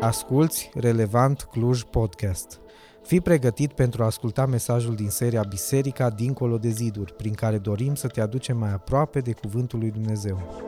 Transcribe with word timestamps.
Asculți 0.00 0.70
Relevant 0.74 1.42
Cluj 1.42 1.82
Podcast. 1.82 2.60
Fii 3.02 3.20
pregătit 3.20 3.72
pentru 3.72 4.02
a 4.02 4.06
asculta 4.06 4.46
mesajul 4.46 4.94
din 4.94 5.08
seria 5.08 5.42
Biserica 5.42 6.10
dincolo 6.10 6.58
de 6.58 6.68
ziduri, 6.68 7.12
prin 7.14 7.32
care 7.32 7.58
dorim 7.58 7.94
să 7.94 8.08
te 8.08 8.20
aducem 8.20 8.56
mai 8.56 8.72
aproape 8.72 9.20
de 9.20 9.32
Cuvântul 9.32 9.78
lui 9.78 9.90
Dumnezeu. 9.90 10.64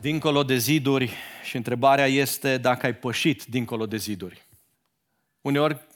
Dincolo 0.00 0.42
de 0.42 0.56
ziduri 0.56 1.12
și 1.42 1.56
întrebarea 1.56 2.06
este 2.06 2.58
dacă 2.58 2.86
ai 2.86 2.94
pășit 2.94 3.44
dincolo 3.44 3.86
de 3.86 3.96
ziduri. 3.96 4.48
Uneori 5.40 5.88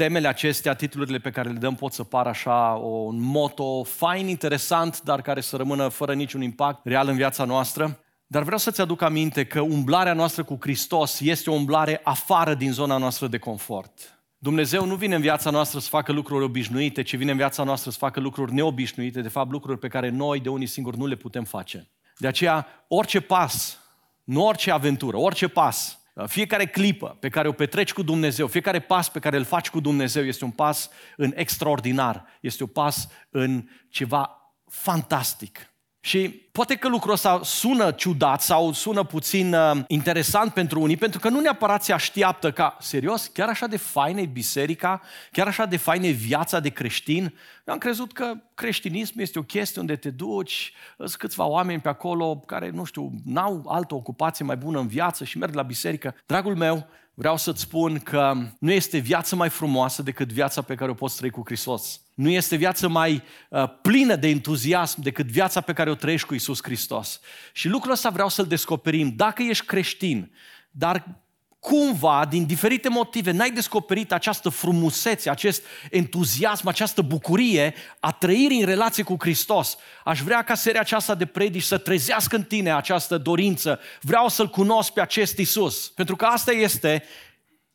temele 0.00 0.28
acestea, 0.28 0.74
titlurile 0.74 1.18
pe 1.18 1.30
care 1.30 1.48
le 1.48 1.58
dăm 1.58 1.74
pot 1.74 1.92
să 1.92 2.04
pară 2.04 2.28
așa 2.28 2.80
un 2.82 3.20
moto 3.20 3.82
fain, 3.82 4.28
interesant, 4.28 5.02
dar 5.02 5.22
care 5.22 5.40
să 5.40 5.56
rămână 5.56 5.88
fără 5.88 6.14
niciun 6.14 6.42
impact 6.42 6.86
real 6.86 7.08
în 7.08 7.16
viața 7.16 7.44
noastră. 7.44 8.04
Dar 8.26 8.42
vreau 8.42 8.58
să-ți 8.58 8.80
aduc 8.80 9.02
aminte 9.02 9.44
că 9.44 9.60
umblarea 9.60 10.12
noastră 10.12 10.42
cu 10.42 10.56
Hristos 10.60 11.20
este 11.20 11.50
o 11.50 11.52
umblare 11.52 12.00
afară 12.04 12.54
din 12.54 12.72
zona 12.72 12.96
noastră 12.96 13.26
de 13.26 13.38
confort. 13.38 14.20
Dumnezeu 14.38 14.84
nu 14.84 14.94
vine 14.94 15.14
în 15.14 15.20
viața 15.20 15.50
noastră 15.50 15.78
să 15.78 15.88
facă 15.88 16.12
lucruri 16.12 16.44
obișnuite, 16.44 17.02
ci 17.02 17.16
vine 17.16 17.30
în 17.30 17.36
viața 17.36 17.62
noastră 17.62 17.90
să 17.90 17.98
facă 17.98 18.20
lucruri 18.20 18.54
neobișnuite, 18.54 19.20
de 19.20 19.28
fapt 19.28 19.50
lucruri 19.50 19.78
pe 19.78 19.88
care 19.88 20.08
noi 20.08 20.40
de 20.40 20.48
unii 20.48 20.66
singuri 20.66 20.98
nu 20.98 21.06
le 21.06 21.14
putem 21.14 21.44
face. 21.44 21.88
De 22.16 22.26
aceea, 22.26 22.66
orice 22.88 23.20
pas, 23.20 23.78
nu 24.24 24.46
orice 24.46 24.70
aventură, 24.70 25.16
orice 25.16 25.48
pas, 25.48 25.99
fiecare 26.26 26.66
clipă 26.66 27.16
pe 27.20 27.28
care 27.28 27.48
o 27.48 27.52
petreci 27.52 27.92
cu 27.92 28.02
Dumnezeu, 28.02 28.46
fiecare 28.46 28.80
pas 28.80 29.10
pe 29.10 29.18
care 29.18 29.36
îl 29.36 29.44
faci 29.44 29.70
cu 29.70 29.80
Dumnezeu 29.80 30.24
este 30.24 30.44
un 30.44 30.50
pas 30.50 30.90
în 31.16 31.32
extraordinar, 31.34 32.24
este 32.40 32.62
un 32.62 32.68
pas 32.68 33.08
în 33.30 33.68
ceva 33.88 34.54
fantastic. 34.68 35.69
Și 36.02 36.28
poate 36.28 36.76
că 36.76 36.88
lucrul 36.88 37.12
ăsta 37.12 37.40
sună 37.44 37.90
ciudat 37.90 38.40
sau 38.40 38.72
sună 38.72 39.04
puțin 39.04 39.54
uh, 39.54 39.78
interesant 39.86 40.52
pentru 40.52 40.80
unii, 40.80 40.96
pentru 40.96 41.20
că 41.20 41.28
nu 41.28 41.40
neapărat 41.40 41.82
se 41.84 41.92
așteaptă 41.92 42.52
ca, 42.52 42.76
serios, 42.80 43.26
chiar 43.26 43.48
așa 43.48 43.66
de 43.66 43.76
faină 43.76 44.20
e 44.20 44.26
biserica, 44.26 45.00
chiar 45.32 45.46
așa 45.46 45.64
de 45.64 45.76
faină 45.76 46.06
e 46.06 46.10
viața 46.10 46.60
de 46.60 46.68
creștin. 46.68 47.22
Eu 47.66 47.74
am 47.74 47.78
crezut 47.78 48.12
că 48.12 48.32
creștinism 48.54 49.18
este 49.18 49.38
o 49.38 49.42
chestie 49.42 49.80
unde 49.80 49.96
te 49.96 50.10
duci, 50.10 50.72
sunt 50.96 51.14
câțiva 51.14 51.44
oameni 51.44 51.80
pe 51.80 51.88
acolo 51.88 52.36
care, 52.36 52.70
nu 52.70 52.84
știu, 52.84 53.12
n-au 53.24 53.64
altă 53.68 53.94
ocupație 53.94 54.44
mai 54.44 54.56
bună 54.56 54.78
în 54.78 54.86
viață 54.86 55.24
și 55.24 55.38
merg 55.38 55.54
la 55.54 55.62
biserică. 55.62 56.14
Dragul 56.26 56.56
meu, 56.56 56.86
vreau 57.20 57.36
să-ți 57.36 57.60
spun 57.60 57.98
că 57.98 58.32
nu 58.58 58.72
este 58.72 58.98
viață 58.98 59.36
mai 59.36 59.48
frumoasă 59.48 60.02
decât 60.02 60.32
viața 60.32 60.62
pe 60.62 60.74
care 60.74 60.90
o 60.90 60.94
poți 60.94 61.16
trăi 61.16 61.30
cu 61.30 61.42
Hristos. 61.44 62.00
Nu 62.14 62.28
este 62.28 62.56
viață 62.56 62.88
mai 62.88 63.22
uh, 63.48 63.64
plină 63.82 64.16
de 64.16 64.28
entuziasm 64.28 65.02
decât 65.02 65.26
viața 65.26 65.60
pe 65.60 65.72
care 65.72 65.90
o 65.90 65.94
trăiești 65.94 66.26
cu 66.26 66.34
Isus 66.34 66.62
Hristos. 66.62 67.20
Și 67.52 67.68
lucrul 67.68 67.92
ăsta 67.92 68.10
vreau 68.10 68.28
să-l 68.28 68.46
descoperim. 68.46 69.12
Dacă 69.16 69.42
ești 69.42 69.66
creștin, 69.66 70.32
dar 70.70 71.24
cumva, 71.60 72.26
din 72.28 72.46
diferite 72.46 72.88
motive, 72.88 73.30
n-ai 73.30 73.50
descoperit 73.50 74.12
această 74.12 74.48
frumusețe, 74.48 75.30
acest 75.30 75.62
entuziasm, 75.90 76.68
această 76.68 77.02
bucurie 77.02 77.74
a 78.00 78.12
trăirii 78.12 78.60
în 78.60 78.66
relație 78.66 79.02
cu 79.02 79.16
Hristos. 79.18 79.76
Aș 80.04 80.20
vrea 80.20 80.42
ca 80.42 80.54
seria 80.54 80.80
aceasta 80.80 81.14
de 81.14 81.26
predici 81.26 81.62
să 81.62 81.78
trezească 81.78 82.36
în 82.36 82.42
tine 82.42 82.74
această 82.74 83.18
dorință. 83.18 83.80
Vreau 84.00 84.28
să-L 84.28 84.48
cunosc 84.48 84.92
pe 84.92 85.00
acest 85.00 85.38
Isus. 85.38 85.88
Pentru 85.88 86.16
că 86.16 86.24
asta 86.24 86.52
este 86.52 87.04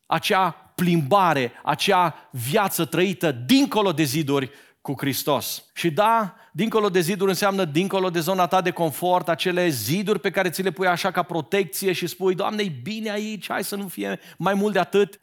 acea 0.05 0.49
plimbare, 0.75 1.52
acea 1.64 2.30
viață 2.31 2.86
trăită 2.86 3.31
dincolo 3.31 3.92
de 3.92 4.03
ziduri 4.03 4.49
cu 4.86 4.94
Hristos. 4.97 5.66
Și 5.73 5.91
da, 5.91 6.36
dincolo 6.52 6.89
de 6.89 7.00
ziduri 7.00 7.30
înseamnă 7.30 7.66
dincolo 7.66 8.09
de 8.09 8.19
zona 8.19 8.47
ta 8.47 8.61
de 8.61 8.72
confort, 8.72 9.30
acele 9.30 9.70
ziduri 9.70 10.20
pe 10.20 10.32
care 10.32 10.49
ți 10.49 10.61
le 10.61 10.71
pui 10.71 10.87
așa 10.87 11.11
ca 11.11 11.23
protecție 11.23 11.92
și 11.92 12.08
spui, 12.08 12.36
Doamne, 12.36 12.64
e 12.64 12.80
bine 12.83 13.11
aici, 13.11 13.49
hai 13.49 13.64
să 13.64 13.76
nu 13.76 13.87
fie 13.87 14.20
mai 14.37 14.54
mult 14.54 14.73
de 14.73 14.80
atât. 14.80 15.20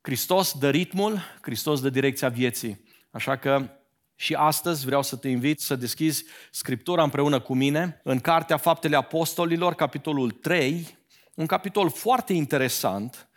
Hristos 0.00 0.52
dă 0.58 0.70
ritmul, 0.70 1.20
Hristos 1.40 1.80
dă 1.80 1.90
direcția 1.90 2.28
vieții. 2.28 2.84
Așa 3.10 3.36
că 3.36 3.70
și 4.14 4.34
astăzi 4.34 4.84
vreau 4.84 5.02
să 5.02 5.16
te 5.16 5.28
invit 5.28 5.60
să 5.60 5.76
deschizi 5.76 6.24
Scriptura 6.50 7.02
împreună 7.02 7.40
cu 7.40 7.54
mine 7.54 8.00
în 8.04 8.20
Cartea 8.20 8.56
Faptele 8.56 8.96
Apostolilor, 8.96 9.74
capitolul 9.74 10.30
3, 10.30 10.98
un 11.34 11.46
capitol 11.46 11.90
foarte 11.90 12.32
interesant, 12.32 13.28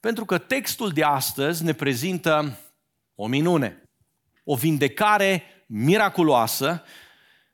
pentru 0.00 0.24
că 0.24 0.38
textul 0.38 0.90
de 0.90 1.02
astăzi 1.02 1.64
ne 1.64 1.72
prezintă 1.72 2.58
o 3.14 3.26
minune, 3.26 3.82
o 4.44 4.54
vindecare 4.54 5.42
miraculoasă. 5.66 6.84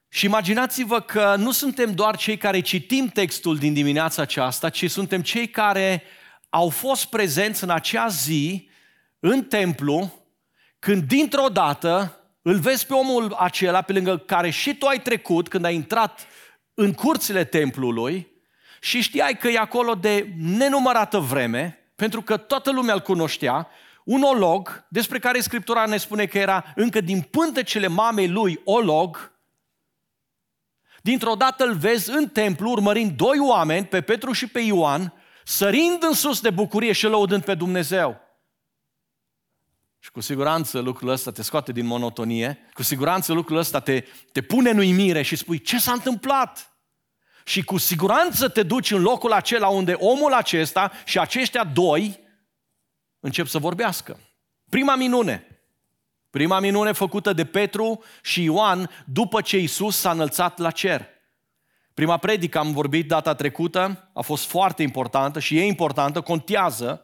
Și 0.08 0.24
imaginați-vă 0.24 1.00
că 1.00 1.34
nu 1.38 1.50
suntem 1.50 1.94
doar 1.94 2.16
cei 2.16 2.36
care 2.36 2.60
citim 2.60 3.06
textul 3.06 3.56
din 3.56 3.72
dimineața 3.72 4.22
aceasta, 4.22 4.68
ci 4.68 4.90
suntem 4.90 5.22
cei 5.22 5.48
care 5.48 6.02
au 6.48 6.68
fost 6.68 7.04
prezenți 7.04 7.64
în 7.64 7.70
acea 7.70 8.08
zi 8.08 8.68
în 9.18 9.44
templu, 9.44 10.26
când 10.78 11.02
dintr-o 11.02 11.48
dată 11.48 12.22
îl 12.42 12.58
vezi 12.58 12.86
pe 12.86 12.94
omul 12.94 13.32
acela 13.32 13.82
pe 13.82 13.92
lângă 13.92 14.18
care 14.18 14.50
și 14.50 14.74
tu 14.74 14.86
ai 14.86 15.00
trecut 15.00 15.48
când 15.48 15.64
ai 15.64 15.74
intrat 15.74 16.26
în 16.74 16.92
curțile 16.92 17.44
templului 17.44 18.28
și 18.80 19.00
știai 19.00 19.36
că 19.36 19.48
e 19.48 19.58
acolo 19.58 19.94
de 19.94 20.32
nenumărată 20.36 21.18
vreme, 21.18 21.78
pentru 21.96 22.22
că 22.22 22.36
toată 22.36 22.70
lumea 22.70 22.94
îl 22.94 23.00
cunoștea, 23.00 23.68
un 24.08 24.22
olog, 24.22 24.86
despre 24.88 25.18
care 25.18 25.40
Scriptura 25.40 25.86
ne 25.86 25.96
spune 25.96 26.26
că 26.26 26.38
era 26.38 26.64
încă 26.74 27.00
din 27.00 27.20
pântecele 27.20 27.86
mamei 27.86 28.28
lui 28.28 28.60
olog, 28.64 29.32
dintr-o 31.02 31.34
dată 31.34 31.64
îl 31.64 31.74
vezi 31.74 32.10
în 32.10 32.28
templu 32.28 32.70
urmărind 32.70 33.10
doi 33.10 33.38
oameni, 33.38 33.86
pe 33.86 34.00
Petru 34.00 34.32
și 34.32 34.46
pe 34.46 34.60
Ioan, 34.60 35.12
sărind 35.44 36.02
în 36.02 36.12
sus 36.12 36.40
de 36.40 36.50
bucurie 36.50 36.92
și 36.92 37.06
lăudând 37.06 37.44
pe 37.44 37.54
Dumnezeu. 37.54 38.20
Și 39.98 40.10
cu 40.10 40.20
siguranță 40.20 40.78
lucrul 40.78 41.08
ăsta 41.08 41.30
te 41.30 41.42
scoate 41.42 41.72
din 41.72 41.86
monotonie, 41.86 42.58
cu 42.72 42.82
siguranță 42.82 43.32
lucrul 43.32 43.56
ăsta 43.56 43.80
te, 43.80 44.04
te 44.32 44.42
pune 44.42 44.70
în 44.70 44.78
uimire 44.78 45.22
și 45.22 45.36
spui, 45.36 45.60
ce 45.60 45.78
s-a 45.78 45.92
întâmplat? 45.92 46.76
Și 47.44 47.64
cu 47.64 47.76
siguranță 47.76 48.48
te 48.48 48.62
duci 48.62 48.90
în 48.90 49.02
locul 49.02 49.32
acela 49.32 49.68
unde 49.68 49.92
omul 49.92 50.32
acesta 50.32 50.92
și 51.04 51.18
aceștia 51.18 51.64
doi 51.64 52.26
încep 53.20 53.46
să 53.46 53.58
vorbească. 53.58 54.18
Prima 54.68 54.96
minune. 54.96 55.62
Prima 56.30 56.60
minune 56.60 56.92
făcută 56.92 57.32
de 57.32 57.44
Petru 57.44 58.02
și 58.22 58.42
Ioan 58.42 58.90
după 59.04 59.40
ce 59.40 59.58
Isus 59.58 59.96
s-a 59.96 60.10
înălțat 60.10 60.58
la 60.58 60.70
cer. 60.70 61.06
Prima 61.94 62.16
predică 62.16 62.58
am 62.58 62.72
vorbit 62.72 63.08
data 63.08 63.34
trecută, 63.34 64.10
a 64.14 64.20
fost 64.20 64.46
foarte 64.46 64.82
importantă 64.82 65.40
și 65.40 65.58
e 65.58 65.64
importantă, 65.64 66.20
contează. 66.20 67.02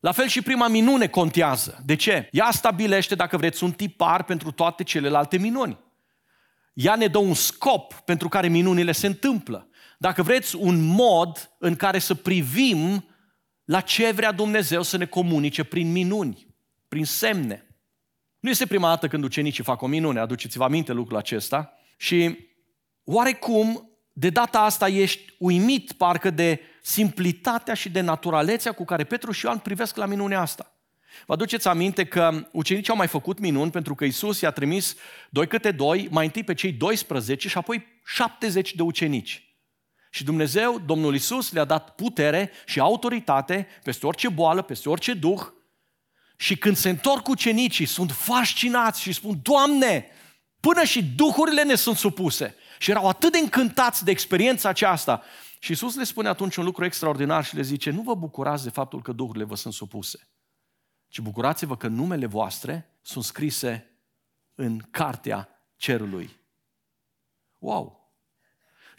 La 0.00 0.12
fel 0.12 0.26
și 0.26 0.42
prima 0.42 0.68
minune 0.68 1.06
contează. 1.06 1.82
De 1.84 1.96
ce? 1.96 2.28
Ea 2.32 2.50
stabilește, 2.52 3.14
dacă 3.14 3.36
vreți, 3.36 3.64
un 3.64 3.72
tipar 3.72 4.24
pentru 4.24 4.50
toate 4.50 4.82
celelalte 4.82 5.38
minuni. 5.38 5.78
Ea 6.72 6.94
ne 6.94 7.06
dă 7.06 7.18
un 7.18 7.34
scop 7.34 7.92
pentru 7.92 8.28
care 8.28 8.48
minunile 8.48 8.92
se 8.92 9.06
întâmplă. 9.06 9.68
Dacă 9.98 10.22
vreți, 10.22 10.56
un 10.56 10.80
mod 10.82 11.50
în 11.58 11.76
care 11.76 11.98
să 11.98 12.14
privim 12.14 13.04
la 13.70 13.80
ce 13.80 14.10
vrea 14.10 14.32
Dumnezeu 14.32 14.82
să 14.82 14.96
ne 14.96 15.06
comunice 15.06 15.64
prin 15.64 15.92
minuni, 15.92 16.46
prin 16.88 17.04
semne. 17.04 17.66
Nu 18.40 18.50
este 18.50 18.66
prima 18.66 18.88
dată 18.88 19.08
când 19.08 19.24
ucenicii 19.24 19.64
fac 19.64 19.82
o 19.82 19.86
minune, 19.86 20.20
aduceți-vă 20.20 20.64
aminte 20.64 20.92
lucrul 20.92 21.16
acesta. 21.16 21.72
Și 21.96 22.38
oarecum, 23.04 23.90
de 24.12 24.30
data 24.30 24.60
asta 24.60 24.88
ești 24.88 25.34
uimit 25.38 25.92
parcă 25.92 26.30
de 26.30 26.60
simplitatea 26.82 27.74
și 27.74 27.88
de 27.90 28.00
naturalețea 28.00 28.72
cu 28.72 28.84
care 28.84 29.04
Petru 29.04 29.32
și 29.32 29.44
Ioan 29.44 29.58
privesc 29.58 29.96
la 29.96 30.06
minunea 30.06 30.40
asta. 30.40 30.74
Vă 31.26 31.32
aduceți 31.32 31.68
aminte 31.68 32.04
că 32.04 32.48
ucenicii 32.52 32.90
au 32.90 32.96
mai 32.96 33.08
făcut 33.08 33.38
minuni 33.38 33.70
pentru 33.70 33.94
că 33.94 34.04
Isus 34.04 34.40
i-a 34.40 34.50
trimis 34.50 34.96
doi 35.28 35.46
câte 35.46 35.70
doi, 35.70 36.08
mai 36.10 36.24
întâi 36.24 36.44
pe 36.44 36.54
cei 36.54 36.72
12 36.72 37.48
și 37.48 37.58
apoi 37.58 37.86
70 38.04 38.74
de 38.74 38.82
ucenici. 38.82 39.49
Și 40.10 40.24
Dumnezeu, 40.24 40.78
Domnul 40.78 41.14
Isus, 41.14 41.52
le-a 41.52 41.64
dat 41.64 41.94
putere 41.94 42.50
și 42.66 42.80
autoritate 42.80 43.66
peste 43.82 44.06
orice 44.06 44.28
boală, 44.28 44.62
peste 44.62 44.88
orice 44.88 45.14
duh. 45.14 45.40
Și 46.36 46.56
când 46.56 46.76
se 46.76 46.88
întorc 46.88 47.28
ucenicii, 47.28 47.86
sunt 47.86 48.10
fascinați 48.10 49.00
și 49.00 49.12
spun, 49.12 49.40
Doamne, 49.42 50.06
până 50.60 50.84
și 50.84 51.04
duhurile 51.04 51.62
ne 51.62 51.74
sunt 51.74 51.96
supuse. 51.96 52.54
Și 52.78 52.90
erau 52.90 53.08
atât 53.08 53.32
de 53.32 53.38
încântați 53.38 54.04
de 54.04 54.10
experiența 54.10 54.68
aceasta. 54.68 55.22
Și 55.58 55.72
Isus 55.72 55.94
le 55.94 56.04
spune 56.04 56.28
atunci 56.28 56.56
un 56.56 56.64
lucru 56.64 56.84
extraordinar 56.84 57.44
și 57.44 57.56
le 57.56 57.62
zice, 57.62 57.90
nu 57.90 58.02
vă 58.02 58.14
bucurați 58.14 58.64
de 58.64 58.70
faptul 58.70 59.02
că 59.02 59.12
duhurile 59.12 59.44
vă 59.44 59.54
sunt 59.54 59.74
supuse 59.74 60.30
ci 61.10 61.20
bucurați-vă 61.20 61.76
că 61.76 61.88
numele 61.88 62.26
voastre 62.26 62.98
sunt 63.00 63.24
scrise 63.24 63.90
în 64.54 64.78
cartea 64.78 65.48
cerului. 65.76 66.40
Wow! 67.58 67.99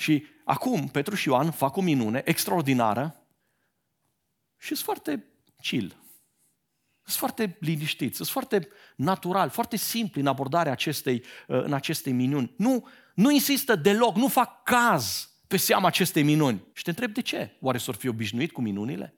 Și 0.02 0.26
acum 0.46 0.88
Petru 0.88 1.16
și 1.16 1.28
Ioan 1.28 1.52
fac 1.52 1.76
o 1.76 1.82
minune 1.82 2.22
extraordinară 2.26 3.26
și 4.58 4.68
sunt 4.68 4.80
foarte 4.80 5.26
chill. 5.62 5.96
Sunt 7.04 7.18
foarte 7.18 7.58
liniștiți, 7.60 8.16
sunt 8.16 8.28
foarte 8.28 8.68
natural, 8.96 9.50
foarte 9.50 9.76
simpli 9.76 10.22
în 10.22 10.28
abordarea 10.28 10.72
acestei, 10.72 11.24
uh, 11.48 11.64
în 11.64 11.74
acestei 11.74 12.12
minuni. 12.12 12.54
Nu, 12.58 12.88
nu 13.14 13.32
insistă 13.32 13.76
deloc, 13.76 14.16
nu 14.16 14.28
fac 14.28 14.64
caz 14.64 15.34
pe 15.48 15.58
seama 15.58 15.88
acestei 15.88 16.24
minuni. 16.24 16.64
Și 16.74 16.84
te 16.84 16.90
întreb 16.90 17.14
de 17.14 17.22
ce? 17.22 17.58
Oare 17.60 17.78
s-or 17.78 17.96
fi 17.96 18.08
obișnuit 18.08 18.52
cu 18.52 18.62
minunile? 18.62 19.14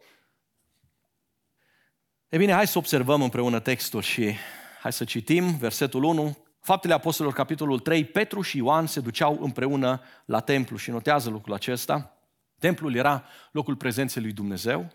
E 2.30 2.38
bine, 2.38 2.54
hai 2.54 2.68
să 2.68 2.78
observăm 2.78 3.22
împreună 3.22 3.60
textul 3.60 4.02
și 4.02 4.34
hai 4.82 4.94
să 4.94 5.04
citim 5.04 5.58
versetul 5.58 6.04
1. 6.04 6.43
Faptele 6.64 6.94
Apostolilor, 6.94 7.38
capitolul 7.38 7.80
3, 7.80 8.06
Petru 8.06 8.42
și 8.42 8.58
Ioan 8.58 8.88
se 8.88 9.00
duceau 9.00 9.38
împreună 9.42 10.02
la 10.26 10.40
templu 10.40 10.78
și 10.78 10.90
notează 10.90 11.30
lucrul 11.30 11.54
acesta. 11.54 12.18
Templul 12.60 12.96
era 12.96 13.26
locul 13.52 13.76
prezenței 13.76 14.22
lui 14.22 14.32
Dumnezeu, 14.32 14.94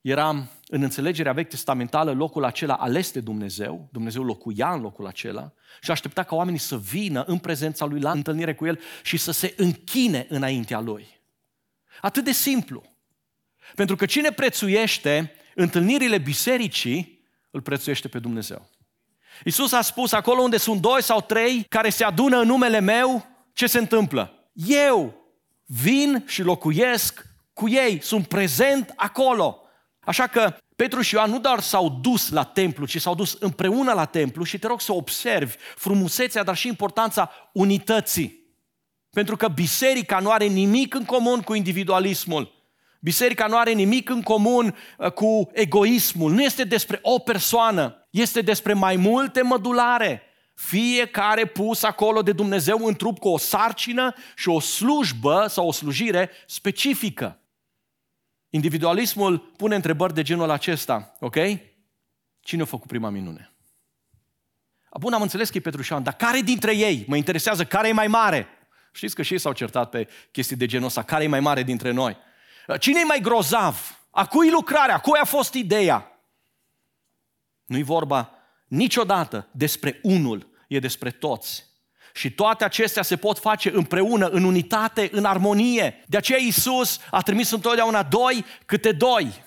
era 0.00 0.28
în 0.66 0.82
înțelegerea 0.82 1.32
vechi 1.32 1.48
testamentală 1.48 2.12
locul 2.12 2.44
acela 2.44 2.74
ales 2.74 3.12
de 3.12 3.20
Dumnezeu, 3.20 3.88
Dumnezeu 3.92 4.22
locuia 4.22 4.72
în 4.72 4.80
locul 4.80 5.06
acela 5.06 5.52
și 5.80 5.90
aștepta 5.90 6.22
ca 6.22 6.34
oamenii 6.34 6.58
să 6.58 6.78
vină 6.78 7.22
în 7.22 7.38
prezența 7.38 7.84
Lui 7.84 8.00
la 8.00 8.10
întâlnire 8.10 8.54
cu 8.54 8.66
El 8.66 8.80
și 9.02 9.16
să 9.16 9.30
se 9.30 9.54
închine 9.56 10.26
înaintea 10.28 10.80
Lui. 10.80 11.06
Atât 12.00 12.24
de 12.24 12.32
simplu. 12.32 12.82
Pentru 13.74 13.96
că 13.96 14.06
cine 14.06 14.32
prețuiește 14.32 15.32
întâlnirile 15.54 16.18
bisericii, 16.18 17.24
îl 17.50 17.60
prețuiește 17.60 18.08
pe 18.08 18.18
Dumnezeu. 18.18 18.71
Iisus 19.44 19.72
a 19.72 19.80
spus, 19.80 20.12
acolo 20.12 20.42
unde 20.42 20.56
sunt 20.56 20.80
doi 20.80 21.02
sau 21.02 21.20
trei 21.20 21.66
care 21.68 21.90
se 21.90 22.04
adună 22.04 22.40
în 22.40 22.46
numele 22.46 22.80
meu, 22.80 23.26
ce 23.52 23.66
se 23.66 23.78
întâmplă? 23.78 24.50
Eu 24.66 25.14
vin 25.66 26.24
și 26.26 26.42
locuiesc 26.42 27.26
cu 27.52 27.68
ei, 27.68 28.02
sunt 28.02 28.26
prezent 28.26 28.92
acolo. 28.96 29.60
Așa 30.00 30.26
că 30.26 30.56
Petru 30.76 31.00
și 31.00 31.14
Ioan 31.14 31.30
nu 31.30 31.38
doar 31.38 31.60
s-au 31.60 31.98
dus 32.00 32.30
la 32.30 32.44
templu, 32.44 32.86
ci 32.86 33.00
s-au 33.00 33.14
dus 33.14 33.36
împreună 33.40 33.92
la 33.92 34.04
templu 34.04 34.44
și 34.44 34.58
te 34.58 34.66
rog 34.66 34.80
să 34.80 34.92
observi 34.92 35.56
frumusețea, 35.76 36.42
dar 36.42 36.56
și 36.56 36.68
importanța 36.68 37.30
unității. 37.52 38.40
Pentru 39.10 39.36
că 39.36 39.48
biserica 39.48 40.18
nu 40.18 40.30
are 40.30 40.44
nimic 40.44 40.94
în 40.94 41.04
comun 41.04 41.40
cu 41.40 41.54
individualismul. 41.54 42.61
Biserica 43.04 43.46
nu 43.46 43.56
are 43.56 43.72
nimic 43.72 44.10
în 44.10 44.22
comun 44.22 44.76
uh, 44.98 45.12
cu 45.12 45.50
egoismul. 45.52 46.32
Nu 46.32 46.42
este 46.42 46.64
despre 46.64 46.98
o 47.02 47.18
persoană, 47.18 48.06
este 48.10 48.40
despre 48.40 48.72
mai 48.72 48.96
multe 48.96 49.42
mădulare. 49.42 50.22
Fiecare 50.54 51.46
pus 51.46 51.82
acolo 51.82 52.22
de 52.22 52.32
Dumnezeu 52.32 52.86
în 52.86 52.94
trup 52.94 53.18
cu 53.18 53.28
o 53.28 53.38
sarcină 53.38 54.14
și 54.36 54.48
o 54.48 54.60
slujbă 54.60 55.46
sau 55.48 55.66
o 55.66 55.72
slujire 55.72 56.30
specifică. 56.46 57.40
Individualismul 58.50 59.38
pune 59.38 59.74
întrebări 59.74 60.14
de 60.14 60.22
genul 60.22 60.50
acesta, 60.50 61.16
ok? 61.20 61.36
Cine 62.40 62.62
a 62.62 62.64
făcut 62.64 62.88
prima 62.88 63.10
minune? 63.10 63.52
Bun, 65.00 65.12
am 65.12 65.22
înțeles 65.22 65.50
că 65.50 65.58
e 65.58 65.60
Petru 65.60 65.82
și 65.82 65.90
Ioan, 65.90 66.02
dar 66.02 66.14
care 66.14 66.40
dintre 66.40 66.76
ei? 66.76 67.04
Mă 67.08 67.16
interesează 67.16 67.64
care 67.64 67.88
e 67.88 67.92
mai 67.92 68.06
mare? 68.06 68.46
Știți 68.92 69.14
că 69.14 69.22
și 69.22 69.32
ei 69.32 69.38
s-au 69.38 69.52
certat 69.52 69.90
pe 69.90 70.08
chestii 70.30 70.56
de 70.56 70.66
genul 70.66 70.86
ăsta. 70.86 71.02
Care 71.02 71.24
e 71.24 71.28
mai 71.28 71.40
mare 71.40 71.62
dintre 71.62 71.90
noi? 71.90 72.16
Cine 72.78 73.00
e 73.00 73.04
mai 73.04 73.20
grozav? 73.20 74.00
A 74.10 74.26
cui 74.26 74.50
lucrarea? 74.50 74.94
A 74.94 74.98
cui 74.98 75.18
a 75.18 75.24
fost 75.24 75.54
ideea? 75.54 76.20
Nu-i 77.64 77.82
vorba 77.82 78.30
niciodată 78.68 79.48
despre 79.50 80.00
unul, 80.02 80.50
e 80.68 80.78
despre 80.78 81.10
toți. 81.10 81.70
Și 82.14 82.30
toate 82.30 82.64
acestea 82.64 83.02
se 83.02 83.16
pot 83.16 83.38
face 83.38 83.70
împreună, 83.70 84.26
în 84.26 84.44
unitate, 84.44 85.08
în 85.12 85.24
armonie. 85.24 86.04
De 86.06 86.16
aceea 86.16 86.38
Iisus 86.38 87.00
a 87.10 87.20
trimis 87.20 87.50
întotdeauna 87.50 88.02
doi 88.02 88.44
câte 88.66 88.92
doi. 88.92 89.44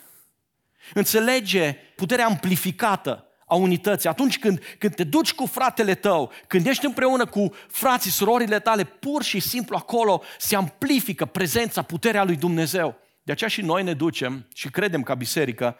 Înțelege 0.94 1.74
puterea 1.74 2.26
amplificată 2.26 3.26
a 3.48 3.56
unității. 3.56 4.10
Atunci 4.10 4.40
când, 4.40 4.62
când 4.78 4.96
te 4.96 5.04
duci 5.04 5.34
cu 5.34 5.46
fratele 5.46 5.96
tău, 5.96 6.32
când 6.48 6.66
ești 6.66 6.86
împreună 6.86 7.26
cu 7.26 7.54
frații, 7.68 8.12
surorile 8.12 8.60
tale, 8.60 8.84
pur 8.84 9.24
și 9.24 9.40
simplu 9.40 9.76
acolo 9.76 10.22
se 10.38 10.56
amplifică 10.56 11.26
prezența, 11.26 11.82
puterea 11.82 12.24
lui 12.24 12.36
Dumnezeu. 12.36 13.00
De 13.26 13.32
aceea 13.32 13.50
și 13.50 13.62
noi 13.62 13.84
ne 13.84 13.94
ducem 13.94 14.48
și 14.54 14.70
credem 14.70 15.04
ca 15.04 15.16
biserică 15.16 15.78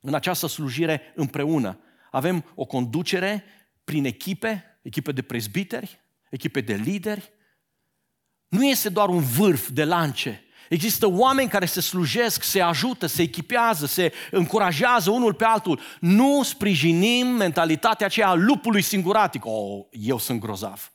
în 0.00 0.14
această 0.14 0.46
slujire 0.46 1.12
împreună. 1.14 1.78
Avem 2.10 2.44
o 2.54 2.64
conducere 2.64 3.44
prin 3.84 4.04
echipe, 4.04 4.80
echipe 4.82 5.12
de 5.12 5.22
prezbiteri, 5.22 6.00
echipe 6.30 6.60
de 6.60 6.74
lideri. 6.74 7.32
Nu 8.48 8.66
este 8.66 8.88
doar 8.88 9.08
un 9.08 9.20
vârf 9.20 9.68
de 9.68 9.84
lance. 9.84 10.44
Există 10.68 11.06
oameni 11.06 11.48
care 11.48 11.66
se 11.66 11.80
slujesc, 11.80 12.42
se 12.42 12.60
ajută, 12.60 13.06
se 13.06 13.22
echipează, 13.22 13.86
se 13.86 14.12
încurajează 14.30 15.10
unul 15.10 15.34
pe 15.34 15.44
altul. 15.44 15.80
Nu 16.00 16.42
sprijinim 16.42 17.26
mentalitatea 17.26 18.06
aceea 18.06 18.28
a 18.28 18.34
lupului 18.34 18.82
singuratic. 18.82 19.44
Oh, 19.44 19.86
eu 19.90 20.18
sunt 20.18 20.40
grozav. 20.40 20.92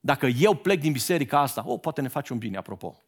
Dacă 0.00 0.26
eu 0.26 0.54
plec 0.54 0.80
din 0.80 0.92
biserica 0.92 1.40
asta, 1.40 1.62
oh, 1.66 1.80
poate 1.80 2.00
ne 2.00 2.08
face 2.08 2.32
un 2.32 2.38
bine, 2.38 2.56
apropo. 2.56 3.05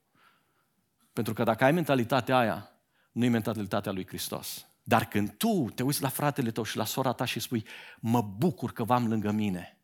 Pentru 1.19 1.37
că 1.37 1.45
dacă 1.45 1.65
ai 1.65 1.73
mentalitatea 1.73 2.39
aia, 2.39 2.71
nu 3.13 3.25
e 3.25 3.29
mentalitatea 3.29 3.93
lui 3.93 4.07
Hristos. 4.07 4.67
Dar 4.83 5.05
când 5.05 5.31
tu 5.37 5.71
te 5.75 5.83
uiți 5.83 6.03
la 6.03 6.09
fratele 6.09 6.51
tău 6.51 6.65
și 6.65 6.77
la 6.77 6.85
sora 6.85 7.13
ta 7.13 7.25
și 7.25 7.41
spui, 7.41 7.65
mă 8.01 8.23
bucur 8.23 8.73
că 8.73 8.85
v-am 8.85 9.09
lângă 9.09 9.31
mine, 9.31 9.79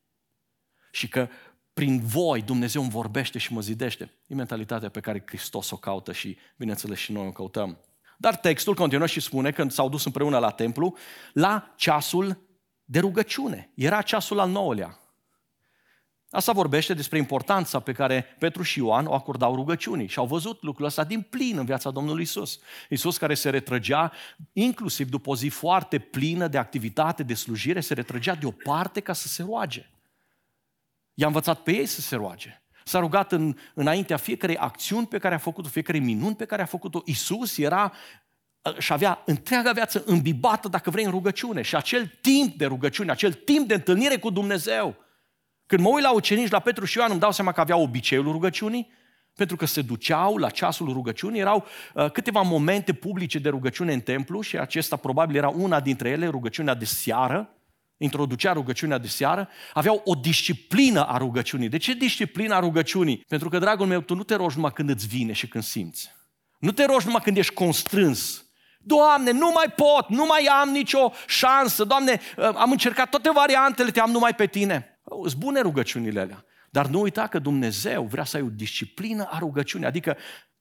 și 0.90 1.08
că 1.08 1.28
prin 1.72 2.00
voi 2.00 2.42
Dumnezeu 2.42 2.82
îmi 2.82 2.90
vorbește 2.90 3.38
și 3.38 3.52
mă 3.52 3.60
zidește. 3.60 4.10
E 4.26 4.34
mentalitatea 4.34 4.88
pe 4.88 5.00
care 5.00 5.22
Hristos 5.26 5.70
o 5.70 5.76
caută 5.76 6.12
și, 6.12 6.36
bineînțeles, 6.56 6.98
și 6.98 7.12
noi 7.12 7.26
o 7.26 7.32
căutăm. 7.32 7.78
Dar 8.18 8.36
textul 8.36 8.74
continuă 8.74 9.06
și 9.06 9.20
spune 9.20 9.50
că 9.50 9.68
s-au 9.68 9.88
dus 9.88 10.04
împreună 10.04 10.38
la 10.38 10.50
templu 10.50 10.96
la 11.32 11.72
ceasul 11.76 12.46
de 12.84 12.98
rugăciune. 12.98 13.70
Era 13.74 14.02
ceasul 14.02 14.38
al 14.38 14.50
nouălea. 14.50 14.98
Asta 16.34 16.52
vorbește 16.52 16.94
despre 16.94 17.18
importanța 17.18 17.80
pe 17.80 17.92
care 17.92 18.36
Petru 18.38 18.62
și 18.62 18.78
Ioan 18.78 19.06
o 19.06 19.14
acordau 19.14 19.54
rugăciunii 19.54 20.06
și 20.06 20.18
au 20.18 20.26
văzut 20.26 20.62
lucrul 20.62 20.86
ăsta 20.86 21.04
din 21.04 21.20
plin 21.20 21.58
în 21.58 21.64
viața 21.64 21.90
Domnului 21.90 22.22
Isus. 22.22 22.58
Isus 22.88 23.16
care 23.16 23.34
se 23.34 23.50
retrăgea, 23.50 24.12
inclusiv 24.52 25.08
după 25.08 25.30
o 25.30 25.36
zi 25.36 25.48
foarte 25.48 25.98
plină 25.98 26.48
de 26.48 26.58
activitate, 26.58 27.22
de 27.22 27.34
slujire, 27.34 27.80
se 27.80 27.94
retrăgea 27.94 28.34
deoparte 28.34 29.00
ca 29.00 29.12
să 29.12 29.28
se 29.28 29.42
roage. 29.42 29.90
I-a 31.14 31.26
învățat 31.26 31.60
pe 31.60 31.72
ei 31.72 31.86
să 31.86 32.00
se 32.00 32.16
roage. 32.16 32.62
S-a 32.84 32.98
rugat 32.98 33.32
în, 33.32 33.56
înaintea 33.74 34.16
fiecarei 34.16 34.56
acțiuni 34.56 35.06
pe 35.06 35.18
care 35.18 35.34
a 35.34 35.38
făcut-o, 35.38 35.68
fiecare 35.68 35.98
minuni 35.98 36.36
pe 36.36 36.44
care 36.44 36.62
a 36.62 36.66
făcut-o. 36.66 37.02
Isus 37.04 37.58
era 37.58 37.92
și 38.78 38.92
avea 38.92 39.22
întreaga 39.26 39.72
viață 39.72 40.02
îmbibată, 40.06 40.68
dacă 40.68 40.90
vrei, 40.90 41.04
în 41.04 41.10
rugăciune. 41.10 41.62
Și 41.62 41.76
acel 41.76 42.12
timp 42.20 42.56
de 42.56 42.66
rugăciune, 42.66 43.10
acel 43.10 43.32
timp 43.32 43.68
de 43.68 43.74
întâlnire 43.74 44.18
cu 44.18 44.30
Dumnezeu. 44.30 45.03
Când 45.66 45.82
mă 45.82 45.88
uit 45.88 46.02
la 46.02 46.12
ucenici, 46.12 46.50
la 46.50 46.58
Petru 46.58 46.84
și 46.84 46.98
Ioan, 46.98 47.10
îmi 47.10 47.20
dau 47.20 47.32
seama 47.32 47.52
că 47.52 47.60
aveau 47.60 47.82
obiceiul 47.82 48.32
rugăciunii, 48.32 48.92
pentru 49.34 49.56
că 49.56 49.66
se 49.66 49.82
duceau 49.82 50.36
la 50.36 50.50
ceasul 50.50 50.92
rugăciunii, 50.92 51.40
erau 51.40 51.64
uh, 51.94 52.10
câteva 52.10 52.40
momente 52.40 52.92
publice 52.92 53.38
de 53.38 53.48
rugăciune 53.48 53.92
în 53.92 54.00
templu 54.00 54.40
și 54.40 54.58
acesta 54.58 54.96
probabil 54.96 55.36
era 55.36 55.48
una 55.48 55.80
dintre 55.80 56.08
ele, 56.08 56.26
rugăciunea 56.26 56.74
de 56.74 56.84
seară, 56.84 57.48
introducea 57.96 58.52
rugăciunea 58.52 58.98
de 58.98 59.06
seară, 59.06 59.48
aveau 59.72 60.02
o 60.04 60.14
disciplină 60.14 61.06
a 61.06 61.16
rugăciunii. 61.16 61.68
De 61.68 61.76
ce 61.76 61.94
disciplina 61.94 62.58
rugăciunii? 62.58 63.24
Pentru 63.28 63.48
că, 63.48 63.58
dragul 63.58 63.86
meu, 63.86 64.00
tu 64.00 64.14
nu 64.14 64.22
te 64.22 64.34
rogi 64.34 64.56
numai 64.56 64.72
când 64.72 64.88
îți 64.88 65.06
vine 65.06 65.32
și 65.32 65.48
când 65.48 65.64
simți. 65.64 66.10
Nu 66.58 66.72
te 66.72 66.84
rogi 66.84 67.06
numai 67.06 67.20
când 67.24 67.36
ești 67.36 67.54
constrâns. 67.54 68.44
Doamne, 68.80 69.30
nu 69.30 69.50
mai 69.54 69.72
pot, 69.76 70.08
nu 70.08 70.24
mai 70.24 70.44
am 70.44 70.68
nicio 70.68 71.12
șansă. 71.26 71.84
Doamne, 71.84 72.20
uh, 72.36 72.44
am 72.54 72.70
încercat 72.70 73.08
toate 73.08 73.30
variantele, 73.34 73.90
te 73.90 74.00
am 74.00 74.10
numai 74.10 74.34
pe 74.34 74.46
tine. 74.46 74.93
Sunt 75.22 75.34
bune 75.34 75.60
rugăciunile 75.60 76.20
alea. 76.20 76.44
Dar 76.70 76.86
nu 76.86 77.00
uita 77.00 77.26
că 77.26 77.38
Dumnezeu 77.38 78.04
vrea 78.04 78.24
să 78.24 78.36
ai 78.36 78.42
o 78.42 78.48
disciplină 78.48 79.26
a 79.30 79.38
rugăciunii, 79.38 79.86
adică 79.86 80.16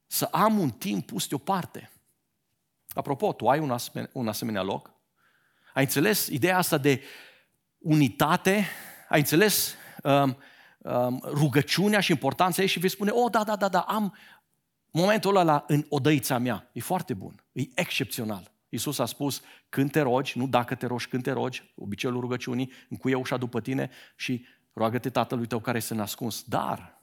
să 0.07 0.27
am 0.31 0.59
un 0.59 0.69
timp 0.69 1.05
pus 1.05 1.27
deoparte. 1.27 1.91
Apropo, 2.89 3.33
tu 3.33 3.47
ai 3.47 3.59
un 3.59 3.71
asemenea, 3.71 4.09
un 4.13 4.27
asemenea 4.27 4.61
loc? 4.61 4.91
Ai 5.73 5.83
înțeles 5.83 6.27
ideea 6.27 6.57
asta 6.57 6.77
de 6.77 7.03
unitate? 7.77 8.65
Ai 9.09 9.19
înțeles 9.19 9.75
um, 10.03 10.37
um, 10.77 11.21
rugăciunea 11.25 11.99
și 11.99 12.11
importanța 12.11 12.61
ei 12.61 12.67
și 12.67 12.79
vei 12.79 12.89
spune, 12.89 13.11
oh, 13.11 13.31
da, 13.31 13.43
da, 13.43 13.55
da, 13.55 13.67
da, 13.67 13.79
am 13.79 14.17
momentul 14.91 15.35
ăla 15.35 15.63
în 15.67 15.85
odăița 15.89 16.37
mea. 16.37 16.69
E 16.73 16.79
foarte 16.79 17.13
bun, 17.13 17.43
e 17.51 17.63
excepțional. 17.75 18.52
Iisus 18.73 18.99
a 18.99 19.05
spus, 19.05 19.41
când 19.69 19.91
te 19.91 19.99
rogi, 19.99 20.37
nu 20.37 20.47
dacă 20.47 20.75
te 20.75 20.85
rogi, 20.85 21.07
când 21.07 21.23
te 21.23 21.31
rogi, 21.31 21.73
obiceiul 21.75 22.19
rugăciunii, 22.19 22.71
încuie 22.89 23.15
ușa 23.15 23.37
după 23.37 23.61
tine 23.61 23.89
și 24.15 24.45
roagă-te 24.73 25.09
tatălui 25.09 25.47
tău 25.47 25.59
care 25.59 25.77
este 25.77 25.93
nascuns. 25.93 26.43
Dar 26.43 27.01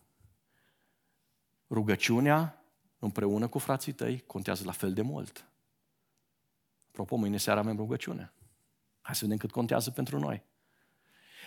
rugăciunea 1.69 2.65
împreună 2.99 3.49
cu 3.49 3.59
frații 3.59 3.93
tăi 3.93 4.23
contează 4.27 4.63
la 4.65 4.73
fel 4.73 4.93
de 4.93 5.03
mult. 5.03 5.45
Apropo, 6.89 7.17
mâine 7.17 7.37
seara 7.37 7.61
avem 7.61 7.77
rugăciune. 7.77 8.33
Hai 9.01 9.15
să 9.15 9.21
vedem 9.23 9.39
cât 9.39 9.51
contează 9.51 9.91
pentru 9.91 10.19
noi. 10.19 10.43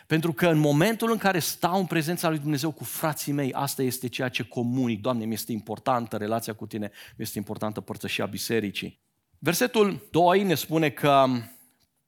Pentru 0.08 0.34
că 0.34 0.48
în 0.48 0.58
momentul 0.58 1.12
în 1.12 1.18
care 1.18 1.40
stau 1.40 1.80
în 1.80 1.86
prezența 1.86 2.30
lui 2.30 2.40
Dumnezeu 2.40 2.72
cu 2.72 2.84
frații 2.84 3.32
mei, 3.32 3.54
asta 3.54 3.82
este 3.82 4.08
ceea 4.08 4.30
ce 4.30 4.44
comunic. 4.44 5.02
Doamne, 5.02 5.26
mi 5.26 5.34
este 5.34 5.52
importantă 5.52 6.18
relația 6.18 6.54
cu 6.54 6.68
tine, 6.68 6.92
mi 7.16 7.24
este 7.24 7.38
importantă 7.38 7.82
părtășia 7.82 8.26
bisericii. 8.26 9.03
Versetul 9.46 10.08
2 10.12 10.44
ne 10.44 10.56
spune 10.56 10.90
că 10.90 11.26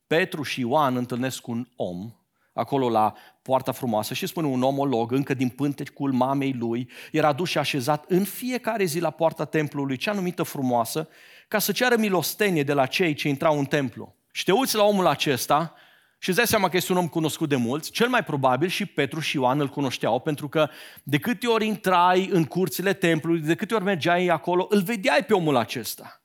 Petru 0.08 0.44
și 0.44 0.60
Ioan 0.60 0.96
întâlnesc 0.96 1.48
un 1.48 1.68
om 1.76 2.12
acolo 2.54 2.90
la 2.90 3.14
poarta 3.42 3.72
frumoasă 3.72 4.14
și 4.14 4.26
spune 4.26 4.48
un 4.48 4.64
omolog, 4.64 5.12
încă 5.12 5.34
din 5.34 5.50
pântecul 5.50 6.12
mamei 6.12 6.54
lui, 6.54 6.90
era 7.12 7.34
dus 7.34 7.50
și 7.50 7.58
așezat 7.58 8.06
în 8.08 8.24
fiecare 8.24 8.86
zi 8.86 9.00
la 9.00 9.10
poarta 9.10 9.46
templului, 9.46 9.98
cea 9.98 10.14
numită 10.14 10.44
frumoasă, 10.44 11.08
ca 11.48 11.60
să 11.60 11.72
ceară 11.72 11.98
milostenie 11.98 12.64
de 12.64 12.74
la 12.74 12.86
cei 12.86 13.14
ce 13.14 13.28
intrau 13.28 13.60
în 13.60 13.66
templu. 13.66 14.16
Și 14.32 14.44
te 14.44 14.52
uiți 14.52 14.76
la 14.76 14.84
omul 14.84 15.08
acesta 15.08 15.74
și 16.18 16.30
îți 16.30 16.38
dai 16.38 16.48
seama 16.48 16.70
că 16.70 16.78
este 16.78 16.92
un 16.92 16.98
om 16.98 17.08
cunoscut 17.08 17.50
de 17.50 17.56
mulți, 17.56 17.92
cel 17.92 18.08
mai 18.08 18.24
probabil 18.24 18.68
și 18.68 18.86
Petru 18.86 19.20
și 19.20 19.36
Ioan 19.36 19.60
îl 19.60 19.70
cunoșteau, 19.70 20.20
pentru 20.20 20.50
că 20.50 20.70
de 21.04 21.18
câte 21.18 21.48
ori 21.48 21.66
intrai 21.66 22.30
în 22.32 22.46
curțile 22.46 22.94
templului, 22.94 23.42
de 23.42 23.56
câte 23.56 23.74
ori 23.74 23.84
mergeai 23.84 24.28
acolo, 24.28 24.68
îl 24.70 24.82
vedeai 24.82 25.24
pe 25.24 25.34
omul 25.34 25.56
acesta. 25.56 26.20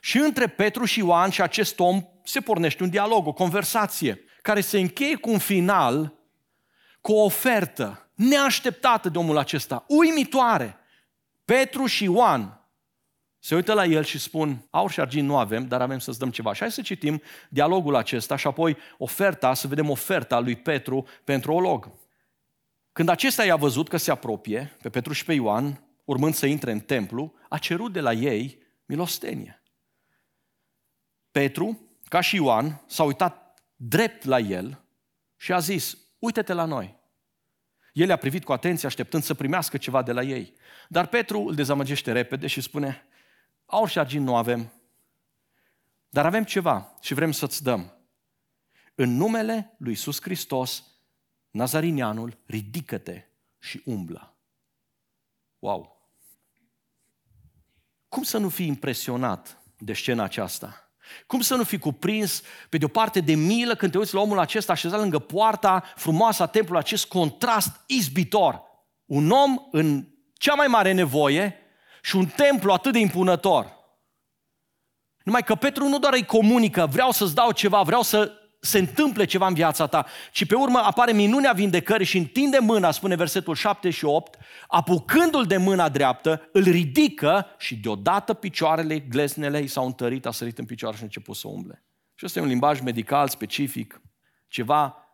Și 0.00 0.18
între 0.18 0.46
Petru 0.46 0.84
și 0.84 0.98
Ioan 0.98 1.30
și 1.30 1.42
acest 1.42 1.80
om 1.80 2.02
se 2.24 2.40
pornește 2.40 2.82
un 2.82 2.90
dialog, 2.90 3.26
o 3.26 3.32
conversație, 3.32 4.24
care 4.42 4.60
se 4.60 4.78
încheie 4.78 5.14
cu 5.14 5.30
un 5.30 5.38
final, 5.38 6.14
cu 7.00 7.12
o 7.12 7.24
ofertă 7.24 8.10
neașteptată 8.14 9.08
de 9.08 9.18
omul 9.18 9.38
acesta, 9.38 9.84
uimitoare. 9.88 10.76
Petru 11.44 11.86
și 11.86 12.04
Ioan 12.04 12.60
se 13.38 13.54
uită 13.54 13.72
la 13.72 13.84
el 13.84 14.04
și 14.04 14.18
spun, 14.18 14.66
aur 14.70 14.90
și 14.90 15.00
argint 15.00 15.26
nu 15.26 15.38
avem, 15.38 15.66
dar 15.66 15.80
avem 15.80 15.98
să-ți 15.98 16.18
dăm 16.18 16.30
ceva. 16.30 16.52
Și 16.52 16.60
hai 16.60 16.72
să 16.72 16.82
citim 16.82 17.22
dialogul 17.48 17.96
acesta 17.96 18.36
și 18.36 18.46
apoi 18.46 18.76
oferta, 18.98 19.54
să 19.54 19.68
vedem 19.68 19.90
oferta 19.90 20.38
lui 20.38 20.56
Petru 20.56 21.06
pentru 21.24 21.52
olog. 21.52 21.90
Când 22.92 23.08
acesta 23.08 23.44
i-a 23.44 23.56
văzut 23.56 23.88
că 23.88 23.96
se 23.96 24.10
apropie, 24.10 24.76
pe 24.82 24.88
Petru 24.88 25.12
și 25.12 25.24
pe 25.24 25.32
Ioan, 25.32 25.84
urmând 26.04 26.34
să 26.34 26.46
intre 26.46 26.72
în 26.72 26.80
templu, 26.80 27.34
a 27.48 27.58
cerut 27.58 27.92
de 27.92 28.00
la 28.00 28.12
ei 28.12 28.58
milostenie. 28.86 29.59
Petru, 31.30 31.80
ca 32.08 32.20
și 32.20 32.36
Ioan, 32.36 32.82
s-a 32.86 33.02
uitat 33.02 33.62
drept 33.76 34.24
la 34.24 34.38
el 34.38 34.84
și 35.36 35.52
a 35.52 35.58
zis, 35.58 35.96
uite-te 36.18 36.52
la 36.52 36.64
noi. 36.64 36.98
El 37.92 38.10
a 38.10 38.16
privit 38.16 38.44
cu 38.44 38.52
atenție, 38.52 38.88
așteptând 38.88 39.22
să 39.22 39.34
primească 39.34 39.76
ceva 39.76 40.02
de 40.02 40.12
la 40.12 40.22
ei. 40.22 40.54
Dar 40.88 41.06
Petru 41.06 41.40
îl 41.40 41.54
dezamăgește 41.54 42.12
repede 42.12 42.46
și 42.46 42.60
spune, 42.60 43.04
Aur 43.66 43.88
și 43.88 43.98
argint 43.98 44.24
nu 44.24 44.36
avem, 44.36 44.72
dar 46.08 46.26
avem 46.26 46.44
ceva 46.44 46.96
și 47.00 47.14
vrem 47.14 47.32
să-ți 47.32 47.62
dăm. 47.62 47.92
În 48.94 49.16
numele 49.16 49.74
lui 49.78 49.90
Iisus 49.90 50.20
Hristos, 50.20 50.84
Nazarinianul, 51.50 52.38
ridică-te 52.46 53.24
și 53.58 53.82
umblă. 53.84 54.36
Wow! 55.58 56.08
Cum 58.08 58.22
să 58.22 58.38
nu 58.38 58.48
fii 58.48 58.66
impresionat 58.66 59.62
de 59.78 59.92
scena 59.92 60.22
aceasta? 60.22 60.89
Cum 61.26 61.40
să 61.40 61.54
nu 61.54 61.64
fii 61.64 61.78
cuprins 61.78 62.42
pe 62.68 62.78
de 62.78 62.84
o 62.84 62.88
parte 62.88 63.20
de 63.20 63.34
milă 63.34 63.74
când 63.74 63.92
te 63.92 63.98
uiți 63.98 64.14
la 64.14 64.20
omul 64.20 64.38
acesta 64.38 64.72
așezat 64.72 65.00
lângă 65.00 65.18
poarta 65.18 65.82
frumoasă 65.96 66.42
a 66.42 66.46
templului, 66.46 66.80
acest 66.80 67.06
contrast 67.06 67.80
izbitor. 67.86 68.62
Un 69.04 69.30
om 69.30 69.56
în 69.70 70.06
cea 70.32 70.54
mai 70.54 70.66
mare 70.66 70.92
nevoie 70.92 71.56
și 72.02 72.16
un 72.16 72.26
templu 72.26 72.72
atât 72.72 72.92
de 72.92 72.98
impunător. 72.98 73.78
Numai 75.24 75.42
că 75.42 75.54
Petru 75.54 75.88
nu 75.88 75.98
doar 75.98 76.12
îi 76.12 76.24
comunică, 76.24 76.86
vreau 76.90 77.10
să-ți 77.10 77.34
dau 77.34 77.52
ceva, 77.52 77.82
vreau 77.82 78.02
să 78.02 78.39
se 78.60 78.78
întâmple 78.78 79.24
ceva 79.24 79.46
în 79.46 79.54
viața 79.54 79.86
ta, 79.86 80.06
ci 80.32 80.46
pe 80.46 80.54
urmă 80.54 80.78
apare 80.78 81.12
minunea 81.12 81.52
vindecării 81.52 82.06
și 82.06 82.18
întinde 82.18 82.58
mâna, 82.58 82.90
spune 82.90 83.14
versetul 83.14 83.54
7 83.54 83.90
și 83.90 84.04
8, 84.04 84.38
apucându-l 84.68 85.44
de 85.44 85.56
mâna 85.56 85.88
dreaptă, 85.88 86.48
îl 86.52 86.62
ridică 86.62 87.46
și 87.58 87.76
deodată 87.76 88.34
picioarele, 88.34 88.98
gleznele 88.98 89.60
i 89.60 89.66
s-au 89.66 89.86
întărit, 89.86 90.26
a 90.26 90.30
sărit 90.30 90.58
în 90.58 90.64
picioare 90.64 90.96
și 90.96 91.02
a 91.02 91.04
început 91.04 91.36
să 91.36 91.48
umble. 91.48 91.84
Și 92.14 92.24
ăsta 92.24 92.38
e 92.38 92.42
un 92.42 92.48
limbaj 92.48 92.80
medical 92.80 93.28
specific, 93.28 94.00
ceva 94.48 95.08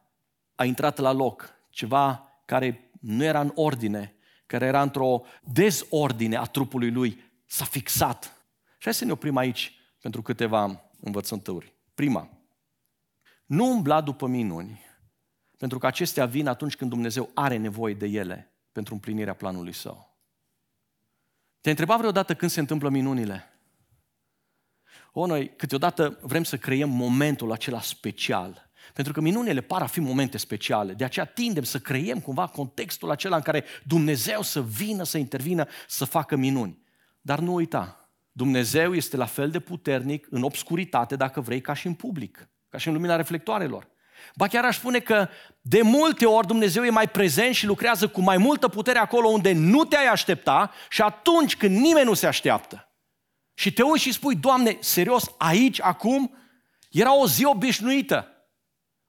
a 0.55 0.65
intrat 0.65 0.99
la 0.99 1.13
loc, 1.13 1.55
ceva 1.71 2.33
care 2.45 2.91
nu 3.01 3.25
era 3.25 3.41
în 3.41 3.53
ordine, 3.55 4.15
care 4.47 4.67
era 4.67 4.83
într-o 4.83 5.23
dezordine 5.43 6.37
a 6.37 6.45
trupului 6.45 6.91
lui, 6.91 7.25
s-a 7.47 7.65
fixat. 7.65 8.25
Și 8.79 8.85
hai 8.85 8.95
să 8.95 9.05
ne 9.05 9.13
oprim 9.13 9.37
aici 9.37 9.79
pentru 10.01 10.23
câteva 10.23 10.91
învățături. 11.01 11.75
Prima, 11.95 12.36
nu 13.47 13.71
umbla 13.71 14.01
după 14.01 14.27
minuni, 14.27 14.81
pentru 15.59 15.79
că 15.79 15.87
acestea 15.87 16.27
vin 16.27 16.47
atunci 16.47 16.77
când 16.77 16.91
Dumnezeu 16.91 17.31
are 17.35 17.57
nevoie 17.57 17.95
de 17.95 18.07
ele 18.07 18.53
pentru 18.73 18.95
împlinirea 18.95 19.35
planului 19.35 19.73
său. 19.73 20.19
Te-ai 21.61 21.75
întrebat 21.79 21.99
vreodată 21.99 22.35
când 22.35 22.51
se 22.51 22.61
întâmplă 22.61 22.89
minunile? 22.89 23.51
O, 25.13 25.27
noi 25.27 25.57
câteodată 25.57 26.19
vrem 26.23 26.45
să 26.45 26.57
creăm 26.57 26.91
momentul 26.91 27.53
acela 27.53 27.81
special. 27.81 28.71
Pentru 28.93 29.13
că 29.13 29.21
minunile 29.21 29.61
par 29.61 29.83
a 29.83 29.87
fi 29.87 30.01
momente 30.01 30.39
speciale. 30.39 30.95
De 30.95 31.05
aceea 31.05 31.25
tindem 31.25 31.63
să 31.63 31.79
creiem 31.79 32.21
cumva 32.21 32.47
contextul 32.47 33.11
acela 33.11 33.37
în 33.37 33.43
care 33.43 33.65
Dumnezeu 33.85 34.43
să 34.43 34.63
vină, 34.63 35.03
să 35.03 35.19
intervină, 35.19 35.67
să 35.89 36.05
facă 36.05 36.37
minuni. 36.37 36.83
Dar 37.21 37.39
nu 37.39 37.55
uita, 37.55 38.11
Dumnezeu 38.33 38.95
este 38.95 39.17
la 39.17 39.27
fel 39.27 39.51
de 39.51 39.61
puternic 39.61 40.27
în 40.31 40.43
obscuritate, 40.43 41.17
dacă 41.17 41.41
vrei, 41.41 41.61
ca 41.61 41.73
și 41.73 41.87
în 41.87 41.95
public, 41.95 42.49
ca 42.69 42.79
și 42.79 42.89
în 42.89 42.95
lumina 42.95 43.17
reflectoarelor. 43.17 43.89
Ba 44.35 44.47
chiar 44.47 44.65
aș 44.65 44.77
spune 44.77 44.99
că 44.99 45.29
de 45.61 45.83
multe 45.83 46.27
ori 46.27 46.47
Dumnezeu 46.47 46.85
e 46.85 46.91
mai 46.91 47.09
prezent 47.09 47.55
și 47.55 47.67
lucrează 47.67 48.09
cu 48.09 48.21
mai 48.21 48.37
multă 48.37 48.69
putere 48.69 48.99
acolo 48.99 49.29
unde 49.29 49.53
nu 49.53 49.85
te-ai 49.85 50.07
aștepta 50.07 50.71
și 50.89 51.03
atunci 51.03 51.57
când 51.57 51.77
nimeni 51.77 52.07
nu 52.07 52.15
se 52.15 52.27
așteaptă. 52.27 52.91
Și 53.55 53.73
te 53.73 53.83
uiți 53.83 54.03
și 54.03 54.13
spui, 54.13 54.35
Doamne, 54.35 54.77
serios, 54.81 55.35
aici, 55.39 55.81
acum, 55.83 56.37
era 56.91 57.15
o 57.15 57.27
zi 57.27 57.45
obișnuită. 57.45 58.31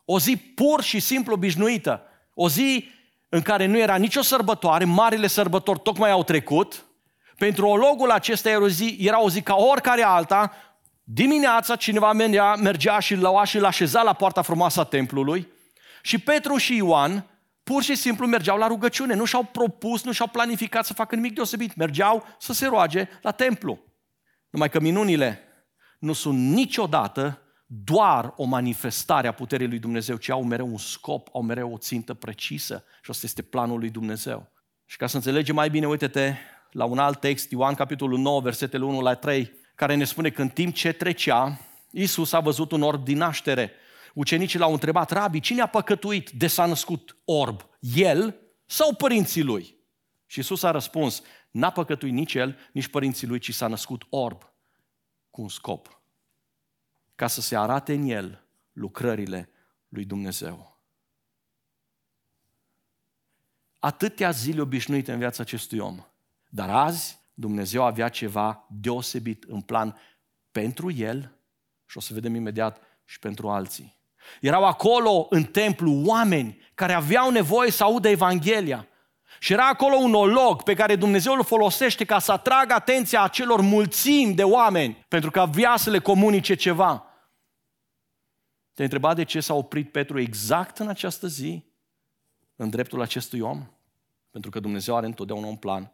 O 0.05 0.19
zi 0.19 0.37
pur 0.37 0.83
și 0.83 0.99
simplu 0.99 1.33
obișnuită. 1.33 2.01
O 2.33 2.49
zi 2.49 2.89
în 3.29 3.41
care 3.41 3.65
nu 3.65 3.77
era 3.77 3.95
nicio 3.95 4.21
sărbătoare, 4.21 4.85
marile 4.85 5.27
sărbători 5.27 5.79
tocmai 5.79 6.11
au 6.11 6.23
trecut. 6.23 6.85
Pentru 7.37 7.67
ologul 7.67 8.11
acesta 8.11 8.49
era 8.49 8.61
o 8.61 8.67
zi, 8.67 8.97
era 8.99 9.21
o 9.21 9.29
zi 9.29 9.41
ca 9.41 9.55
oricare 9.55 10.03
alta. 10.03 10.53
Dimineața 11.09 11.75
cineva 11.75 12.13
mergea, 12.13 12.55
mergea 12.55 12.99
și 12.99 13.15
lăua 13.15 13.43
și 13.43 13.59
l-așeza 13.59 14.01
la 14.01 14.13
poarta 14.13 14.41
frumoasă 14.41 14.79
a 14.79 14.83
templului. 14.83 15.47
Și 16.01 16.17
Petru 16.17 16.57
și 16.57 16.75
Ioan 16.75 17.25
pur 17.63 17.83
și 17.83 17.95
simplu 17.95 18.27
mergeau 18.27 18.57
la 18.57 18.67
rugăciune. 18.67 19.13
Nu 19.13 19.25
și-au 19.25 19.43
propus, 19.43 20.03
nu 20.03 20.11
și-au 20.11 20.27
planificat 20.27 20.85
să 20.85 20.93
facă 20.93 21.15
nimic 21.15 21.33
deosebit. 21.33 21.75
Mergeau 21.75 22.25
să 22.39 22.53
se 22.53 22.65
roage 22.65 23.09
la 23.21 23.31
templu. 23.31 23.79
Numai 24.49 24.69
că 24.69 24.79
minunile 24.79 25.41
nu 25.99 26.13
sunt 26.13 26.39
niciodată 26.39 27.41
doar 27.65 28.33
o 28.35 28.43
manifestare 28.43 29.27
a 29.27 29.31
puterii 29.31 29.67
lui 29.67 29.79
Dumnezeu, 29.79 30.15
ci 30.15 30.29
au 30.29 30.43
mereu 30.43 30.67
un 30.67 30.77
scop, 30.77 31.29
au 31.33 31.41
mereu 31.41 31.73
o 31.73 31.77
țintă 31.77 32.13
precisă 32.13 32.83
și 33.01 33.09
asta 33.09 33.25
este 33.25 33.41
planul 33.41 33.79
lui 33.79 33.89
Dumnezeu. 33.89 34.51
Și 34.85 34.97
ca 34.97 35.07
să 35.07 35.15
înțelegem 35.15 35.55
mai 35.55 35.69
bine, 35.69 35.87
uite-te 35.87 36.33
la 36.71 36.85
un 36.85 36.97
alt 36.97 37.19
text, 37.19 37.51
Ioan 37.51 37.73
capitolul 37.73 38.19
9, 38.19 38.41
versetele 38.41 38.83
1 38.83 39.01
la 39.01 39.13
3, 39.13 39.56
care 39.77 39.95
ne 39.95 40.03
spune 40.03 40.29
că 40.29 40.41
în 40.41 40.49
timp 40.49 40.73
ce 40.73 40.91
trecea, 40.91 41.59
Iisus 41.91 42.33
a 42.33 42.39
văzut 42.39 42.71
un 42.71 42.81
orb 42.81 43.03
din 43.03 43.17
naștere. 43.17 43.71
Ucenicii 44.13 44.59
l-au 44.59 44.71
întrebat, 44.71 45.11
Rabi, 45.11 45.39
cine 45.39 45.61
a 45.61 45.67
păcătuit 45.67 46.29
de 46.29 46.47
s-a 46.47 46.65
născut 46.65 47.17
orb? 47.25 47.69
El 47.79 48.35
sau 48.65 48.95
părinții 48.95 49.43
lui? 49.43 49.75
Și 50.25 50.37
Iisus 50.37 50.63
a 50.63 50.71
răspuns, 50.71 51.21
n-a 51.51 51.71
păcătuit 51.71 52.13
nici 52.13 52.33
el, 52.33 52.57
nici 52.71 52.87
părinții 52.87 53.27
lui, 53.27 53.39
ci 53.39 53.53
s-a 53.53 53.67
născut 53.67 54.05
orb 54.09 54.41
cu 55.29 55.41
un 55.41 55.49
scop 55.49 56.01
ca 57.15 57.27
să 57.27 57.41
se 57.41 57.57
arate 57.57 57.93
în 57.93 58.07
el 58.07 58.47
lucrările 58.73 59.49
lui 59.89 60.05
Dumnezeu. 60.05 60.79
Atâtea 63.79 64.31
zile 64.31 64.61
obișnuite 64.61 65.11
în 65.11 65.19
viața 65.19 65.41
acestui 65.43 65.79
om, 65.79 66.05
dar 66.49 66.69
azi 66.69 67.19
Dumnezeu 67.39 67.83
avea 67.83 68.09
ceva 68.09 68.65
deosebit 68.69 69.43
în 69.43 69.61
plan 69.61 69.97
pentru 70.51 70.91
el 70.91 71.37
și 71.85 71.97
o 71.97 71.99
să 71.99 72.13
vedem 72.13 72.35
imediat 72.35 72.81
și 73.05 73.19
pentru 73.19 73.49
alții. 73.49 73.97
Erau 74.41 74.65
acolo 74.65 75.27
în 75.29 75.43
templu 75.43 76.01
oameni 76.05 76.61
care 76.73 76.93
aveau 76.93 77.29
nevoie 77.29 77.71
să 77.71 77.83
audă 77.83 78.07
Evanghelia. 78.09 78.87
Și 79.39 79.53
era 79.53 79.67
acolo 79.67 79.95
un 79.95 80.13
olog 80.13 80.63
pe 80.63 80.73
care 80.73 80.95
Dumnezeu 80.95 81.33
îl 81.33 81.43
folosește 81.43 82.05
ca 82.05 82.19
să 82.19 82.31
atragă 82.31 82.73
atenția 82.73 83.21
acelor 83.21 83.61
mulțimi 83.61 84.33
de 84.33 84.43
oameni, 84.43 85.05
pentru 85.07 85.31
că 85.31 85.39
avea 85.39 85.75
să 85.77 85.89
le 85.89 85.99
comunice 85.99 86.55
ceva. 86.55 87.05
Te-ai 88.73 88.85
întrebat 88.85 89.15
de 89.15 89.23
ce 89.23 89.39
s-a 89.39 89.53
oprit 89.53 89.91
Petru 89.91 90.19
exact 90.19 90.77
în 90.77 90.87
această 90.87 91.27
zi, 91.27 91.65
în 92.55 92.69
dreptul 92.69 93.01
acestui 93.01 93.39
om? 93.39 93.67
Pentru 94.31 94.49
că 94.49 94.59
Dumnezeu 94.59 94.95
are 94.95 95.05
întotdeauna 95.05 95.47
un 95.47 95.55
plan. 95.55 95.91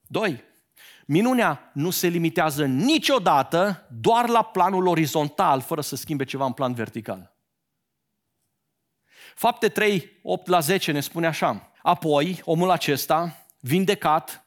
Doi, 0.00 0.48
minunea 1.10 1.70
nu 1.72 1.90
se 1.90 2.06
limitează 2.06 2.64
niciodată 2.64 3.86
doar 4.00 4.28
la 4.28 4.42
planul 4.42 4.86
orizontal, 4.86 5.60
fără 5.60 5.80
să 5.80 5.96
schimbe 5.96 6.24
ceva 6.24 6.44
în 6.44 6.52
plan 6.52 6.74
vertical. 6.74 7.34
Fapte 9.34 9.68
3, 9.68 10.20
8 10.22 10.46
la 10.46 10.60
10 10.60 10.92
ne 10.92 11.00
spune 11.00 11.26
așa. 11.26 11.70
Apoi, 11.82 12.40
omul 12.44 12.70
acesta, 12.70 13.46
vindecat, 13.60 14.46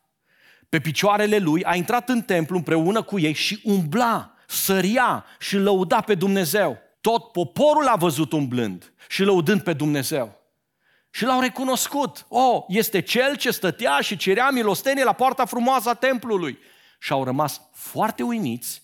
pe 0.69 0.79
picioarele 0.79 1.37
lui, 1.37 1.63
a 1.63 1.75
intrat 1.75 2.09
în 2.09 2.21
templu 2.21 2.57
împreună 2.57 3.01
cu 3.01 3.19
ei 3.19 3.33
și 3.33 3.61
umbla, 3.63 4.33
săria 4.47 5.25
și 5.39 5.57
lăuda 5.57 6.01
pe 6.01 6.15
Dumnezeu. 6.15 6.77
tot 7.01 7.31
poporul 7.31 7.87
a 7.87 7.95
văzut 7.95 8.31
umblând 8.31 8.93
și 9.09 9.23
lăudând 9.23 9.61
pe 9.61 9.73
Dumnezeu. 9.73 10.42
Și 11.15 11.23
l-au 11.23 11.39
recunoscut. 11.39 12.25
Oh, 12.27 12.63
este 12.67 13.01
cel 13.01 13.35
ce 13.35 13.51
stătea 13.51 13.99
și 14.01 14.17
cerea 14.17 14.49
milostenie 14.49 15.03
la 15.03 15.13
poarta 15.13 15.45
frumoasă 15.45 15.89
a 15.89 15.93
templului. 15.93 16.57
Și 16.99 17.11
au 17.11 17.23
rămas 17.23 17.61
foarte 17.73 18.23
uimiți 18.23 18.81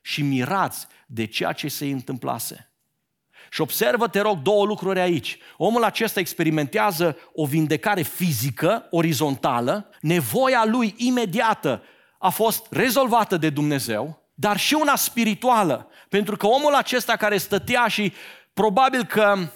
și 0.00 0.22
mirați 0.22 0.86
de 1.06 1.26
ceea 1.26 1.52
ce 1.52 1.68
se 1.68 1.84
întâmplase. 1.84 2.72
Și 3.50 3.60
observă, 3.60 4.08
te 4.08 4.20
rog, 4.20 4.38
două 4.38 4.64
lucruri 4.64 5.00
aici. 5.00 5.38
Omul 5.56 5.84
acesta 5.84 6.20
experimentează 6.20 7.16
o 7.34 7.46
vindecare 7.46 8.02
fizică, 8.02 8.86
orizontală, 8.90 9.90
nevoia 10.00 10.64
lui 10.64 10.94
imediată 10.96 11.82
a 12.18 12.28
fost 12.28 12.66
rezolvată 12.70 13.36
de 13.36 13.50
Dumnezeu, 13.50 14.22
dar 14.34 14.58
și 14.58 14.74
una 14.74 14.96
spirituală. 14.96 15.88
Pentru 16.08 16.36
că 16.36 16.46
omul 16.46 16.74
acesta 16.74 17.16
care 17.16 17.36
stătea 17.36 17.88
și 17.88 18.12
probabil 18.52 19.04
că 19.04 19.50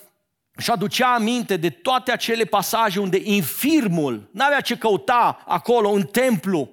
și 0.59 0.71
aducea 0.71 1.15
aminte 1.15 1.57
de 1.57 1.71
toate 1.71 2.13
acele 2.13 2.45
pasaje 2.45 3.01
unde 3.01 3.21
infirmul 3.23 4.29
n-avea 4.33 4.61
ce 4.61 4.77
căuta 4.77 5.45
acolo 5.47 5.91
în 5.91 6.03
templu, 6.03 6.71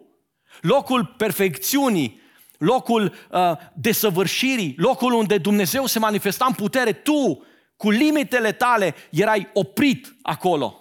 locul 0.61 1.05
perfecțiunii, 1.17 2.21
locul 2.57 3.13
uh, 3.31 3.39
desăvârșirii, 3.73 4.75
locul 4.77 5.13
unde 5.13 5.37
Dumnezeu 5.37 5.85
se 5.85 5.99
manifesta 5.99 6.45
în 6.45 6.53
putere, 6.53 6.91
tu, 6.91 7.45
cu 7.77 7.89
limitele 7.89 8.51
tale, 8.51 8.95
erai 9.09 9.49
oprit 9.53 10.15
acolo. 10.21 10.75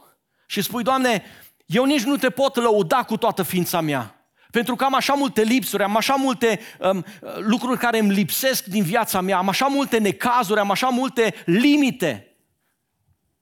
Și 0.46 0.62
spui, 0.62 0.82
Doamne, 0.82 1.22
eu 1.66 1.84
nici 1.84 2.02
nu 2.02 2.16
te 2.16 2.30
pot 2.30 2.56
lăuda 2.56 3.02
cu 3.02 3.16
toată 3.16 3.42
ființa 3.42 3.80
mea. 3.80 4.14
Pentru 4.50 4.76
că 4.76 4.84
am 4.84 4.94
așa 4.94 5.14
multe 5.14 5.42
lipsuri, 5.42 5.82
am 5.82 5.96
așa 5.96 6.14
multe 6.14 6.60
um, 6.78 7.04
lucruri 7.38 7.78
care 7.78 7.98
îmi 7.98 8.12
lipsesc 8.12 8.64
din 8.64 8.82
viața 8.82 9.20
mea, 9.20 9.36
am 9.36 9.48
așa 9.48 9.66
multe 9.66 9.98
necazuri, 9.98 10.60
am 10.60 10.70
așa 10.70 10.88
multe 10.88 11.34
limite. 11.44 12.29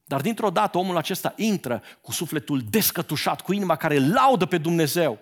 Dar 0.08 0.20
dintr-o 0.20 0.50
dată 0.50 0.78
omul 0.78 0.96
acesta 0.96 1.32
intră 1.36 1.82
cu 2.00 2.12
sufletul 2.12 2.62
descătușat, 2.70 3.40
cu 3.40 3.52
inima 3.52 3.76
care 3.76 3.98
laudă 3.98 4.46
pe 4.46 4.58
Dumnezeu. 4.58 5.18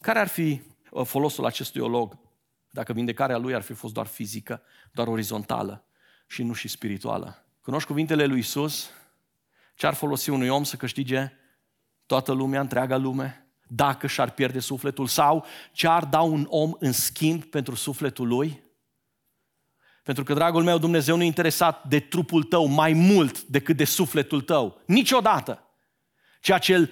Care 0.00 0.18
ar 0.18 0.28
fi 0.28 0.62
uh, 0.90 1.06
folosul 1.06 1.46
acestui 1.46 1.80
olog 1.80 2.18
dacă 2.70 2.92
vindecarea 2.92 3.36
lui 3.36 3.54
ar 3.54 3.62
fi 3.62 3.72
fost 3.72 3.92
doar 3.92 4.06
fizică, 4.06 4.62
doar 4.92 5.08
orizontală 5.08 5.84
și 6.26 6.42
nu 6.42 6.52
și 6.52 6.68
spirituală? 6.68 7.44
Cunoști 7.60 7.88
cuvintele 7.88 8.24
lui 8.24 8.38
Isus? 8.38 8.90
Ce 9.74 9.86
ar 9.86 9.94
folosi 9.94 10.30
unui 10.30 10.48
om 10.48 10.64
să 10.64 10.76
câștige 10.76 11.32
toată 12.06 12.32
lumea, 12.32 12.60
întreaga 12.60 12.96
lume, 12.96 13.46
dacă 13.66 14.06
și-ar 14.06 14.30
pierde 14.30 14.58
sufletul? 14.58 15.06
Sau 15.06 15.44
ce 15.72 15.88
ar 15.88 16.04
da 16.04 16.20
un 16.20 16.46
om 16.48 16.72
în 16.78 16.92
schimb 16.92 17.44
pentru 17.44 17.74
sufletul 17.74 18.28
lui? 18.28 18.62
Pentru 20.02 20.24
că, 20.24 20.34
dragul 20.34 20.62
meu, 20.62 20.78
Dumnezeu 20.78 21.16
nu 21.16 21.22
e 21.22 21.26
interesat 21.26 21.84
de 21.84 22.00
trupul 22.00 22.42
tău 22.42 22.66
mai 22.66 22.92
mult 22.92 23.42
decât 23.42 23.76
de 23.76 23.84
sufletul 23.84 24.40
tău. 24.40 24.80
Niciodată. 24.86 25.66
Ceea 26.40 26.58
ce, 26.58 26.90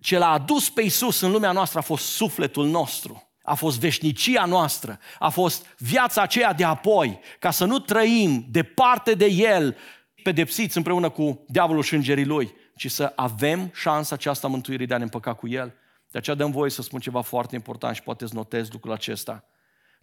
ce 0.00 0.18
l-a 0.18 0.30
adus 0.30 0.70
pe 0.70 0.82
Isus 0.82 1.20
în 1.20 1.30
lumea 1.30 1.52
noastră 1.52 1.78
a 1.78 1.82
fost 1.82 2.04
sufletul 2.04 2.66
nostru. 2.66 3.30
A 3.42 3.54
fost 3.54 3.80
veșnicia 3.80 4.44
noastră, 4.44 4.98
a 5.18 5.28
fost 5.28 5.66
viața 5.78 6.22
aceea 6.22 6.52
de 6.52 6.64
apoi, 6.64 7.20
ca 7.38 7.50
să 7.50 7.64
nu 7.64 7.78
trăim 7.78 8.46
departe 8.50 9.14
de 9.14 9.26
El, 9.26 9.76
pedepsiți 10.22 10.76
împreună 10.76 11.08
cu 11.08 11.44
diavolul 11.48 11.82
și 11.82 11.94
îngerii 11.94 12.24
lui, 12.24 12.54
ci 12.76 12.90
să 12.90 13.12
avem 13.16 13.70
șansa 13.74 14.14
aceasta 14.14 14.48
mântuirii 14.48 14.86
de 14.86 14.94
a 14.94 14.96
ne 14.96 15.02
împăca 15.02 15.34
cu 15.34 15.48
El. 15.48 15.74
De 16.10 16.18
aceea 16.18 16.36
dăm 16.36 16.50
voie 16.50 16.70
să 16.70 16.82
spun 16.82 17.00
ceva 17.00 17.20
foarte 17.20 17.54
important 17.54 17.94
și 17.94 18.02
poate 18.02 18.24
îți 18.24 18.34
notezi 18.34 18.72
lucrul 18.72 18.92
acesta. 18.92 19.44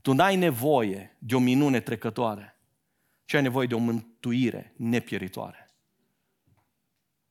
Tu 0.03 0.13
n-ai 0.13 0.36
nevoie 0.36 1.15
de 1.19 1.36
o 1.36 1.39
minune 1.39 1.79
trecătoare, 1.79 2.60
ci 3.25 3.33
ai 3.33 3.41
nevoie 3.41 3.67
de 3.67 3.75
o 3.75 3.77
mântuire 3.77 4.74
nepieritoare. 4.77 5.72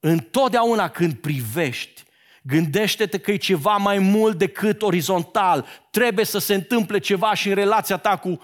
Întotdeauna 0.00 0.88
când 0.88 1.14
privești, 1.14 2.02
gândește-te 2.42 3.18
că 3.18 3.30
e 3.30 3.36
ceva 3.36 3.76
mai 3.76 3.98
mult 3.98 4.38
decât 4.38 4.82
orizontal. 4.82 5.66
Trebuie 5.90 6.24
să 6.24 6.38
se 6.38 6.54
întâmple 6.54 6.98
ceva 6.98 7.34
și 7.34 7.48
în 7.48 7.54
relația 7.54 7.96
ta 7.96 8.16
cu 8.16 8.40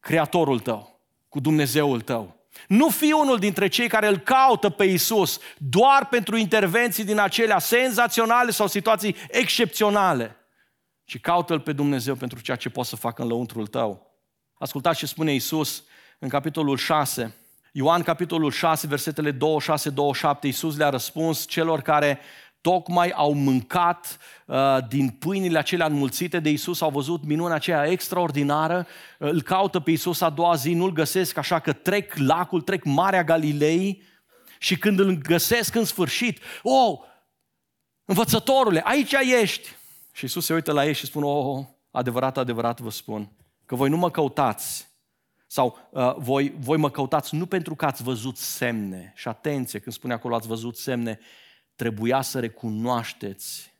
Creatorul 0.00 0.60
tău, 0.60 1.00
cu 1.28 1.40
Dumnezeul 1.40 2.00
tău. 2.00 2.36
Nu 2.68 2.88
fi 2.88 3.12
unul 3.12 3.38
dintre 3.38 3.68
cei 3.68 3.88
care 3.88 4.08
îl 4.08 4.18
caută 4.18 4.70
pe 4.70 4.84
Isus 4.84 5.40
doar 5.58 6.06
pentru 6.08 6.36
intervenții 6.36 7.04
din 7.04 7.18
acelea 7.18 7.58
senzaționale 7.58 8.50
sau 8.50 8.66
situații 8.66 9.16
excepționale 9.28 10.36
ci 11.04 11.20
caută-L 11.20 11.60
pe 11.60 11.72
Dumnezeu 11.72 12.14
pentru 12.14 12.40
ceea 12.40 12.56
ce 12.56 12.70
poți 12.70 12.88
să 12.88 12.96
facă 12.96 13.22
în 13.22 13.28
lăuntrul 13.28 13.66
tău. 13.66 14.10
Ascultați 14.54 14.98
ce 14.98 15.06
spune 15.06 15.34
Isus 15.34 15.84
în 16.18 16.28
capitolul 16.28 16.76
6, 16.76 17.34
Ioan 17.72 18.02
capitolul 18.02 18.50
6, 18.50 18.86
versetele 18.86 19.32
26-27, 19.32 19.36
Iisus 20.42 20.76
le-a 20.76 20.88
răspuns 20.88 21.46
celor 21.46 21.80
care 21.80 22.18
tocmai 22.60 23.10
au 23.10 23.32
mâncat 23.32 24.18
uh, 24.46 24.78
din 24.88 25.08
pâinile 25.08 25.58
acelea 25.58 25.86
înmulțite 25.86 26.40
de 26.40 26.50
Isus, 26.50 26.80
au 26.80 26.90
văzut 26.90 27.24
minunea 27.24 27.54
aceea 27.54 27.86
extraordinară, 27.86 28.86
uh, 29.18 29.30
îl 29.30 29.42
caută 29.42 29.80
pe 29.80 29.90
Isus 29.90 30.20
a 30.20 30.30
doua 30.30 30.54
zi, 30.54 30.74
nu-l 30.74 30.92
găsesc, 30.92 31.36
așa 31.36 31.58
că 31.58 31.72
trec 31.72 32.16
lacul, 32.16 32.60
trec 32.60 32.84
Marea 32.84 33.24
Galilei 33.24 34.02
și 34.58 34.78
când 34.78 34.98
îl 34.98 35.12
găsesc 35.12 35.74
în 35.74 35.84
sfârșit, 35.84 36.38
oh, 36.62 36.98
învățătorule, 38.04 38.82
aici 38.84 39.12
ești, 39.40 39.68
și 40.12 40.24
Isus 40.24 40.44
se 40.44 40.54
uită 40.54 40.72
la 40.72 40.86
ei 40.86 40.92
și 40.92 41.06
spune, 41.06 41.26
oh, 41.26 41.64
adevărat, 41.90 42.36
adevărat 42.36 42.80
vă 42.80 42.90
spun, 42.90 43.32
că 43.66 43.74
voi 43.74 43.88
nu 43.88 43.96
mă 43.96 44.10
căutați 44.10 44.90
sau 45.46 45.78
uh, 45.90 46.14
voi, 46.16 46.54
voi 46.58 46.76
mă 46.76 46.90
căutați 46.90 47.34
nu 47.34 47.46
pentru 47.46 47.74
că 47.74 47.84
ați 47.84 48.02
văzut 48.02 48.36
semne. 48.36 49.12
Și 49.16 49.28
atenție, 49.28 49.78
când 49.78 49.94
spune 49.94 50.12
acolo 50.12 50.34
ați 50.34 50.46
văzut 50.46 50.76
semne, 50.76 51.18
trebuia 51.74 52.20
să 52.20 52.40
recunoașteți 52.40 53.72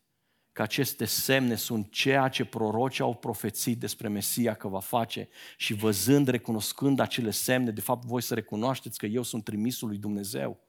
că 0.52 0.62
aceste 0.62 1.04
semne 1.04 1.54
sunt 1.54 1.90
ceea 1.90 2.28
ce 2.28 2.44
prorocii 2.44 3.04
au 3.04 3.14
profețit 3.14 3.78
despre 3.80 4.08
Mesia 4.08 4.54
că 4.54 4.68
va 4.68 4.80
face 4.80 5.28
și 5.56 5.74
văzând, 5.74 6.28
recunoscând 6.28 6.98
acele 6.98 7.30
semne, 7.30 7.70
de 7.70 7.80
fapt 7.80 8.04
voi 8.04 8.22
să 8.22 8.34
recunoașteți 8.34 8.98
că 8.98 9.06
eu 9.06 9.22
sunt 9.22 9.44
trimisul 9.44 9.88
lui 9.88 9.98
Dumnezeu 9.98 10.60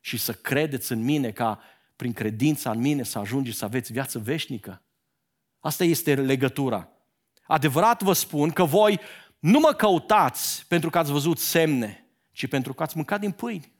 și 0.00 0.16
să 0.16 0.32
credeți 0.32 0.92
în 0.92 1.02
mine 1.02 1.30
ca 1.30 1.60
prin 1.96 2.12
credința 2.12 2.70
în 2.70 2.80
mine 2.80 3.02
să 3.02 3.18
ajungeți 3.18 3.58
să 3.58 3.64
aveți 3.64 3.92
viață 3.92 4.18
veșnică. 4.18 4.82
Asta 5.64 5.84
este 5.84 6.14
legătura. 6.14 6.88
Adevărat 7.46 8.02
vă 8.02 8.12
spun 8.12 8.50
că 8.50 8.64
voi 8.64 9.00
nu 9.38 9.58
mă 9.58 9.72
căutați 9.72 10.64
pentru 10.68 10.90
că 10.90 10.98
ați 10.98 11.12
văzut 11.12 11.38
semne, 11.38 12.06
ci 12.32 12.46
pentru 12.48 12.74
că 12.74 12.82
ați 12.82 12.96
mâncat 12.96 13.20
din 13.20 13.30
pâini. 13.30 13.72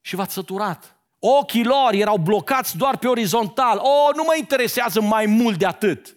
Și 0.00 0.14
v-ați 0.14 0.32
săturat. 0.32 0.96
Ochii 1.18 1.64
lor 1.64 1.92
erau 1.92 2.16
blocați 2.16 2.76
doar 2.76 2.96
pe 2.98 3.08
orizontal. 3.08 3.78
O, 3.78 3.88
oh, 3.88 4.14
nu 4.14 4.22
mă 4.22 4.34
interesează 4.38 5.00
mai 5.00 5.26
mult 5.26 5.58
de 5.58 5.66
atât. 5.66 6.16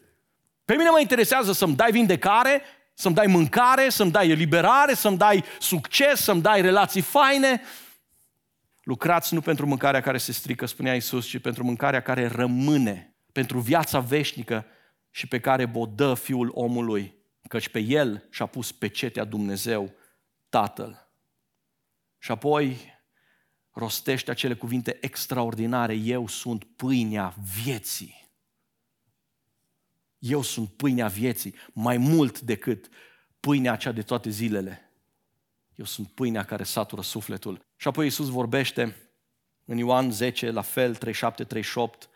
Pe 0.65 0.75
mine 0.75 0.89
mă 0.89 0.99
interesează 0.99 1.51
să-mi 1.51 1.75
dai 1.75 1.91
vindecare, 1.91 2.61
să-mi 2.93 3.15
dai 3.15 3.27
mâncare, 3.27 3.89
să-mi 3.89 4.11
dai 4.11 4.29
eliberare, 4.29 4.93
să-mi 4.93 5.17
dai 5.17 5.43
succes, 5.59 6.21
să-mi 6.21 6.41
dai 6.41 6.61
relații 6.61 7.01
faine. 7.01 7.61
Lucrați 8.83 9.33
nu 9.33 9.41
pentru 9.41 9.67
mâncarea 9.67 10.01
care 10.01 10.17
se 10.17 10.31
strică, 10.31 10.65
spunea 10.65 10.95
Isus, 10.95 11.27
ci 11.27 11.37
pentru 11.37 11.63
mâncarea 11.63 12.01
care 12.01 12.27
rămâne 12.27 13.12
pentru 13.33 13.59
viața 13.59 13.99
veșnică 13.99 14.65
și 15.11 15.27
pe 15.27 15.39
care 15.39 15.71
o 15.73 15.85
dă 15.85 16.13
Fiul 16.13 16.51
omului, 16.53 17.15
căci 17.47 17.69
pe 17.69 17.79
El 17.79 18.27
și-a 18.29 18.45
pus 18.45 18.71
pecetea 18.71 19.23
Dumnezeu, 19.23 19.93
Tatăl. 20.49 21.07
Și 22.17 22.31
apoi 22.31 22.77
rostește 23.71 24.31
acele 24.31 24.53
cuvinte 24.53 24.97
extraordinare, 25.01 25.93
eu 25.93 26.27
sunt 26.27 26.63
pâinea 26.63 27.35
vieții. 27.63 28.31
Eu 30.17 30.41
sunt 30.41 30.69
pâinea 30.69 31.07
vieții, 31.07 31.55
mai 31.73 31.97
mult 31.97 32.39
decât 32.39 32.89
pâinea 33.39 33.71
acea 33.71 33.91
de 33.91 34.01
toate 34.01 34.29
zilele. 34.29 34.91
Eu 35.75 35.85
sunt 35.85 36.07
pâinea 36.07 36.43
care 36.43 36.63
satură 36.63 37.01
sufletul. 37.01 37.65
Și 37.75 37.87
apoi 37.87 38.05
Iisus 38.05 38.29
vorbește 38.29 38.95
în 39.65 39.77
Ioan 39.77 40.11
10, 40.11 40.51
la 40.51 40.61
fel, 40.61 40.95
37, 40.95 41.43
38, 41.43 42.09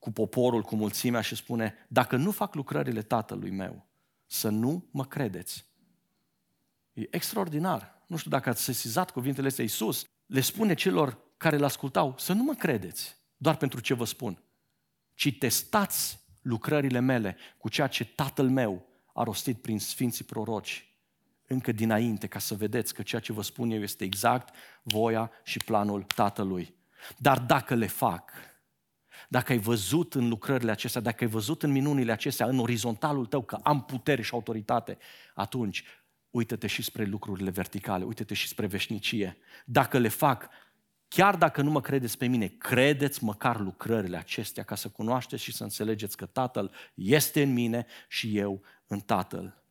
cu 0.00 0.10
poporul, 0.10 0.62
cu 0.62 0.76
mulțimea 0.76 1.20
și 1.20 1.34
spune, 1.34 1.74
dacă 1.88 2.16
nu 2.16 2.30
fac 2.30 2.54
lucrările 2.54 3.02
tatălui 3.02 3.50
meu, 3.50 3.86
să 4.26 4.48
nu 4.48 4.88
mă 4.90 5.04
credeți. 5.04 5.66
E 6.92 7.06
extraordinar. 7.10 8.02
Nu 8.06 8.16
știu 8.16 8.30
dacă 8.30 8.48
ați 8.48 8.62
sesizat 8.62 9.10
cuvintele 9.10 9.46
astea. 9.46 9.64
Iisus 9.64 10.04
le 10.26 10.40
spune 10.40 10.74
celor 10.74 11.18
care 11.36 11.56
îl 11.56 11.64
ascultau 11.64 12.14
să 12.18 12.32
nu 12.32 12.42
mă 12.42 12.54
credeți 12.54 13.16
doar 13.36 13.56
pentru 13.56 13.80
ce 13.80 13.94
vă 13.94 14.04
spun, 14.04 14.42
ci 15.14 15.38
testați 15.38 16.18
lucrările 16.42 16.98
mele 16.98 17.36
cu 17.58 17.68
ceea 17.68 17.86
ce 17.86 18.04
tatăl 18.04 18.48
meu 18.48 18.86
a 19.14 19.22
rostit 19.22 19.62
prin 19.62 19.78
sfinții 19.78 20.24
proroci 20.24 20.90
încă 21.52 21.72
dinainte, 21.72 22.26
ca 22.26 22.38
să 22.38 22.54
vedeți 22.54 22.94
că 22.94 23.02
ceea 23.02 23.20
ce 23.20 23.32
vă 23.32 23.42
spun 23.42 23.70
eu 23.70 23.82
este 23.82 24.04
exact 24.04 24.54
voia 24.82 25.30
și 25.44 25.58
planul 25.58 26.02
tatălui. 26.02 26.74
Dar 27.16 27.38
dacă 27.38 27.74
le 27.74 27.86
fac, 27.86 28.32
dacă 29.28 29.52
ai 29.52 29.58
văzut 29.58 30.14
în 30.14 30.28
lucrările 30.28 30.70
acestea, 30.70 31.00
dacă 31.00 31.24
ai 31.24 31.30
văzut 31.30 31.62
în 31.62 31.70
minunile 31.70 32.12
acestea, 32.12 32.46
în 32.46 32.58
orizontalul 32.58 33.26
tău, 33.26 33.42
că 33.42 33.58
am 33.62 33.84
putere 33.84 34.22
și 34.22 34.30
autoritate, 34.34 34.98
atunci 35.34 35.84
uită-te 36.30 36.66
și 36.66 36.82
spre 36.82 37.04
lucrurile 37.04 37.50
verticale, 37.50 38.04
uită-te 38.04 38.34
și 38.34 38.48
spre 38.48 38.66
veșnicie. 38.66 39.36
Dacă 39.64 39.98
le 39.98 40.08
fac, 40.08 40.48
chiar 41.08 41.36
dacă 41.36 41.62
nu 41.62 41.70
mă 41.70 41.80
credeți 41.80 42.18
pe 42.18 42.26
mine, 42.26 42.46
credeți 42.46 43.24
măcar 43.24 43.60
lucrările 43.60 44.16
acestea 44.16 44.62
ca 44.62 44.74
să 44.74 44.88
cunoașteți 44.88 45.42
și 45.42 45.52
să 45.52 45.62
înțelegeți 45.62 46.16
că 46.16 46.26
Tatăl 46.26 46.72
este 46.94 47.42
în 47.42 47.52
mine 47.52 47.86
și 48.08 48.38
eu 48.38 48.62
în 48.86 49.00
Tatăl. 49.00 49.62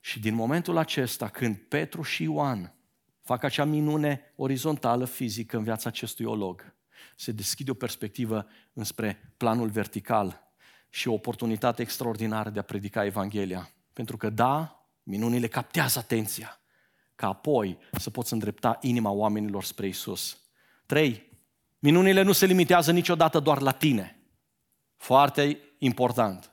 Și 0.00 0.20
din 0.20 0.34
momentul 0.34 0.76
acesta, 0.76 1.28
când 1.28 1.56
Petru 1.56 2.02
și 2.02 2.22
Ioan 2.22 2.74
fac 3.22 3.42
acea 3.42 3.64
minune 3.64 4.32
orizontală 4.36 5.04
fizică 5.04 5.56
în 5.56 5.62
viața 5.62 5.88
acestui 5.88 6.24
olog, 6.24 6.74
se 7.16 7.32
deschide 7.32 7.70
o 7.70 7.74
perspectivă 7.74 8.46
înspre 8.72 9.34
planul 9.36 9.68
vertical 9.68 10.46
și 10.90 11.08
o 11.08 11.12
oportunitate 11.12 11.82
extraordinară 11.82 12.50
de 12.50 12.58
a 12.58 12.62
predica 12.62 13.04
Evanghelia. 13.04 13.70
Pentru 13.92 14.16
că, 14.16 14.30
da, 14.30 14.84
minunile 15.02 15.46
captează 15.46 15.98
atenția, 15.98 16.60
ca 17.14 17.26
apoi 17.26 17.78
să 17.92 18.10
poți 18.10 18.32
îndrepta 18.32 18.78
inima 18.80 19.10
oamenilor 19.10 19.64
spre 19.64 19.86
Isus. 19.86 20.38
Trei, 20.86 21.32
minunile 21.78 22.22
nu 22.22 22.32
se 22.32 22.46
limitează 22.46 22.92
niciodată 22.92 23.38
doar 23.38 23.60
la 23.60 23.70
tine. 23.70 24.20
Foarte 24.96 25.58
important. 25.78 26.50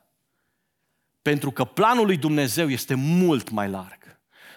Pentru 1.21 1.51
că 1.51 1.63
planul 1.63 2.05
lui 2.05 2.17
Dumnezeu 2.17 2.69
este 2.69 2.93
mult 2.93 3.49
mai 3.49 3.69
larg. 3.69 4.02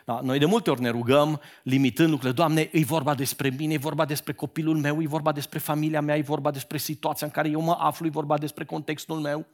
Da, 0.06 0.20
noi 0.22 0.38
de 0.38 0.44
multe 0.44 0.70
ori 0.70 0.80
ne 0.80 0.88
rugăm 0.88 1.40
limitând 1.62 2.08
lucrurile. 2.08 2.36
Doamne, 2.36 2.68
e 2.72 2.84
vorba 2.84 3.14
despre 3.14 3.48
mine, 3.58 3.74
e 3.74 3.78
vorba 3.78 4.04
despre 4.04 4.32
copilul 4.32 4.76
meu, 4.76 5.02
e 5.02 5.06
vorba 5.06 5.32
despre 5.32 5.58
familia 5.58 6.00
mea, 6.00 6.16
e 6.16 6.22
vorba 6.22 6.50
despre 6.50 6.78
situația 6.78 7.26
în 7.26 7.32
care 7.32 7.48
eu 7.48 7.60
mă 7.60 7.76
aflu, 7.80 8.06
e 8.06 8.10
vorba 8.10 8.38
despre 8.38 8.64
contextul 8.64 9.18
meu. 9.18 9.46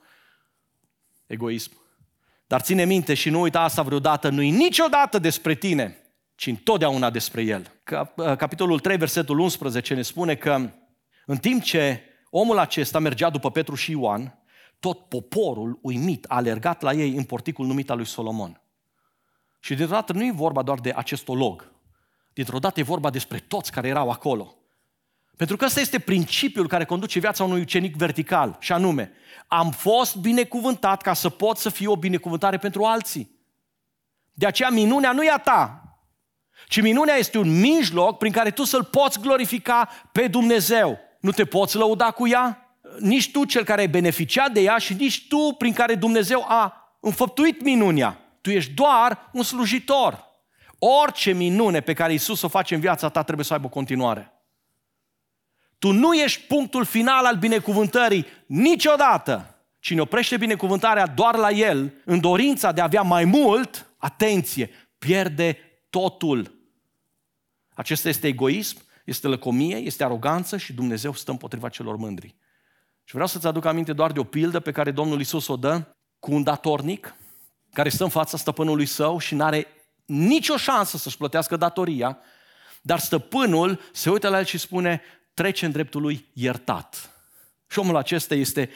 Egoism. 1.26 1.70
Dar 2.46 2.60
ține 2.60 2.84
minte 2.84 3.14
și 3.14 3.30
nu 3.30 3.40
uita 3.40 3.60
asta 3.60 3.82
vreodată, 3.82 4.28
nu-i 4.28 4.50
niciodată 4.50 5.18
despre 5.18 5.54
tine, 5.54 5.98
ci 6.34 6.46
întotdeauna 6.46 7.10
despre 7.10 7.42
El. 7.42 7.72
Uh, 7.90 8.36
capitolul 8.36 8.80
3, 8.80 8.96
versetul 8.96 9.38
11 9.38 9.94
ne 9.94 10.02
spune 10.02 10.34
că 10.34 10.70
în 11.26 11.36
timp 11.36 11.62
ce 11.62 12.00
omul 12.30 12.58
acesta 12.58 12.98
mergea 12.98 13.30
după 13.30 13.50
Petru 13.50 13.74
și 13.74 13.90
Ioan, 13.90 14.38
tot 14.80 14.98
poporul 14.98 15.78
uimit 15.82 16.24
a 16.28 16.34
alergat 16.34 16.82
la 16.82 16.92
ei 16.92 17.16
în 17.16 17.24
porticul 17.24 17.66
numit 17.66 17.90
al 17.90 17.96
lui 17.96 18.06
Solomon. 18.06 18.61
Și 19.64 19.74
dintr-o 19.74 19.94
dată 19.94 20.12
nu 20.12 20.24
e 20.24 20.32
vorba 20.32 20.62
doar 20.62 20.78
de 20.78 20.92
acest 20.96 21.28
olog. 21.28 21.72
Dintr-o 22.32 22.58
dată 22.58 22.80
e 22.80 22.82
vorba 22.82 23.10
despre 23.10 23.38
toți 23.38 23.72
care 23.72 23.88
erau 23.88 24.10
acolo. 24.10 24.54
Pentru 25.36 25.56
că 25.56 25.64
ăsta 25.64 25.80
este 25.80 25.98
principiul 25.98 26.68
care 26.68 26.84
conduce 26.84 27.18
viața 27.18 27.44
unui 27.44 27.60
ucenic 27.60 27.96
vertical, 27.96 28.56
și 28.60 28.72
anume, 28.72 29.12
am 29.46 29.70
fost 29.70 30.16
binecuvântat 30.16 31.02
ca 31.02 31.12
să 31.12 31.28
pot 31.28 31.56
să 31.56 31.68
fiu 31.68 31.90
o 31.92 31.96
binecuvântare 31.96 32.58
pentru 32.58 32.84
alții. 32.84 33.40
De 34.32 34.46
aceea 34.46 34.70
minunea 34.70 35.12
nu 35.12 35.24
e 35.24 35.30
a 35.30 35.38
ta, 35.38 35.82
ci 36.68 36.80
minunea 36.80 37.14
este 37.14 37.38
un 37.38 37.60
mijloc 37.60 38.18
prin 38.18 38.32
care 38.32 38.50
tu 38.50 38.64
să-L 38.64 38.84
poți 38.84 39.20
glorifica 39.20 39.88
pe 40.12 40.28
Dumnezeu. 40.28 40.98
Nu 41.20 41.30
te 41.30 41.44
poți 41.44 41.76
lăuda 41.76 42.10
cu 42.10 42.28
ea, 42.28 42.76
nici 42.98 43.30
tu 43.30 43.44
cel 43.44 43.64
care 43.64 43.80
ai 43.80 43.88
beneficiat 43.88 44.52
de 44.52 44.60
ea 44.60 44.78
și 44.78 44.94
nici 44.94 45.28
tu 45.28 45.54
prin 45.58 45.72
care 45.72 45.94
Dumnezeu 45.94 46.44
a 46.48 46.96
înfăptuit 47.00 47.62
minunia. 47.62 48.21
Tu 48.42 48.50
ești 48.50 48.72
doar 48.72 49.30
un 49.32 49.42
slujitor. 49.42 50.30
Orice 50.78 51.32
minune 51.32 51.80
pe 51.80 51.92
care 51.92 52.12
Isus 52.12 52.42
o 52.42 52.48
face 52.48 52.74
în 52.74 52.80
viața 52.80 53.08
ta 53.08 53.22
trebuie 53.22 53.44
să 53.44 53.52
aibă 53.52 53.66
o 53.66 53.68
continuare. 53.68 54.32
Tu 55.78 55.90
nu 55.90 56.14
ești 56.14 56.42
punctul 56.42 56.84
final 56.84 57.24
al 57.24 57.36
binecuvântării 57.36 58.26
niciodată. 58.46 59.56
Cine 59.78 60.00
oprește 60.00 60.36
binecuvântarea 60.36 61.06
doar 61.06 61.36
la 61.36 61.50
El, 61.50 61.92
în 62.04 62.20
dorința 62.20 62.72
de 62.72 62.80
a 62.80 62.84
avea 62.84 63.02
mai 63.02 63.24
mult, 63.24 63.86
atenție, 63.96 64.70
pierde 64.98 65.58
totul. 65.90 66.60
Acesta 67.74 68.08
este 68.08 68.26
egoism, 68.26 68.78
este 69.04 69.26
lăcomie, 69.26 69.76
este 69.76 70.04
aroganță 70.04 70.56
și 70.56 70.72
Dumnezeu 70.72 71.12
stă 71.12 71.30
împotriva 71.30 71.68
celor 71.68 71.96
mândri. 71.96 72.34
Și 73.04 73.12
vreau 73.12 73.26
să-ți 73.26 73.46
aduc 73.46 73.64
aminte 73.64 73.92
doar 73.92 74.12
de 74.12 74.20
o 74.20 74.24
pildă 74.24 74.60
pe 74.60 74.72
care 74.72 74.90
Domnul 74.90 75.20
Isus 75.20 75.48
o 75.48 75.56
dă 75.56 75.82
cu 76.18 76.32
un 76.32 76.42
datornic 76.42 77.14
care 77.72 77.88
stă 77.88 78.02
în 78.02 78.08
fața 78.08 78.36
stăpânului 78.36 78.86
său 78.86 79.18
și 79.18 79.34
nu 79.34 79.44
are 79.44 79.66
nicio 80.04 80.56
șansă 80.56 80.96
să-și 80.96 81.16
plătească 81.16 81.56
datoria, 81.56 82.18
dar 82.82 82.98
stăpânul 82.98 83.80
se 83.92 84.10
uită 84.10 84.28
la 84.28 84.38
el 84.38 84.44
și 84.44 84.58
spune, 84.58 85.02
trece 85.34 85.66
în 85.66 85.72
dreptul 85.72 86.00
lui 86.00 86.28
iertat. 86.32 87.10
Și 87.68 87.78
omul 87.78 87.96
acesta 87.96 88.34
este 88.34 88.70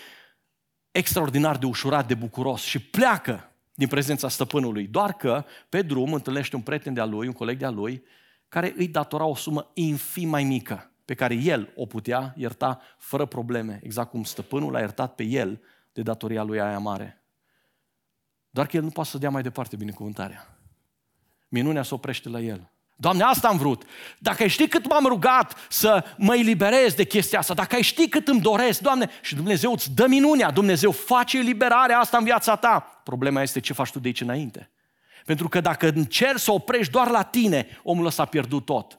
extraordinar 0.90 1.56
de 1.56 1.66
ușurat, 1.66 2.06
de 2.06 2.14
bucuros 2.14 2.62
și 2.62 2.78
pleacă 2.78 3.50
din 3.74 3.88
prezența 3.88 4.28
stăpânului. 4.28 4.86
Doar 4.86 5.12
că 5.12 5.44
pe 5.68 5.82
drum 5.82 6.12
întâlnește 6.12 6.56
un 6.56 6.62
prieten 6.62 6.94
de-a 6.94 7.04
lui, 7.04 7.26
un 7.26 7.32
coleg 7.32 7.58
de-a 7.58 7.70
lui, 7.70 8.04
care 8.48 8.74
îi 8.76 8.88
datora 8.88 9.24
o 9.24 9.34
sumă 9.34 9.70
infim 9.74 10.28
mai 10.28 10.44
mică, 10.44 10.90
pe 11.04 11.14
care 11.14 11.34
el 11.34 11.72
o 11.74 11.86
putea 11.86 12.34
ierta 12.36 12.80
fără 12.98 13.24
probleme, 13.24 13.80
exact 13.82 14.10
cum 14.10 14.24
stăpânul 14.24 14.76
a 14.76 14.78
iertat 14.78 15.14
pe 15.14 15.22
el 15.22 15.60
de 15.92 16.02
datoria 16.02 16.42
lui 16.42 16.60
aia 16.60 16.78
mare. 16.78 17.25
Doar 18.56 18.68
că 18.68 18.76
el 18.76 18.82
nu 18.82 18.90
poate 18.90 19.10
să 19.10 19.18
dea 19.18 19.30
mai 19.30 19.42
departe 19.42 19.76
binecuvântarea. 19.76 20.58
Minunea 21.48 21.82
se 21.82 21.94
oprește 21.94 22.28
la 22.28 22.40
el. 22.40 22.70
Doamne, 22.94 23.22
asta 23.22 23.48
am 23.48 23.56
vrut. 23.56 23.82
Dacă 24.18 24.42
ai 24.42 24.48
ști 24.48 24.68
cât 24.68 24.88
m-am 24.88 25.04
rugat 25.06 25.66
să 25.68 26.04
mă 26.16 26.36
eliberez 26.36 26.94
de 26.94 27.04
chestia 27.04 27.38
asta, 27.38 27.54
dacă 27.54 27.74
ai 27.74 27.82
ști 27.82 28.08
cât 28.08 28.28
îmi 28.28 28.40
doresc, 28.40 28.80
Doamne, 28.80 29.10
și 29.22 29.34
Dumnezeu 29.34 29.72
îți 29.72 29.94
dă 29.94 30.06
minunea, 30.06 30.50
Dumnezeu 30.50 30.90
face 30.90 31.38
eliberarea 31.38 31.98
asta 31.98 32.16
în 32.16 32.24
viața 32.24 32.56
ta. 32.56 33.00
Problema 33.04 33.42
este 33.42 33.60
ce 33.60 33.72
faci 33.72 33.90
tu 33.90 33.98
de 33.98 34.06
aici 34.06 34.20
înainte. 34.20 34.70
Pentru 35.24 35.48
că 35.48 35.60
dacă 35.60 35.88
încerci 35.88 36.40
să 36.40 36.52
oprești 36.52 36.92
doar 36.92 37.10
la 37.10 37.22
tine, 37.22 37.66
omul 37.82 38.06
ăsta 38.06 38.22
a 38.22 38.26
pierdut 38.26 38.64
tot. 38.64 38.98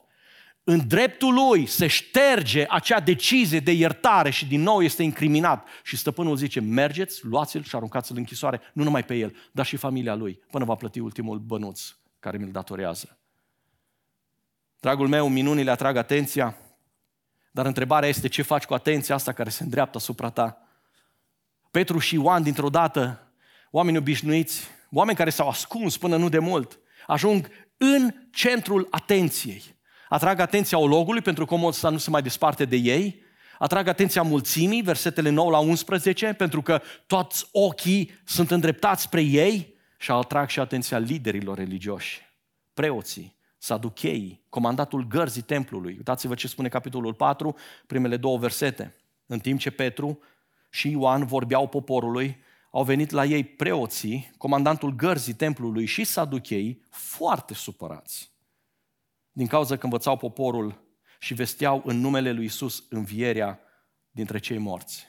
În 0.70 0.86
dreptul 0.86 1.34
lui 1.34 1.66
se 1.66 1.86
șterge 1.86 2.64
acea 2.68 3.00
decizie 3.00 3.60
de 3.60 3.72
iertare 3.72 4.30
și 4.30 4.46
din 4.46 4.62
nou 4.62 4.82
este 4.82 5.02
incriminat. 5.02 5.66
Și 5.82 5.96
stăpânul 5.96 6.36
zice, 6.36 6.60
mergeți, 6.60 7.24
luați-l 7.24 7.62
și 7.62 7.76
aruncați-l 7.76 8.14
în 8.14 8.20
închisoare, 8.20 8.60
nu 8.72 8.82
numai 8.82 9.04
pe 9.04 9.14
el, 9.14 9.36
dar 9.52 9.66
și 9.66 9.76
familia 9.76 10.14
lui, 10.14 10.40
până 10.50 10.64
va 10.64 10.74
plăti 10.74 11.00
ultimul 11.00 11.38
bănuț 11.38 11.80
care 12.20 12.38
mi-l 12.38 12.50
datorează. 12.50 13.18
Dragul 14.80 15.08
meu, 15.08 15.28
minunile 15.28 15.70
atrag 15.70 15.96
atenția, 15.96 16.56
dar 17.50 17.66
întrebarea 17.66 18.08
este 18.08 18.28
ce 18.28 18.42
faci 18.42 18.64
cu 18.64 18.74
atenția 18.74 19.14
asta 19.14 19.32
care 19.32 19.50
se 19.50 19.62
îndreaptă 19.62 19.96
asupra 19.96 20.30
ta. 20.30 20.68
Petru 21.70 21.98
și 21.98 22.14
Ioan, 22.14 22.42
dintr-o 22.42 22.70
dată, 22.70 23.32
oameni 23.70 23.96
obișnuiți, 23.96 24.66
oameni 24.90 25.16
care 25.16 25.30
s-au 25.30 25.48
ascuns 25.48 25.96
până 25.96 26.16
nu 26.16 26.28
de 26.28 26.38
mult, 26.38 26.78
ajung 27.06 27.48
în 27.76 28.14
centrul 28.30 28.86
atenției. 28.90 29.76
Atrag 30.08 30.40
atenția 30.40 30.78
ologului 30.78 31.20
pentru 31.20 31.44
că 31.44 31.54
omul 31.54 31.68
ăsta 31.68 31.88
nu 31.88 31.98
se 31.98 32.10
mai 32.10 32.22
desparte 32.22 32.64
de 32.64 32.76
ei, 32.76 33.22
atrag 33.58 33.88
atenția 33.88 34.22
mulțimii, 34.22 34.82
versetele 34.82 35.30
9 35.30 35.50
la 35.50 35.58
11, 35.58 36.32
pentru 36.32 36.62
că 36.62 36.80
toți 37.06 37.48
ochii 37.52 38.10
sunt 38.24 38.50
îndreptați 38.50 39.02
spre 39.02 39.20
ei 39.20 39.74
și 39.98 40.10
atrag 40.10 40.48
și 40.48 40.60
atenția 40.60 40.98
liderilor 40.98 41.56
religioși, 41.56 42.20
preoții, 42.74 43.36
saducheii, 43.58 44.44
comandatul 44.48 45.06
gărzii 45.06 45.42
templului. 45.42 45.94
Uitați-vă 45.96 46.34
ce 46.34 46.48
spune 46.48 46.68
capitolul 46.68 47.14
4, 47.14 47.56
primele 47.86 48.16
două 48.16 48.38
versete. 48.38 48.94
În 49.26 49.38
timp 49.38 49.60
ce 49.60 49.70
Petru 49.70 50.18
și 50.70 50.90
Ioan 50.90 51.26
vorbeau 51.26 51.66
poporului, 51.66 52.38
au 52.70 52.84
venit 52.84 53.10
la 53.10 53.24
ei 53.24 53.44
preoții, 53.44 54.32
comandantul 54.38 54.94
gărzii 54.94 55.32
templului 55.32 55.86
și 55.86 56.04
saducheii, 56.04 56.82
foarte 56.90 57.54
supărați. 57.54 58.30
Din 59.38 59.46
cauza 59.46 59.76
că 59.76 59.84
învățau 59.84 60.16
poporul 60.16 60.80
și 61.18 61.34
vesteau 61.34 61.82
în 61.84 62.00
numele 62.00 62.32
lui 62.32 62.44
Isus 62.44 62.84
învierea 62.88 63.60
dintre 64.10 64.38
cei 64.38 64.58
morți. 64.58 65.06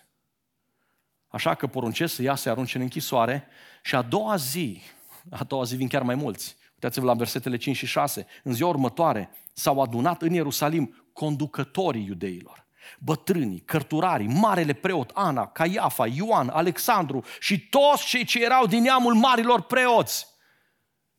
Așa 1.27 1.55
că 1.55 1.67
poruncesc 1.67 2.13
să 2.13 2.21
ia 2.21 2.35
să 2.35 2.49
arunce 2.49 2.77
în 2.77 2.83
închisoare 2.83 3.47
și 3.83 3.95
a 3.95 4.01
doua 4.01 4.35
zi, 4.35 4.81
a 5.29 5.43
doua 5.43 5.63
zi 5.63 5.75
vin 5.75 5.87
chiar 5.87 6.01
mai 6.01 6.15
mulți, 6.15 6.55
Uitați-vă 6.73 7.05
la 7.05 7.13
versetele 7.13 7.57
5 7.57 7.75
și 7.75 7.85
6. 7.85 8.25
În 8.43 8.53
ziua 8.53 8.69
următoare 8.69 9.29
s-au 9.53 9.81
adunat 9.81 10.21
în 10.21 10.33
Ierusalim 10.33 11.09
conducătorii 11.13 12.05
iudeilor, 12.05 12.67
bătrânii, 12.99 13.59
cărturarii, 13.59 14.27
marele 14.27 14.73
preot 14.73 15.11
Ana, 15.13 15.47
Caiafa, 15.47 16.07
Ioan, 16.07 16.49
Alexandru 16.49 17.23
și 17.39 17.59
toți 17.59 18.05
cei 18.05 18.23
ce 18.23 18.43
erau 18.43 18.65
din 18.65 18.81
neamul 18.81 19.13
marilor 19.13 19.61
preoți. 19.61 20.27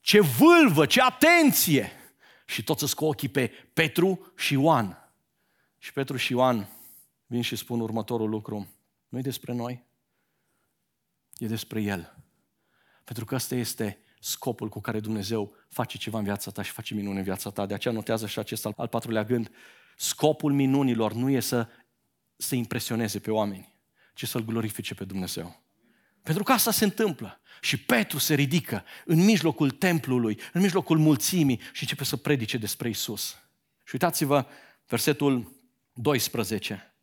Ce 0.00 0.20
vâlvă, 0.20 0.86
ce 0.86 1.02
atenție! 1.02 1.94
Și 2.50 2.64
toți 2.64 2.82
îți 2.82 2.94
cu 2.94 3.04
ochii 3.04 3.28
pe 3.28 3.48
Petru 3.72 4.32
și 4.36 4.52
Ioan. 4.52 5.12
Și 5.78 5.92
Petru 5.92 6.16
și 6.16 6.32
Ioan 6.32 6.68
vin 7.26 7.42
și 7.42 7.56
spun 7.56 7.80
următorul 7.80 8.28
lucru. 8.28 8.68
Nu 9.08 9.18
e 9.18 9.20
despre 9.20 9.52
noi, 9.52 9.84
e 11.38 11.46
despre 11.46 11.82
El. 11.82 12.16
Pentru 13.04 13.24
că 13.24 13.34
ăsta 13.34 13.54
este 13.54 13.98
scopul 14.20 14.68
cu 14.68 14.80
care 14.80 15.00
Dumnezeu 15.00 15.54
face 15.68 15.98
ceva 15.98 16.18
în 16.18 16.24
viața 16.24 16.50
ta 16.50 16.62
și 16.62 16.70
face 16.70 16.94
minuni 16.94 17.16
în 17.16 17.22
viața 17.22 17.50
ta. 17.50 17.66
De 17.66 17.74
aceea 17.74 17.94
notează 17.94 18.26
și 18.26 18.38
acest 18.38 18.66
al, 18.66 18.72
al 18.76 18.88
patrulea 18.88 19.24
gând. 19.24 19.50
Scopul 19.96 20.52
minunilor 20.52 21.12
nu 21.12 21.30
e 21.30 21.40
să, 21.40 21.68
să 22.36 22.54
impresioneze 22.54 23.18
pe 23.18 23.30
oameni, 23.30 23.74
ci 24.14 24.26
să-L 24.26 24.44
glorifice 24.44 24.94
pe 24.94 25.04
Dumnezeu. 25.04 25.60
Pentru 26.22 26.42
că 26.42 26.52
asta 26.52 26.70
se 26.70 26.85
întâmplă. 26.85 27.40
Și 27.61 27.76
Petru 27.76 28.18
se 28.18 28.35
ridică 28.35 28.85
în 29.04 29.24
mijlocul 29.24 29.70
templului, 29.70 30.40
în 30.52 30.61
mijlocul 30.61 30.98
mulțimii 30.98 31.61
și 31.72 31.83
începe 31.83 32.04
să 32.04 32.16
predice 32.16 32.56
despre 32.56 32.88
Isus. 32.88 33.37
Și 33.85 33.90
uitați-vă 33.92 34.46
versetul 34.87 35.52
12. 35.92 36.94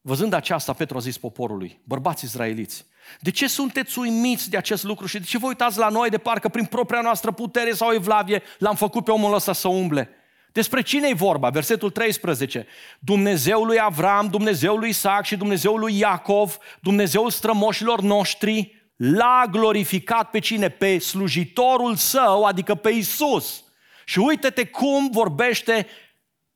Văzând 0.00 0.32
aceasta, 0.32 0.72
Petru 0.72 0.96
a 0.96 1.00
zis 1.00 1.18
poporului, 1.18 1.80
bărbați 1.84 2.24
izraeliți, 2.24 2.86
de 3.20 3.30
ce 3.30 3.48
sunteți 3.48 3.98
uimiți 3.98 4.50
de 4.50 4.56
acest 4.56 4.82
lucru 4.82 5.06
și 5.06 5.18
de 5.18 5.24
ce 5.24 5.38
vă 5.38 5.46
uitați 5.46 5.78
la 5.78 5.88
noi 5.88 6.10
de 6.10 6.18
parcă 6.18 6.48
prin 6.48 6.64
propria 6.64 7.00
noastră 7.00 7.32
putere 7.32 7.72
sau 7.72 7.92
evlavie 7.92 8.42
l-am 8.58 8.74
făcut 8.76 9.04
pe 9.04 9.10
omul 9.10 9.34
ăsta 9.34 9.52
să 9.52 9.68
umble? 9.68 10.10
Despre 10.54 10.82
cine 10.82 11.08
e 11.08 11.14
vorba? 11.14 11.50
Versetul 11.50 11.90
13. 11.90 12.66
Dumnezeul 12.98 13.66
lui 13.66 13.80
Avram, 13.80 14.28
Dumnezeul 14.28 14.78
lui 14.78 14.88
Isaac 14.88 15.24
și 15.24 15.36
Dumnezeul 15.36 15.78
lui 15.78 15.98
Iacov, 15.98 16.58
Dumnezeul 16.80 17.30
strămoșilor 17.30 18.00
noștri, 18.00 18.74
l-a 18.96 19.46
glorificat 19.50 20.30
pe 20.30 20.38
cine? 20.38 20.68
Pe 20.68 20.98
slujitorul 20.98 21.94
său, 21.94 22.44
adică 22.44 22.74
pe 22.74 22.90
Isus. 22.90 23.64
Și 24.04 24.18
uite-te 24.18 24.66
cum 24.66 25.10
vorbește 25.10 25.86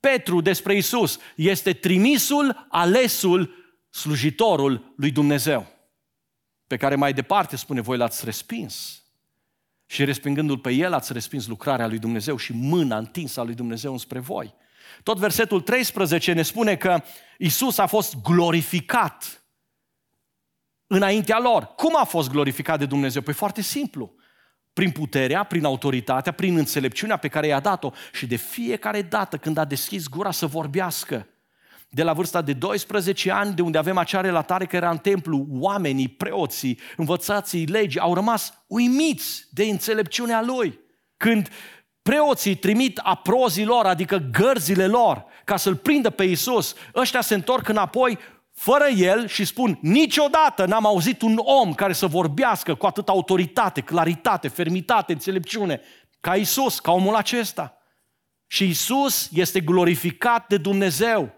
Petru 0.00 0.40
despre 0.40 0.76
Isus. 0.76 1.18
Este 1.36 1.72
trimisul, 1.72 2.66
alesul, 2.68 3.54
slujitorul 3.90 4.94
lui 4.96 5.10
Dumnezeu. 5.10 5.66
Pe 6.66 6.76
care 6.76 6.94
mai 6.94 7.12
departe 7.12 7.56
spune, 7.56 7.80
voi 7.80 7.96
l-ați 7.96 8.24
respins. 8.24 9.02
Și 9.90 10.04
respingându-l 10.04 10.58
pe 10.58 10.70
el, 10.70 10.92
ați 10.92 11.12
respins 11.12 11.46
lucrarea 11.46 11.86
lui 11.86 11.98
Dumnezeu 11.98 12.36
și 12.36 12.52
mâna 12.52 12.96
întinsă 12.96 13.40
a 13.40 13.42
lui 13.42 13.54
Dumnezeu 13.54 13.92
înspre 13.92 14.18
voi. 14.18 14.54
Tot 15.02 15.18
versetul 15.18 15.60
13 15.60 16.32
ne 16.32 16.42
spune 16.42 16.76
că 16.76 17.02
Isus 17.38 17.78
a 17.78 17.86
fost 17.86 18.14
glorificat 18.22 19.42
înaintea 20.86 21.38
lor. 21.38 21.64
Cum 21.64 21.96
a 21.96 22.04
fost 22.04 22.30
glorificat 22.30 22.78
de 22.78 22.86
Dumnezeu? 22.86 23.22
Păi 23.22 23.34
foarte 23.34 23.62
simplu. 23.62 24.14
Prin 24.72 24.90
puterea, 24.90 25.44
prin 25.44 25.64
autoritatea, 25.64 26.32
prin 26.32 26.56
înțelepciunea 26.56 27.16
pe 27.16 27.28
care 27.28 27.46
i-a 27.46 27.60
dat-o. 27.60 27.90
Și 28.12 28.26
de 28.26 28.36
fiecare 28.36 29.02
dată 29.02 29.36
când 29.36 29.56
a 29.56 29.64
deschis 29.64 30.08
gura 30.08 30.30
să 30.30 30.46
vorbească, 30.46 31.26
de 31.88 32.02
la 32.02 32.12
vârsta 32.12 32.42
de 32.42 32.52
12 32.52 33.30
ani, 33.30 33.54
de 33.54 33.62
unde 33.62 33.78
avem 33.78 33.98
acea 33.98 34.20
relatare 34.20 34.66
că 34.66 34.76
era 34.76 34.90
în 34.90 34.98
templu, 34.98 35.46
oamenii, 35.50 36.08
preoții, 36.08 36.78
învățații 36.96 37.66
legii, 37.66 38.00
au 38.00 38.14
rămas 38.14 38.64
uimiți 38.66 39.46
de 39.50 39.64
înțelepciunea 39.64 40.42
lui. 40.42 40.80
Când 41.16 41.48
preoții 42.02 42.54
trimit 42.54 42.98
aprozii 43.02 43.64
lor, 43.64 43.86
adică 43.86 44.28
gărzile 44.32 44.86
lor, 44.86 45.24
ca 45.44 45.56
să-l 45.56 45.76
prindă 45.76 46.10
pe 46.10 46.24
Isus, 46.24 46.74
ăștia 46.94 47.20
se 47.20 47.34
întorc 47.34 47.68
înapoi 47.68 48.18
fără 48.52 48.86
el 48.96 49.26
și 49.26 49.44
spun, 49.44 49.78
niciodată 49.80 50.64
n-am 50.64 50.86
auzit 50.86 51.22
un 51.22 51.40
om 51.42 51.74
care 51.74 51.92
să 51.92 52.06
vorbească 52.06 52.74
cu 52.74 52.86
atâta 52.86 53.12
autoritate, 53.12 53.80
claritate, 53.80 54.48
fermitate, 54.48 55.12
înțelepciune, 55.12 55.80
ca 56.20 56.36
Isus, 56.36 56.78
ca 56.80 56.92
omul 56.92 57.14
acesta. 57.14 57.78
Și 58.46 58.68
Isus 58.68 59.28
este 59.32 59.60
glorificat 59.60 60.48
de 60.48 60.56
Dumnezeu. 60.56 61.37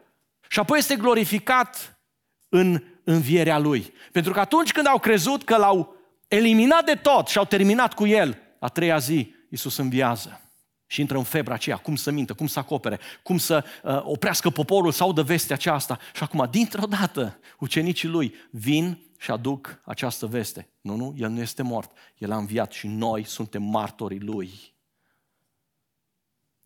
Și 0.53 0.59
apoi 0.59 0.79
este 0.79 0.97
glorificat 0.97 2.01
în 2.49 2.83
învierea 3.05 3.59
Lui. 3.59 3.93
Pentru 4.13 4.33
că 4.33 4.41
atunci 4.41 4.73
când 4.73 4.87
au 4.87 4.99
crezut 4.99 5.45
că 5.45 5.57
l-au 5.57 5.97
eliminat 6.29 6.85
de 6.85 6.95
tot 6.95 7.29
și 7.29 7.39
au 7.39 7.45
terminat 7.45 7.95
cu 7.95 8.07
El, 8.07 8.39
a 8.59 8.69
treia 8.69 8.99
zi, 8.99 9.35
Isus 9.51 9.77
înviază 9.77 10.41
și 10.87 11.01
intră 11.01 11.17
în 11.17 11.23
febra 11.23 11.55
aceea, 11.55 11.77
cum 11.77 11.97
să 11.97 12.11
mintă, 12.11 12.35
cum 12.35 12.47
să 12.47 12.59
acopere, 12.59 13.01
cum 13.23 13.39
să 13.39 13.65
uh, 13.83 14.01
oprească 14.03 14.51
poporul 14.51 14.93
să 14.93 15.03
audă 15.03 15.23
vestea 15.23 15.55
aceasta. 15.55 15.99
Și 16.15 16.23
acum, 16.23 16.49
dintr-o 16.51 16.87
dată, 16.87 17.39
ucenicii 17.59 18.09
lui 18.09 18.35
vin 18.51 18.99
și 19.19 19.31
aduc 19.31 19.81
această 19.85 20.27
veste. 20.27 20.69
Nu, 20.81 20.97
nu, 20.97 21.15
el 21.17 21.29
nu 21.29 21.41
este 21.41 21.63
mort, 21.63 21.91
el 22.19 22.33
a 22.33 22.37
înviat 22.37 22.73
și 22.73 22.87
noi 22.87 23.25
suntem 23.25 23.63
martorii 23.63 24.21
lui. 24.21 24.51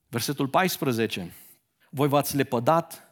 Versetul 0.09 0.49
14. 0.49 1.33
Voi 1.91 2.09
v-ați 2.09 2.37
lepădat 2.37 3.04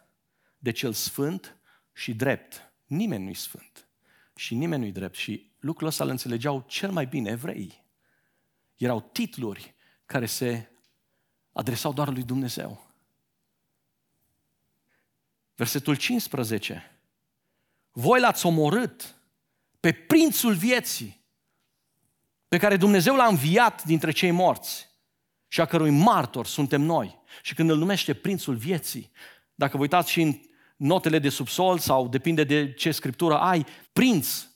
de 0.62 0.70
cel 0.70 0.92
sfânt 0.92 1.56
și 1.92 2.14
drept. 2.14 2.72
Nimeni 2.86 3.24
nu-i 3.24 3.34
sfânt 3.34 3.86
și 4.34 4.54
nimeni 4.54 4.82
nu-i 4.82 4.92
drept. 4.92 5.16
Și 5.16 5.50
lucrul 5.58 5.88
ăsta 5.88 6.04
îl 6.04 6.10
înțelegeau 6.10 6.64
cel 6.68 6.90
mai 6.90 7.06
bine 7.06 7.30
evrei. 7.30 7.84
Erau 8.76 9.00
titluri 9.00 9.74
care 10.06 10.26
se 10.26 10.68
adresau 11.52 11.92
doar 11.92 12.08
lui 12.08 12.22
Dumnezeu. 12.22 12.90
Versetul 15.54 15.96
15. 15.96 16.96
Voi 17.92 18.20
l-ați 18.20 18.46
omorât 18.46 19.14
pe 19.80 19.92
prințul 19.92 20.54
vieții, 20.54 21.20
pe 22.48 22.58
care 22.58 22.76
Dumnezeu 22.76 23.16
l-a 23.16 23.26
înviat 23.26 23.84
dintre 23.84 24.10
cei 24.10 24.30
morți 24.30 24.88
și 25.48 25.60
a 25.60 25.64
cărui 25.64 25.90
martor 25.90 26.46
suntem 26.46 26.80
noi. 26.80 27.20
Și 27.42 27.54
când 27.54 27.70
îl 27.70 27.78
numește 27.78 28.14
prințul 28.14 28.54
vieții, 28.54 29.10
dacă 29.54 29.76
vă 29.76 29.82
uitați 29.82 30.10
și 30.10 30.20
în 30.20 30.40
notele 30.82 31.18
de 31.18 31.28
subsol 31.28 31.78
sau 31.78 32.08
depinde 32.08 32.44
de 32.44 32.72
ce 32.72 32.90
scriptură 32.90 33.38
ai, 33.38 33.66
prinț 33.92 34.46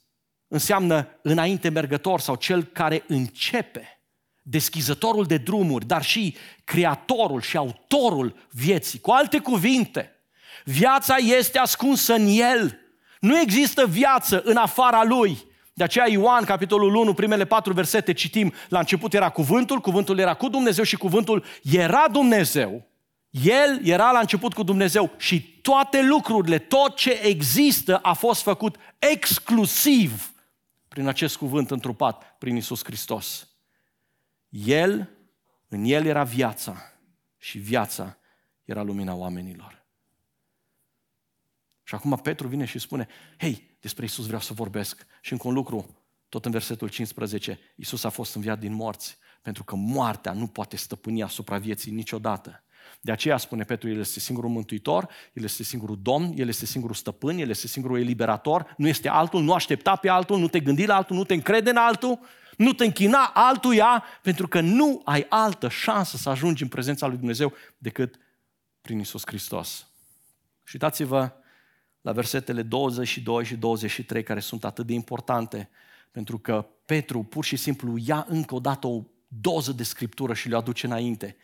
înseamnă 0.48 1.08
înainte 1.22 1.68
mergător 1.68 2.20
sau 2.20 2.34
cel 2.34 2.62
care 2.64 3.04
începe 3.06 4.00
deschizătorul 4.42 5.24
de 5.24 5.36
drumuri, 5.36 5.86
dar 5.86 6.02
și 6.02 6.36
creatorul 6.64 7.40
și 7.40 7.56
autorul 7.56 8.34
vieții. 8.50 8.98
Cu 8.98 9.10
alte 9.10 9.38
cuvinte, 9.38 10.12
viața 10.64 11.16
este 11.16 11.58
ascunsă 11.58 12.14
în 12.14 12.26
El. 12.26 12.78
Nu 13.20 13.40
există 13.40 13.86
viață 13.86 14.42
în 14.44 14.56
afara 14.56 15.04
Lui. 15.04 15.38
De 15.74 15.84
aceea 15.84 16.08
Ioan, 16.08 16.44
capitolul 16.44 16.94
1, 16.94 17.14
primele 17.14 17.44
patru 17.44 17.72
versete, 17.72 18.12
citim, 18.12 18.52
la 18.68 18.78
început 18.78 19.14
era 19.14 19.28
cuvântul, 19.28 19.80
cuvântul 19.80 20.18
era 20.18 20.34
cu 20.34 20.48
Dumnezeu 20.48 20.84
și 20.84 20.96
cuvântul 20.96 21.44
era 21.62 22.08
Dumnezeu. 22.12 22.86
El 23.44 23.86
era 23.86 24.10
la 24.10 24.18
început 24.18 24.54
cu 24.54 24.62
Dumnezeu 24.62 25.14
și 25.16 25.60
toate 25.60 26.02
lucrurile, 26.02 26.58
tot 26.58 26.96
ce 26.96 27.10
există 27.10 27.98
a 27.98 28.12
fost 28.12 28.42
făcut 28.42 28.76
exclusiv 28.98 30.34
prin 30.88 31.06
acest 31.06 31.36
cuvânt 31.36 31.70
întrupat, 31.70 32.36
prin 32.38 32.56
Isus 32.56 32.84
Hristos. 32.84 33.48
El, 34.48 35.10
în 35.68 35.84
El 35.84 36.06
era 36.06 36.24
viața 36.24 36.92
și 37.36 37.58
viața 37.58 38.18
era 38.64 38.82
lumina 38.82 39.14
oamenilor. 39.14 39.84
Și 41.82 41.94
acum 41.94 42.16
Petru 42.16 42.48
vine 42.48 42.64
și 42.64 42.78
spune, 42.78 43.08
hei, 43.38 43.76
despre 43.80 44.04
Isus 44.04 44.26
vreau 44.26 44.40
să 44.40 44.52
vorbesc. 44.52 45.06
Și 45.20 45.32
încă 45.32 45.48
un 45.48 45.54
lucru, 45.54 46.04
tot 46.28 46.44
în 46.44 46.50
versetul 46.50 46.88
15, 46.88 47.58
Isus 47.76 48.04
a 48.04 48.08
fost 48.08 48.34
înviat 48.34 48.58
din 48.58 48.72
morți, 48.72 49.18
pentru 49.42 49.64
că 49.64 49.74
moartea 49.74 50.32
nu 50.32 50.46
poate 50.46 50.76
stăpâni 50.76 51.22
asupra 51.22 51.58
vieții 51.58 51.92
niciodată. 51.92 52.64
De 53.00 53.12
aceea 53.12 53.36
spune 53.36 53.64
Petru, 53.64 53.88
El 53.88 53.98
este 53.98 54.20
singurul 54.20 54.50
mântuitor, 54.50 55.08
El 55.32 55.44
este 55.44 55.62
singurul 55.62 55.98
domn, 56.02 56.32
El 56.36 56.48
este 56.48 56.66
singurul 56.66 56.94
stăpân, 56.94 57.38
El 57.38 57.48
este 57.48 57.66
singurul 57.66 58.00
eliberator, 58.00 58.74
nu 58.76 58.88
este 58.88 59.08
altul, 59.08 59.42
nu 59.42 59.52
aștepta 59.52 59.96
pe 59.96 60.08
altul, 60.08 60.38
nu 60.38 60.48
te 60.48 60.60
gândi 60.60 60.86
la 60.86 60.96
altul, 60.96 61.16
nu 61.16 61.24
te 61.24 61.34
încrede 61.34 61.70
în 61.70 61.76
altul, 61.76 62.18
nu 62.56 62.72
te 62.72 62.84
închina 62.84 63.30
altuia, 63.34 64.04
pentru 64.22 64.48
că 64.48 64.60
nu 64.60 65.02
ai 65.04 65.26
altă 65.28 65.68
șansă 65.68 66.16
să 66.16 66.28
ajungi 66.28 66.62
în 66.62 66.68
prezența 66.68 67.06
lui 67.06 67.16
Dumnezeu 67.16 67.52
decât 67.78 68.18
prin 68.80 68.98
Isus 68.98 69.22
Hristos. 69.26 69.86
Și 70.64 70.70
uitați-vă 70.72 71.32
la 72.00 72.12
versetele 72.12 72.62
22 72.62 73.44
și 73.44 73.56
23 73.56 74.22
care 74.22 74.40
sunt 74.40 74.64
atât 74.64 74.86
de 74.86 74.92
importante, 74.92 75.68
pentru 76.10 76.38
că 76.38 76.66
Petru 76.84 77.22
pur 77.22 77.44
și 77.44 77.56
simplu 77.56 77.96
ia 77.98 78.26
încă 78.28 78.54
o 78.54 78.60
dată 78.60 78.86
o 78.86 79.02
doză 79.28 79.72
de 79.72 79.82
scriptură 79.82 80.34
și 80.34 80.48
le 80.48 80.56
aduce 80.56 80.86
înainte. 80.86 81.36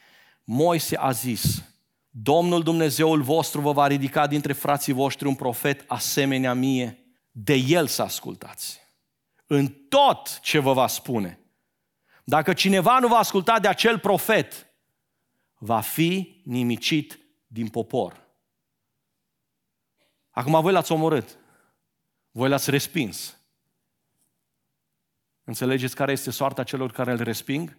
Moise 0.45 0.97
a 0.97 1.11
zis, 1.11 1.63
Domnul 2.09 2.63
Dumnezeul 2.63 3.23
vostru 3.23 3.61
vă 3.61 3.73
va 3.73 3.87
ridica 3.87 4.27
dintre 4.27 4.53
frații 4.53 4.93
voștri 4.93 5.27
un 5.27 5.35
profet 5.35 5.85
asemenea 5.87 6.55
mie, 6.55 6.99
de 7.31 7.55
el 7.55 7.87
să 7.87 8.03
ascultați 8.03 8.83
în 9.55 9.69
tot 9.69 10.41
ce 10.41 10.59
vă 10.59 10.73
va 10.73 10.87
spune. 10.87 11.41
Dacă 12.25 12.53
cineva 12.53 12.99
nu 12.99 13.09
va 13.09 13.17
asculta 13.17 13.61
de 13.61 13.69
acel 13.69 13.99
profet, 13.99 14.67
va 15.59 15.81
fi 15.81 16.43
nimicit 16.45 17.19
din 17.47 17.69
popor. 17.69 18.27
Acum 20.31 20.61
voi 20.61 20.73
l-ați 20.73 20.93
omorât. 20.93 21.39
Voi 22.31 22.49
l-ați 22.49 22.71
respins. 22.71 23.37
Înțelegeți 25.45 25.95
care 25.95 26.13
este 26.13 26.31
soarta 26.31 26.65
celor 26.65 26.93
care 26.93 27.13
îl 27.13 27.23
resping? 27.23 27.79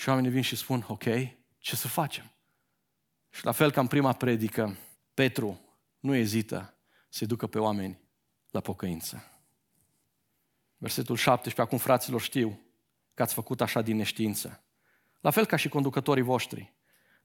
Și 0.00 0.08
oamenii 0.08 0.30
vin 0.30 0.42
și 0.42 0.56
spun, 0.56 0.84
ok, 0.88 1.04
ce 1.58 1.76
să 1.76 1.88
facem? 1.88 2.32
Și 3.30 3.44
la 3.44 3.52
fel 3.52 3.70
ca 3.70 3.80
în 3.80 3.86
prima 3.86 4.12
predică, 4.12 4.76
Petru 5.14 5.60
nu 5.98 6.14
ezită 6.14 6.74
să 7.08 7.26
ducă 7.26 7.46
pe 7.46 7.58
oameni 7.58 8.00
la 8.50 8.60
pocăință. 8.60 9.40
Versetul 10.76 11.16
17, 11.16 11.62
acum 11.62 11.78
fraților 11.78 12.20
știu 12.20 12.60
că 13.14 13.22
ați 13.22 13.34
făcut 13.34 13.60
așa 13.60 13.82
din 13.82 13.96
neștiință. 13.96 14.62
La 15.20 15.30
fel 15.30 15.46
ca 15.46 15.56
și 15.56 15.68
conducătorii 15.68 16.22
voștri. 16.22 16.72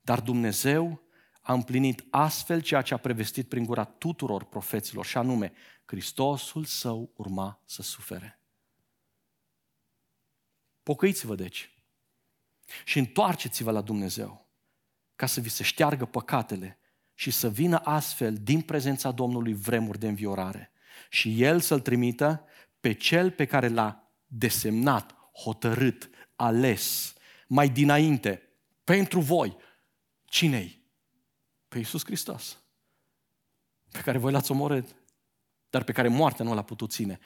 Dar 0.01 0.21
Dumnezeu 0.21 1.01
a 1.41 1.53
împlinit 1.53 2.05
astfel 2.09 2.61
ceea 2.61 2.81
ce 2.81 2.93
a 2.93 2.97
prevestit 2.97 3.49
prin 3.49 3.65
gura 3.65 3.83
tuturor 3.83 4.43
profeților, 4.43 5.05
și 5.05 5.17
anume, 5.17 5.53
Hristosul 5.85 6.65
său 6.65 7.11
urma 7.15 7.61
să 7.65 7.81
sufere. 7.81 8.39
Pocăiți-vă 10.83 11.35
deci 11.35 11.69
și 12.85 12.99
întoarceți-vă 12.99 13.71
la 13.71 13.81
Dumnezeu 13.81 14.45
ca 15.15 15.25
să 15.25 15.39
vi 15.39 15.49
se 15.49 15.63
șteargă 15.63 16.05
păcatele 16.05 16.79
și 17.13 17.31
să 17.31 17.49
vină 17.49 17.77
astfel 17.83 18.37
din 18.41 18.61
prezența 18.61 19.11
Domnului 19.11 19.53
vremuri 19.53 19.99
de 19.99 20.07
înviorare 20.07 20.71
și 21.09 21.41
El 21.41 21.59
să-L 21.59 21.79
trimită 21.79 22.45
pe 22.79 22.93
Cel 22.93 23.31
pe 23.31 23.45
care 23.45 23.67
l-a 23.67 24.11
desemnat, 24.25 25.15
hotărât, 25.43 26.09
ales, 26.35 27.13
mai 27.47 27.69
dinainte, 27.69 28.41
pentru 28.83 29.19
voi. 29.19 29.57
Cine-i? 30.25 30.83
Pe 31.67 31.77
Iisus 31.77 32.05
Hristos. 32.05 32.57
Pe 33.91 33.99
care 33.99 34.17
voi 34.17 34.31
l-ați 34.31 34.51
omorât, 34.51 34.95
dar 35.69 35.83
pe 35.83 35.91
care 35.91 36.07
moartea 36.07 36.45
nu 36.45 36.53
l-a 36.53 36.61
putut 36.61 36.91
ține. 36.91 37.19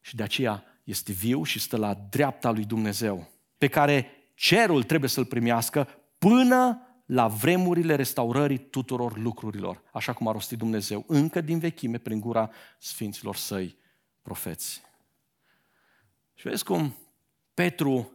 Și 0.00 0.16
de 0.16 0.22
aceea 0.22 0.64
este 0.84 1.12
viu 1.12 1.42
și 1.42 1.58
stă 1.58 1.76
la 1.76 1.94
dreapta 1.94 2.50
lui 2.50 2.64
Dumnezeu, 2.64 3.30
pe 3.58 3.68
care 3.68 4.23
cerul 4.34 4.82
trebuie 4.82 5.10
să-l 5.10 5.24
primească 5.24 5.88
până 6.18 6.88
la 7.06 7.28
vremurile 7.28 7.94
restaurării 7.94 8.58
tuturor 8.58 9.18
lucrurilor, 9.18 9.82
așa 9.92 10.12
cum 10.12 10.28
a 10.28 10.32
rostit 10.32 10.58
Dumnezeu, 10.58 11.04
încă 11.06 11.40
din 11.40 11.58
vechime, 11.58 11.98
prin 11.98 12.20
gura 12.20 12.50
sfinților 12.78 13.36
săi 13.36 13.78
profeți. 14.22 14.82
Și 16.34 16.48
vezi 16.48 16.64
cum 16.64 16.96
Petru 17.54 18.12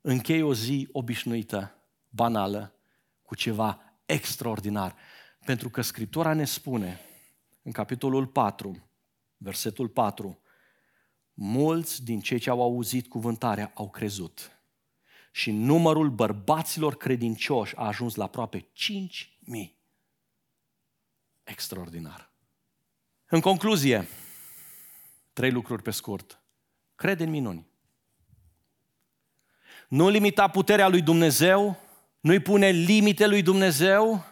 încheie 0.00 0.42
o 0.42 0.54
zi 0.54 0.88
obișnuită, 0.92 1.76
banală, 2.08 2.74
cu 3.22 3.34
ceva 3.34 3.80
extraordinar. 4.06 4.96
Pentru 5.44 5.70
că 5.70 5.80
Scriptura 5.80 6.32
ne 6.32 6.44
spune, 6.44 7.00
în 7.62 7.72
capitolul 7.72 8.26
4, 8.26 8.88
versetul 9.36 9.88
4, 9.88 10.38
mulți 11.34 12.04
din 12.04 12.20
cei 12.20 12.38
ce 12.38 12.50
au 12.50 12.62
auzit 12.62 13.08
cuvântarea 13.08 13.72
au 13.74 13.90
crezut. 13.90 14.61
Și 15.34 15.50
numărul 15.50 16.10
bărbaților 16.10 16.96
credincioși 16.96 17.76
a 17.76 17.86
ajuns 17.86 18.14
la 18.14 18.24
aproape 18.24 18.58
5.000. 18.58 18.66
Extraordinar. 21.44 22.32
În 23.26 23.40
concluzie, 23.40 24.08
trei 25.32 25.50
lucruri 25.50 25.82
pe 25.82 25.90
scurt. 25.90 26.42
Crede 26.94 27.24
în 27.24 27.30
minuni. 27.30 27.66
Nu 29.88 30.08
limita 30.08 30.48
puterea 30.48 30.88
lui 30.88 31.02
Dumnezeu, 31.02 31.76
nu-i 32.20 32.40
pune 32.40 32.68
limite 32.68 33.26
lui 33.26 33.42
Dumnezeu, 33.42 34.24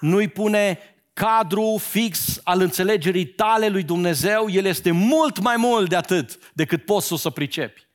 nu-i 0.00 0.28
pune 0.28 0.78
cadru 1.12 1.76
fix 1.78 2.40
al 2.44 2.60
înțelegerii 2.60 3.26
tale 3.26 3.68
lui 3.68 3.82
Dumnezeu, 3.82 4.48
El 4.48 4.64
este 4.64 4.90
mult 4.90 5.38
mai 5.38 5.56
mult 5.56 5.88
de 5.88 5.96
atât 5.96 6.52
decât 6.52 6.84
poți 6.84 7.16
să 7.16 7.30
pricepi. 7.30 7.87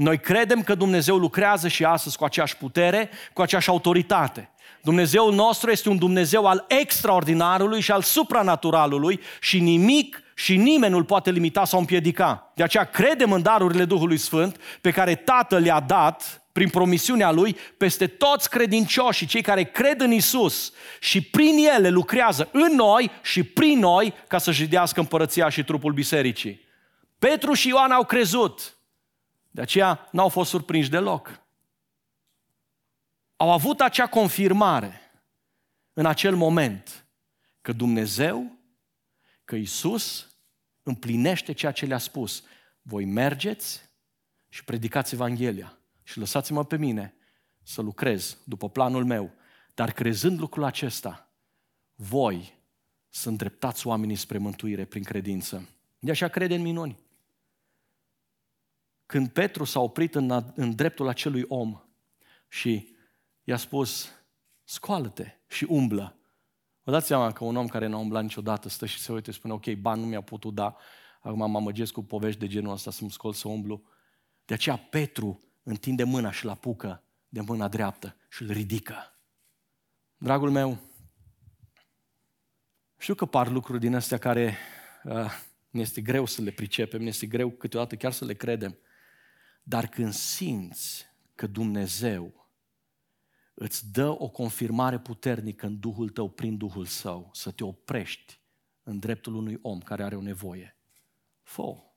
Noi 0.00 0.18
credem 0.18 0.62
că 0.62 0.74
Dumnezeu 0.74 1.16
lucrează 1.16 1.68
și 1.68 1.84
astăzi 1.84 2.16
cu 2.16 2.24
aceeași 2.24 2.56
putere, 2.56 3.10
cu 3.32 3.42
aceeași 3.42 3.68
autoritate. 3.68 4.50
Dumnezeul 4.82 5.34
nostru 5.34 5.70
este 5.70 5.88
un 5.88 5.98
Dumnezeu 5.98 6.46
al 6.46 6.64
extraordinarului 6.68 7.80
și 7.80 7.90
al 7.92 8.02
supranaturalului 8.02 9.20
și 9.40 9.60
nimic 9.60 10.22
și 10.34 10.56
nimeni 10.56 10.92
nu-l 10.92 11.04
poate 11.04 11.30
limita 11.30 11.64
sau 11.64 11.78
împiedica. 11.78 12.52
De 12.54 12.62
aceea 12.62 12.84
credem 12.84 13.32
în 13.32 13.42
darurile 13.42 13.84
Duhului 13.84 14.16
Sfânt 14.16 14.56
pe 14.80 14.90
care 14.90 15.14
Tatăl 15.14 15.62
le-a 15.62 15.80
dat 15.80 16.42
prin 16.52 16.68
promisiunea 16.68 17.30
Lui, 17.30 17.56
peste 17.76 18.06
toți 18.06 18.50
credincioșii, 18.50 19.26
cei 19.26 19.42
care 19.42 19.62
cred 19.64 20.00
în 20.00 20.12
Isus 20.12 20.72
și 21.00 21.20
prin 21.20 21.56
ele 21.76 21.88
lucrează 21.88 22.48
în 22.52 22.74
noi 22.74 23.10
și 23.22 23.42
prin 23.42 23.78
noi 23.78 24.14
ca 24.28 24.38
să 24.38 24.52
jidească 24.52 25.00
împărăția 25.00 25.48
și 25.48 25.64
trupul 25.64 25.92
bisericii. 25.92 26.68
Petru 27.18 27.52
și 27.52 27.68
Ioan 27.68 27.90
au 27.90 28.04
crezut, 28.04 28.74
de 29.50 29.60
aceea 29.60 30.08
n-au 30.12 30.28
fost 30.28 30.50
surprinși 30.50 30.90
deloc. 30.90 31.42
Au 33.36 33.52
avut 33.52 33.80
acea 33.80 34.06
confirmare 34.06 35.00
în 35.92 36.06
acel 36.06 36.36
moment 36.36 37.04
că 37.60 37.72
Dumnezeu, 37.72 38.58
că 39.44 39.56
Isus 39.56 40.34
împlinește 40.82 41.52
ceea 41.52 41.72
ce 41.72 41.86
le-a 41.86 41.98
spus. 41.98 42.44
Voi 42.82 43.04
mergeți 43.04 43.80
și 44.48 44.64
predicați 44.64 45.14
Evanghelia 45.14 45.78
și 46.02 46.18
lăsați-mă 46.18 46.64
pe 46.64 46.76
mine 46.76 47.14
să 47.62 47.82
lucrez 47.82 48.38
după 48.44 48.68
planul 48.68 49.04
meu. 49.04 49.30
Dar 49.74 49.92
crezând 49.92 50.38
lucrul 50.38 50.64
acesta, 50.64 51.28
voi 51.94 52.58
să 53.08 53.28
îndreptați 53.28 53.86
oamenii 53.86 54.16
spre 54.16 54.38
mântuire 54.38 54.84
prin 54.84 55.02
credință. 55.02 55.68
De 55.98 56.10
așa 56.10 56.28
crede 56.28 56.54
în 56.54 56.62
minuni. 56.62 56.98
Când 59.10 59.28
Petru 59.28 59.64
s-a 59.64 59.80
oprit 59.80 60.14
în, 60.14 60.52
în 60.54 60.74
dreptul 60.74 61.08
acelui 61.08 61.44
om 61.48 61.80
și 62.48 62.96
i-a 63.44 63.56
spus, 63.56 64.10
scoală-te 64.64 65.26
și 65.46 65.66
umblă. 65.68 66.18
Vă 66.82 66.90
dați 66.90 67.06
seama 67.06 67.32
că 67.32 67.44
un 67.44 67.56
om 67.56 67.66
care 67.66 67.86
nu 67.86 67.96
a 67.96 67.98
umblat 67.98 68.22
niciodată 68.22 68.68
stă 68.68 68.86
și 68.86 68.98
se 68.98 69.12
uite 69.12 69.30
și 69.30 69.38
spune, 69.38 69.52
ok, 69.52 69.72
bani 69.72 70.00
nu 70.00 70.06
mi-a 70.06 70.20
putut 70.20 70.54
da, 70.54 70.76
acum 71.20 71.50
mă 71.50 71.56
amăgesc 71.56 71.92
cu 71.92 72.04
povești 72.04 72.40
de 72.40 72.46
genul 72.46 72.72
ăsta 72.72 72.90
să 72.90 73.04
mă 73.04 73.10
scol 73.10 73.32
să 73.32 73.48
umblu. 73.48 73.82
De 74.44 74.54
aceea 74.54 74.76
Petru 74.76 75.44
întinde 75.62 76.04
mâna 76.04 76.30
și-l 76.30 76.48
apucă 76.48 77.02
de 77.28 77.40
mâna 77.40 77.68
dreaptă 77.68 78.16
și 78.28 78.42
îl 78.42 78.50
ridică. 78.50 79.18
Dragul 80.16 80.50
meu, 80.50 80.78
știu 82.98 83.14
că 83.14 83.26
par 83.26 83.48
lucruri 83.48 83.80
din 83.80 83.94
astea 83.94 84.18
care 84.18 84.56
uh, 85.04 85.30
ne 85.70 85.80
este 85.80 86.00
greu 86.00 86.24
să 86.24 86.42
le 86.42 86.50
pricepem, 86.50 87.02
ne 87.02 87.08
este 87.08 87.26
greu 87.26 87.50
câteodată 87.50 87.96
chiar 87.96 88.12
să 88.12 88.24
le 88.24 88.34
credem. 88.34 88.78
Dar 89.62 89.86
când 89.86 90.12
simți 90.12 91.06
că 91.34 91.46
Dumnezeu 91.46 92.48
îți 93.54 93.92
dă 93.92 94.08
o 94.18 94.28
confirmare 94.28 94.98
puternică 94.98 95.66
în 95.66 95.78
Duhul 95.78 96.08
tău 96.08 96.30
prin 96.30 96.56
Duhul 96.56 96.84
Său, 96.84 97.30
să 97.32 97.50
te 97.50 97.64
oprești 97.64 98.40
în 98.82 98.98
dreptul 98.98 99.34
unui 99.34 99.58
om 99.62 99.80
care 99.80 100.02
are 100.02 100.16
o 100.16 100.22
nevoie, 100.22 100.76
fă 101.42 101.90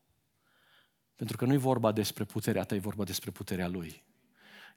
pentru 1.15 1.37
că 1.37 1.45
nu 1.45 1.53
e 1.53 1.57
vorba 1.57 1.91
despre 1.91 2.23
puterea 2.23 2.63
ta, 2.63 2.75
e 2.75 2.79
vorba 2.79 3.03
despre 3.03 3.31
puterea 3.31 3.67
Lui. 3.67 4.03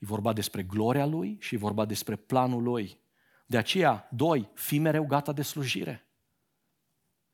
E 0.01 0.07
vorba 0.07 0.33
despre 0.33 0.63
gloria 0.63 1.07
Lui 1.07 1.37
și 1.41 1.55
e 1.55 1.59
vorba 1.59 1.85
despre 1.85 2.17
planul 2.17 2.63
Lui. 2.63 2.99
De 3.47 3.57
aceea, 3.57 4.09
doi, 4.13 4.51
fi 4.55 4.79
mereu 4.79 5.07
gata 5.07 5.33
de 5.33 5.43
slujire. 5.43 6.06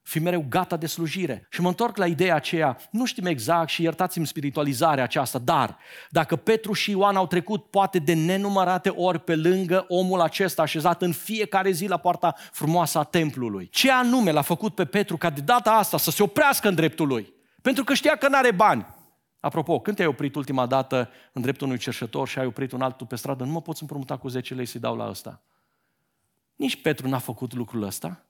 Fi 0.02 0.18
mereu 0.18 0.46
gata 0.48 0.76
de 0.76 0.86
slujire. 0.86 1.46
Și 1.50 1.60
mă 1.60 1.68
întorc 1.68 1.96
la 1.96 2.06
ideea 2.06 2.34
aceea, 2.34 2.76
nu 2.90 3.04
știm 3.04 3.26
exact 3.26 3.68
și 3.68 3.82
iertați-mi 3.82 4.26
spiritualizarea 4.26 5.04
aceasta, 5.04 5.38
dar 5.38 5.78
dacă 6.10 6.36
Petru 6.36 6.72
și 6.72 6.90
Ioan 6.90 7.16
au 7.16 7.26
trecut 7.26 7.70
poate 7.70 7.98
de 7.98 8.12
nenumărate 8.12 8.88
ori 8.88 9.18
pe 9.18 9.36
lângă 9.36 9.84
omul 9.88 10.20
acesta 10.20 10.62
așezat 10.62 11.02
în 11.02 11.12
fiecare 11.12 11.70
zi 11.70 11.86
la 11.86 11.96
poarta 11.96 12.34
frumoasă 12.52 12.98
a 12.98 13.02
templului, 13.02 13.68
ce 13.68 13.90
anume 13.90 14.30
l-a 14.30 14.42
făcut 14.42 14.74
pe 14.74 14.84
Petru 14.84 15.16
ca 15.16 15.30
de 15.30 15.40
data 15.40 15.70
asta 15.70 15.98
să 15.98 16.10
se 16.10 16.22
oprească 16.22 16.68
în 16.68 16.74
dreptul 16.74 17.06
lui? 17.06 17.32
Pentru 17.62 17.84
că 17.84 17.94
știa 17.94 18.16
că 18.16 18.28
nu 18.28 18.36
are 18.36 18.50
bani. 18.50 18.86
Apropo, 19.40 19.80
când 19.80 19.96
te-ai 19.96 20.08
oprit 20.08 20.34
ultima 20.34 20.66
dată 20.66 21.10
în 21.32 21.42
dreptul 21.42 21.66
unui 21.66 21.78
cerșător 21.78 22.28
și 22.28 22.38
ai 22.38 22.46
oprit 22.46 22.72
un 22.72 22.82
altul 22.82 23.06
pe 23.06 23.16
stradă, 23.16 23.44
nu 23.44 23.50
mă 23.50 23.62
poți 23.62 23.82
împrumuta 23.82 24.16
cu 24.16 24.28
10 24.28 24.54
lei 24.54 24.66
să-i 24.66 24.80
dau 24.80 24.96
la 24.96 25.08
ăsta. 25.08 25.42
Nici 26.56 26.82
Petru 26.82 27.08
n-a 27.08 27.18
făcut 27.18 27.54
lucrul 27.54 27.82
ăsta. 27.82 28.24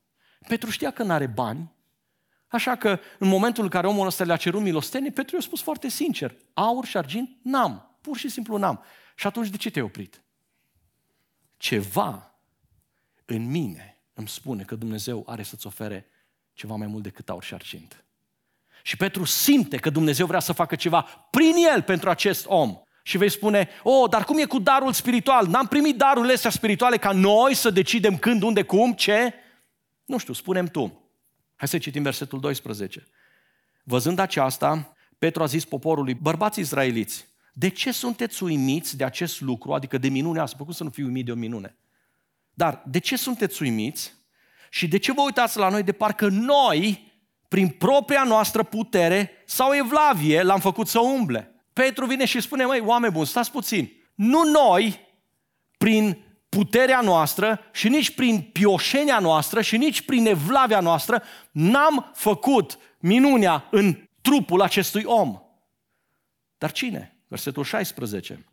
Petru 0.47 0.71
știa 0.71 0.91
că 0.91 1.03
nu 1.03 1.13
are 1.13 1.27
bani, 1.27 1.73
așa 2.47 2.77
că 2.77 2.99
în 3.19 3.29
momentul 3.29 3.63
în 3.63 3.69
care 3.69 3.87
omul 3.87 4.07
ăsta 4.07 4.25
le-a 4.25 4.37
cerut 4.37 4.61
milostenie, 4.61 5.11
Petru 5.11 5.35
i-a 5.35 5.43
spus 5.43 5.63
foarte 5.63 5.89
sincer, 5.89 6.37
aur 6.55 6.85
și 6.85 6.97
argint 6.97 7.37
n-am, 7.43 7.97
pur 8.01 8.17
și 8.17 8.29
simplu 8.29 8.57
n-am. 8.57 8.85
Și 9.15 9.27
atunci 9.27 9.49
de 9.49 9.57
ce 9.57 9.71
te-ai 9.71 9.85
oprit? 9.85 10.23
Ceva 11.57 12.35
în 13.25 13.51
mine 13.51 13.99
îmi 14.15 14.29
spune 14.29 14.63
că 14.63 14.75
Dumnezeu 14.75 15.25
are 15.27 15.43
să-ți 15.43 15.67
ofere 15.67 16.07
ceva 16.53 16.75
mai 16.75 16.87
mult 16.87 17.03
decât 17.03 17.29
aur 17.29 17.43
și 17.43 17.55
argint. 17.55 18.05
Și 18.83 18.97
Petru 18.97 19.25
simte 19.25 19.77
că 19.77 19.91
Dumnezeu 19.91 20.27
vrea 20.27 20.41
să 20.41 20.53
facă 20.53 20.75
ceva 20.77 21.29
prin 21.31 21.55
el 21.73 21.83
pentru 21.83 22.11
acest 22.11 22.45
om. 22.49 22.77
Și 23.03 23.19
vei 23.19 23.31
spune, 23.31 23.69
oh, 23.83 24.11
dar 24.11 24.25
cum 24.25 24.39
e 24.39 24.45
cu 24.45 24.59
darul 24.59 24.93
spiritual? 24.93 25.47
N-am 25.47 25.67
primit 25.67 25.97
darurile 25.97 26.33
astea 26.33 26.51
spirituale 26.51 26.97
ca 26.97 27.13
noi 27.13 27.55
să 27.55 27.71
decidem 27.71 28.19
când, 28.19 28.43
unde, 28.43 28.63
cum, 28.63 28.93
ce? 28.93 29.35
Nu 30.13 30.19
știu, 30.19 30.33
spunem 30.33 30.67
tu. 30.67 31.11
Hai 31.57 31.69
să 31.69 31.79
citim 31.79 32.03
versetul 32.03 32.41
12. 32.41 33.07
Văzând 33.85 34.19
aceasta, 34.19 34.97
Petru 35.19 35.43
a 35.43 35.47
zis 35.47 35.65
poporului, 35.65 36.15
bărbați 36.15 36.61
izraeliți, 36.61 37.27
de 37.53 37.69
ce 37.69 37.93
sunteți 37.93 38.43
uimiți 38.43 38.97
de 38.97 39.05
acest 39.05 39.41
lucru, 39.41 39.73
adică 39.73 39.99
de 39.99 40.09
minunea 40.09 40.43
asta? 40.43 40.65
Cum 40.65 40.73
să 40.73 40.85
nu 40.85 40.91
fiu 40.91 41.05
uimit 41.05 41.25
de 41.25 41.33
o 41.33 41.35
minune? 41.35 41.77
Dar 42.55 42.83
de 42.87 42.99
ce 42.99 43.17
sunteți 43.17 43.63
uimiți 43.63 44.15
și 44.71 44.89
de 44.89 44.99
ce 44.99 45.13
vă 45.13 45.21
uitați 45.21 45.59
la 45.59 45.69
noi 45.69 45.83
de 45.83 45.93
parcă 45.93 46.29
noi 46.29 47.13
prin 47.49 47.69
propria 47.69 48.25
noastră 48.25 48.63
putere 48.63 49.31
sau 49.47 49.75
evlavie 49.75 50.43
l-am 50.43 50.61
făcut 50.61 50.89
să 50.89 51.01
umble. 51.01 51.55
Petru 51.73 52.07
vine 52.07 52.25
și 52.25 52.41
spune, 52.41 52.65
măi, 52.65 52.81
oameni 52.81 53.13
buni, 53.13 53.27
stați 53.27 53.51
puțin. 53.51 53.93
Nu 54.15 54.43
noi, 54.43 55.01
prin 55.79 56.25
puterea 56.57 57.01
noastră 57.01 57.61
și 57.73 57.89
nici 57.89 58.15
prin 58.15 58.41
pioșenia 58.41 59.19
noastră 59.19 59.61
și 59.61 59.77
nici 59.77 60.03
prin 60.03 60.27
evlavia 60.27 60.81
noastră 60.81 61.23
n-am 61.51 62.11
făcut 62.15 62.79
minunea 62.99 63.69
în 63.71 64.09
trupul 64.21 64.63
acestui 64.63 65.03
om. 65.05 65.41
Dar 66.59 66.73
cine? 66.73 67.17
Versetul 67.29 67.65
16. 67.65 68.47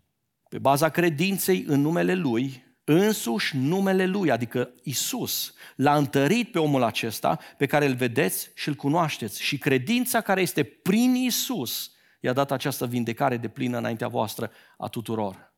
Pe 0.49 0.59
baza 0.59 0.89
credinței 0.89 1.63
în 1.67 1.81
numele 1.81 2.13
Lui, 2.13 2.63
însuși 2.83 3.57
numele 3.57 4.05
Lui, 4.05 4.31
adică 4.31 4.73
Isus, 4.83 5.53
l-a 5.75 5.95
întărit 5.95 6.51
pe 6.51 6.59
omul 6.59 6.83
acesta 6.83 7.39
pe 7.57 7.65
care 7.65 7.85
îl 7.85 7.95
vedeți 7.95 8.51
și 8.55 8.67
îl 8.67 8.75
cunoașteți. 8.75 9.41
Și 9.41 9.57
credința 9.57 10.21
care 10.21 10.41
este 10.41 10.63
prin 10.63 11.15
Isus 11.15 11.91
i-a 12.19 12.33
dat 12.33 12.51
această 12.51 12.87
vindecare 12.87 13.37
de 13.37 13.47
plină 13.47 13.77
înaintea 13.77 14.07
voastră 14.07 14.51
a 14.77 14.87
tuturor. 14.87 15.53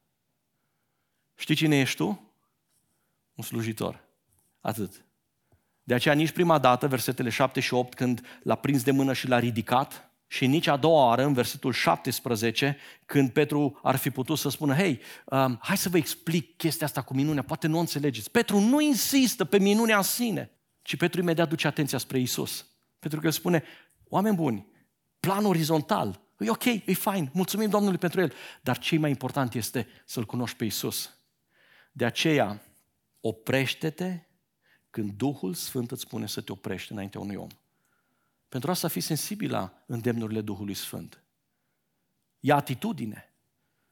Știi 1.36 1.56
cine 1.56 1.80
ești 1.80 1.96
tu? 1.96 2.31
Un 3.36 3.44
slujitor. 3.44 4.04
Atât. 4.60 5.06
De 5.84 5.94
aceea 5.94 6.14
nici 6.14 6.32
prima 6.32 6.60
dată, 6.60 6.88
versetele 6.88 7.30
7 7.30 7.60
și 7.60 7.74
8, 7.74 7.94
când 7.94 8.22
l-a 8.44 8.56
prins 8.56 8.84
de 8.84 8.92
mână 8.92 9.14
și 9.14 9.28
l-a 9.28 9.40
ridicat, 9.40 10.12
și 10.32 10.48
nici 10.48 10.68
a 10.68 10.78
doua 10.78 11.06
oară, 11.06 11.24
în 11.24 11.34
versetul 11.34 11.74
17, 11.74 12.78
când 13.06 13.30
Petru 13.30 13.80
ar 13.84 13.96
fi 13.96 14.10
putut 14.10 14.38
să 14.38 14.50
spună, 14.50 14.74
hei, 14.74 15.02
um, 15.26 15.60
hai 15.62 15.78
să 15.78 15.90
vă 15.90 15.98
explic 15.98 16.58
chestia 16.58 16.86
asta 16.88 17.02
cu 17.02 17.14
minunea, 17.14 17.42
poate 17.42 17.68
nu 17.68 17.78
o 17.78 17.80
înțelegeți. 17.80 18.32
Petru 18.32 18.60
nu 18.60 18.80
insistă 18.80 19.46
pe 19.46 19.60
minunea 19.60 19.98
în 19.98 20.04
sine, 20.04 20.52
ci 20.82 20.96
Petru 20.96 21.22
imediat 21.22 21.50
duce 21.50 21.68
atenția 21.68 21.98
spre 21.98 22.20
Isus. 22.20 22.66
Pentru 23.00 23.20
că 23.20 23.26
el 23.26 23.32
spune, 23.32 23.64
oameni 24.10 24.36
buni, 24.36 24.68
plan 25.20 25.46
orizontal, 25.46 26.22
e 26.40 26.50
ok, 26.50 26.66
e 26.66 26.94
fain, 26.94 27.30
mulțumim 27.34 27.70
Domnului 27.70 27.98
pentru 27.98 28.22
el, 28.22 28.34
dar 28.62 28.78
ce 28.78 28.98
mai 28.98 29.10
important 29.10 29.54
este 29.54 29.88
să-L 30.06 30.26
cunoști 30.26 30.58
pe 30.58 30.66
Isus. 30.66 31.18
De 31.92 32.06
aceea, 32.06 32.62
oprește-te 33.22 34.20
când 34.90 35.12
Duhul 35.12 35.54
Sfânt 35.54 35.92
îți 35.92 36.02
spune 36.02 36.28
să 36.28 36.42
te 36.42 36.52
oprești 36.52 36.92
înaintea 36.92 37.20
unui 37.20 37.36
om. 37.36 37.50
Pentru 38.50 38.72
asta 38.72 38.88
fi 38.88 39.00
sensibil 39.00 39.52
la 39.52 39.84
îndemnurile 39.86 40.42
Duhului 40.42 40.74
Sfânt. 40.74 41.24
Ia 42.40 42.56
atitudine, 42.56 43.34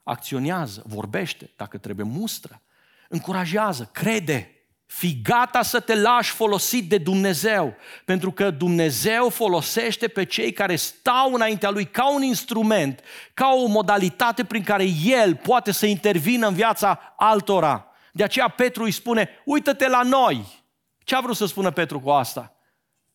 acționează, 0.04 0.84
vorbește, 0.86 1.50
dacă 1.56 1.78
trebuie, 1.78 2.06
mustră, 2.06 2.62
încurajează, 3.10 3.86
crede, 3.86 4.60
Fii 4.92 5.22
gata 5.24 5.62
să 5.62 5.80
te 5.80 5.96
lași 5.96 6.32
folosit 6.32 6.90
de 6.90 6.98
Dumnezeu, 6.98 7.76
pentru 8.06 8.32
că 8.32 8.52
Dumnezeu 8.52 9.30
folosește 9.30 10.08
pe 10.08 10.26
cei 10.26 10.52
care 10.52 10.76
stau 10.76 11.34
înaintea 11.34 11.70
Lui 11.70 11.86
ca 11.86 12.14
un 12.14 12.22
instrument, 12.22 13.02
ca 13.34 13.48
o 13.48 13.66
modalitate 13.68 14.44
prin 14.44 14.64
care 14.64 14.86
El 15.04 15.36
poate 15.36 15.72
să 15.72 15.86
intervină 15.86 16.48
în 16.48 16.54
viața 16.54 17.14
altora. 17.18 17.89
De 18.20 18.26
aceea 18.26 18.48
Petru 18.48 18.84
îi 18.84 18.92
spune, 18.92 19.30
uită-te 19.46 19.88
la 19.88 20.04
noi. 20.04 20.64
Ce 20.98 21.16
a 21.16 21.22
vrut 21.22 21.36
să 21.36 21.46
spună 21.46 21.72
Petru 21.72 22.00
cu 22.00 22.10
asta? 22.10 22.56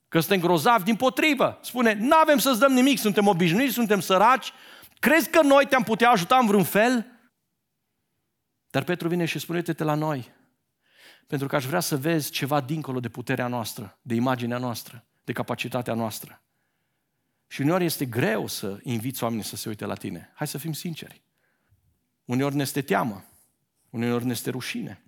Că 0.08 0.20
suntem 0.20 0.40
grozavi, 0.40 0.84
din 0.84 0.96
potrivă. 0.96 1.58
Spune, 1.62 1.92
nu 1.92 2.16
avem 2.16 2.38
să-ți 2.38 2.58
dăm 2.58 2.72
nimic, 2.72 2.98
suntem 2.98 3.26
obișnuiți, 3.26 3.72
suntem 3.72 4.00
săraci, 4.00 4.52
crezi 4.98 5.30
că 5.30 5.42
noi 5.42 5.66
te-am 5.66 5.82
putea 5.82 6.10
ajuta 6.10 6.38
în 6.38 6.46
vreun 6.46 6.64
fel? 6.64 7.06
Dar 8.70 8.82
Petru 8.82 9.08
vine 9.08 9.24
și 9.24 9.38
spune, 9.38 9.58
uite-te 9.58 9.84
la 9.84 9.94
noi, 9.94 10.32
pentru 11.26 11.46
că 11.46 11.56
aș 11.56 11.64
vrea 11.64 11.80
să 11.80 11.96
vezi 11.96 12.30
ceva 12.30 12.60
dincolo 12.60 13.00
de 13.00 13.08
puterea 13.08 13.46
noastră, 13.46 13.98
de 14.02 14.14
imaginea 14.14 14.58
noastră, 14.58 15.04
de 15.24 15.32
capacitatea 15.32 15.94
noastră. 15.94 16.42
Și 17.46 17.60
uneori 17.60 17.84
este 17.84 18.04
greu 18.04 18.46
să 18.46 18.78
inviți 18.82 19.22
oamenii 19.22 19.44
să 19.44 19.56
se 19.56 19.68
uite 19.68 19.84
la 19.84 19.94
tine. 19.94 20.32
Hai 20.34 20.46
să 20.46 20.58
fim 20.58 20.72
sinceri. 20.72 21.22
Uneori 22.24 22.54
ne 22.54 22.62
este 22.62 22.82
teamă, 22.82 23.24
uneori 23.94 24.24
ne 24.24 24.30
este 24.30 24.50
rușine. 24.50 25.02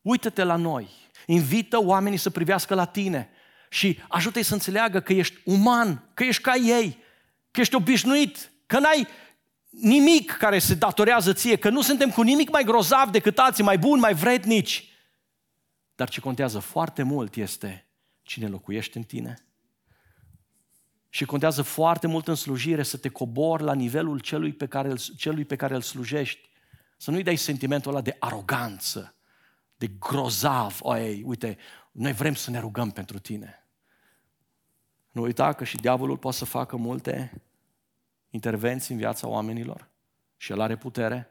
Uită-te 0.00 0.42
la 0.42 0.56
noi, 0.56 0.88
invită 1.26 1.82
oamenii 1.82 2.18
să 2.18 2.30
privească 2.30 2.74
la 2.74 2.84
tine 2.84 3.30
și 3.70 4.00
ajută-i 4.08 4.42
să 4.42 4.54
înțeleagă 4.54 5.00
că 5.00 5.12
ești 5.12 5.40
uman, 5.44 6.10
că 6.14 6.24
ești 6.24 6.42
ca 6.42 6.54
ei, 6.54 6.98
că 7.50 7.60
ești 7.60 7.74
obișnuit, 7.74 8.50
că 8.66 8.78
n-ai 8.78 9.06
nimic 9.70 10.32
care 10.32 10.58
se 10.58 10.74
datorează 10.74 11.32
ție, 11.32 11.56
că 11.56 11.70
nu 11.70 11.80
suntem 11.80 12.10
cu 12.10 12.22
nimic 12.22 12.50
mai 12.50 12.64
grozav 12.64 13.10
decât 13.10 13.38
alții, 13.38 13.64
mai 13.64 13.78
buni, 13.78 14.00
mai 14.00 14.14
vrednici. 14.14 14.88
Dar 15.94 16.08
ce 16.08 16.20
contează 16.20 16.58
foarte 16.58 17.02
mult 17.02 17.36
este 17.36 17.86
cine 18.22 18.48
locuiește 18.48 18.98
în 18.98 19.04
tine. 19.04 19.46
Și 21.08 21.24
contează 21.24 21.62
foarte 21.62 22.06
mult 22.06 22.28
în 22.28 22.34
slujire 22.34 22.82
să 22.82 22.96
te 22.96 23.08
cobori 23.08 23.62
la 23.62 23.74
nivelul 23.74 24.18
celui 24.20 24.52
pe 24.52 24.66
care, 24.66 24.94
celui 25.16 25.44
pe 25.44 25.56
care 25.56 25.74
îl 25.74 25.82
slujești. 25.82 26.50
Să 27.02 27.10
nu-i 27.10 27.22
dai 27.22 27.36
sentimentul 27.36 27.90
ăla 27.90 28.00
de 28.00 28.16
aroganță, 28.18 29.14
de 29.76 29.86
grozav. 29.86 30.78
Oi, 30.80 31.22
uite, 31.22 31.58
noi 31.92 32.12
vrem 32.12 32.34
să 32.34 32.50
ne 32.50 32.58
rugăm 32.58 32.90
pentru 32.90 33.18
tine. 33.18 33.66
Nu 35.10 35.22
uita 35.22 35.52
că 35.52 35.64
și 35.64 35.76
diavolul 35.76 36.18
poate 36.18 36.36
să 36.36 36.44
facă 36.44 36.76
multe 36.76 37.42
intervenții 38.30 38.94
în 38.94 39.00
viața 39.00 39.28
oamenilor 39.28 39.88
și 40.36 40.52
el 40.52 40.60
are 40.60 40.76
putere, 40.76 41.28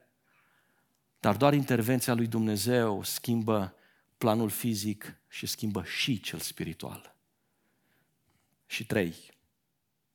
dar 1.20 1.38
doar 1.38 1.54
intervenția 1.54 2.14
lui 2.14 2.28
Dumnezeu 2.28 3.04
schimbă 3.04 3.76
planul 4.18 4.50
fizic 4.50 5.18
și 5.28 5.46
schimbă 5.46 5.84
și 5.84 6.20
cel 6.20 6.40
spiritual. 6.40 7.16
Și 8.66 8.86
trei, 8.86 9.16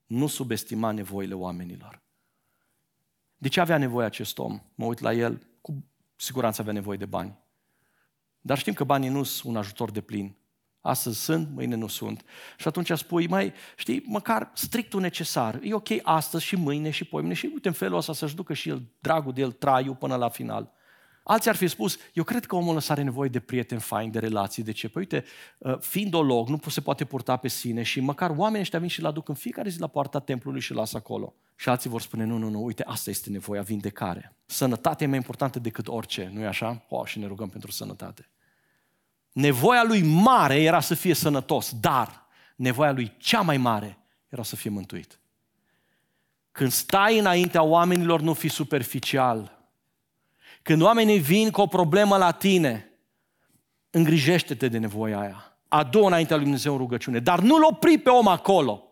nu 0.06 0.26
subestima 0.26 0.90
nevoile 0.90 1.34
oamenilor. 1.34 2.04
De 3.46 3.52
ce 3.52 3.60
avea 3.60 3.78
nevoie 3.78 4.06
acest 4.06 4.38
om? 4.38 4.60
Mă 4.74 4.84
uit 4.84 4.98
la 4.98 5.12
el, 5.12 5.46
cu 5.60 5.84
siguranță 6.16 6.60
avea 6.60 6.72
nevoie 6.72 6.96
de 6.96 7.04
bani. 7.04 7.38
Dar 8.40 8.58
știm 8.58 8.72
că 8.72 8.84
banii 8.84 9.08
nu 9.08 9.22
sunt 9.22 9.52
un 9.52 9.58
ajutor 9.58 9.90
de 9.90 10.00
plin. 10.00 10.36
Astăzi 10.80 11.24
sunt, 11.24 11.48
mâine 11.54 11.74
nu 11.74 11.86
sunt. 11.86 12.24
Și 12.56 12.68
atunci 12.68 12.90
spui, 12.90 13.26
mai, 13.26 13.52
știi, 13.76 14.02
măcar 14.06 14.50
strictul 14.54 15.00
necesar. 15.00 15.58
E 15.62 15.74
ok 15.74 15.88
astăzi 16.02 16.44
și 16.44 16.56
mâine 16.56 16.90
și 16.90 17.04
poimine 17.04 17.34
și 17.34 17.50
uite 17.52 17.68
în 17.68 17.74
felul 17.74 17.96
ăsta 17.96 18.12
să-și 18.12 18.34
ducă 18.34 18.54
și 18.54 18.68
el 18.68 18.82
dragul 19.00 19.32
de 19.32 19.40
el, 19.40 19.52
traiul 19.52 19.96
până 19.96 20.16
la 20.16 20.28
final. 20.28 20.72
Alții 21.28 21.50
ar 21.50 21.56
fi 21.56 21.68
spus, 21.68 21.98
eu 22.12 22.24
cred 22.24 22.46
că 22.46 22.56
omul 22.56 22.76
ăsta 22.76 22.92
are 22.92 23.02
nevoie 23.02 23.28
de 23.28 23.40
prieteni 23.40 23.80
faini, 23.80 24.12
de 24.12 24.18
relații. 24.18 24.62
De 24.62 24.72
ce? 24.72 24.88
Păi 24.88 25.02
uite, 25.02 25.24
uh, 25.58 25.78
fiind 25.78 26.14
o 26.14 26.22
log, 26.22 26.48
nu 26.48 26.60
se 26.68 26.80
poate 26.80 27.04
purta 27.04 27.36
pe 27.36 27.48
sine 27.48 27.82
și 27.82 28.00
măcar 28.00 28.30
oamenii 28.30 28.60
ăștia 28.60 28.78
vin 28.78 28.88
și 28.88 29.00
l 29.00 29.04
aduc 29.04 29.28
în 29.28 29.34
fiecare 29.34 29.68
zi 29.68 29.80
la 29.80 29.86
poarta 29.86 30.18
templului 30.18 30.60
și 30.60 30.72
lasă 30.72 30.96
acolo. 30.96 31.34
Și 31.56 31.68
alții 31.68 31.90
vor 31.90 32.00
spune, 32.00 32.24
nu, 32.24 32.36
nu, 32.36 32.48
nu, 32.48 32.64
uite, 32.64 32.82
asta 32.82 33.10
este 33.10 33.30
nevoia, 33.30 33.62
vindecare. 33.62 34.36
Sănătatea 34.44 35.06
e 35.06 35.08
mai 35.08 35.18
importantă 35.18 35.58
decât 35.58 35.88
orice, 35.88 36.30
nu-i 36.32 36.46
așa? 36.46 36.84
O, 36.88 37.04
și 37.04 37.18
ne 37.18 37.26
rugăm 37.26 37.48
pentru 37.48 37.70
sănătate. 37.70 38.28
Nevoia 39.32 39.84
lui 39.84 40.02
mare 40.02 40.62
era 40.62 40.80
să 40.80 40.94
fie 40.94 41.14
sănătos, 41.14 41.74
dar 41.80 42.26
nevoia 42.56 42.92
lui 42.92 43.14
cea 43.18 43.40
mai 43.40 43.56
mare 43.56 43.98
era 44.28 44.42
să 44.42 44.56
fie 44.56 44.70
mântuit. 44.70 45.20
Când 46.52 46.70
stai 46.70 47.18
înaintea 47.18 47.62
oamenilor, 47.62 48.20
nu 48.20 48.32
fi 48.32 48.48
superficial. 48.48 49.55
Când 50.66 50.82
oamenii 50.82 51.18
vin 51.18 51.50
cu 51.50 51.60
o 51.60 51.66
problemă 51.66 52.16
la 52.16 52.30
tine, 52.30 52.90
îngrijește-te 53.90 54.68
de 54.68 54.78
nevoia 54.78 55.18
aia. 55.18 55.58
Adu 55.68 56.04
înaintea 56.04 56.36
lui 56.36 56.44
Dumnezeu 56.44 56.72
în 56.72 56.78
rugăciune, 56.78 57.18
dar 57.18 57.40
nu-l 57.40 57.64
opri 57.64 57.98
pe 57.98 58.10
om 58.10 58.28
acolo, 58.28 58.82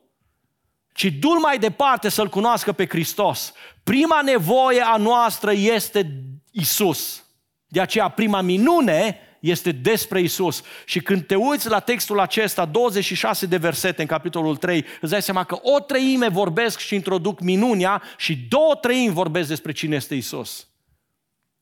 ci 0.92 1.04
du 1.04 1.28
mai 1.40 1.58
departe 1.58 2.08
să-L 2.08 2.28
cunoască 2.28 2.72
pe 2.72 2.86
Hristos. 2.86 3.52
Prima 3.84 4.20
nevoie 4.22 4.80
a 4.80 4.96
noastră 4.96 5.52
este 5.52 6.22
Isus. 6.50 7.24
De 7.66 7.80
aceea 7.80 8.08
prima 8.08 8.40
minune 8.40 9.18
este 9.40 9.72
despre 9.72 10.20
Isus. 10.20 10.62
Și 10.84 11.00
când 11.00 11.26
te 11.26 11.34
uiți 11.34 11.68
la 11.68 11.78
textul 11.78 12.20
acesta, 12.20 12.64
26 12.64 13.46
de 13.46 13.56
versete 13.56 14.00
în 14.00 14.08
capitolul 14.08 14.56
3, 14.56 14.84
îți 15.00 15.10
dai 15.10 15.22
seama 15.22 15.44
că 15.44 15.58
o 15.62 15.80
treime 15.80 16.28
vorbesc 16.28 16.78
și 16.78 16.94
introduc 16.94 17.40
minunia 17.40 18.02
și 18.16 18.36
două 18.36 18.74
treimi 18.74 19.12
vorbesc 19.12 19.48
despre 19.48 19.72
cine 19.72 19.96
este 19.96 20.14
Isus. 20.14 20.68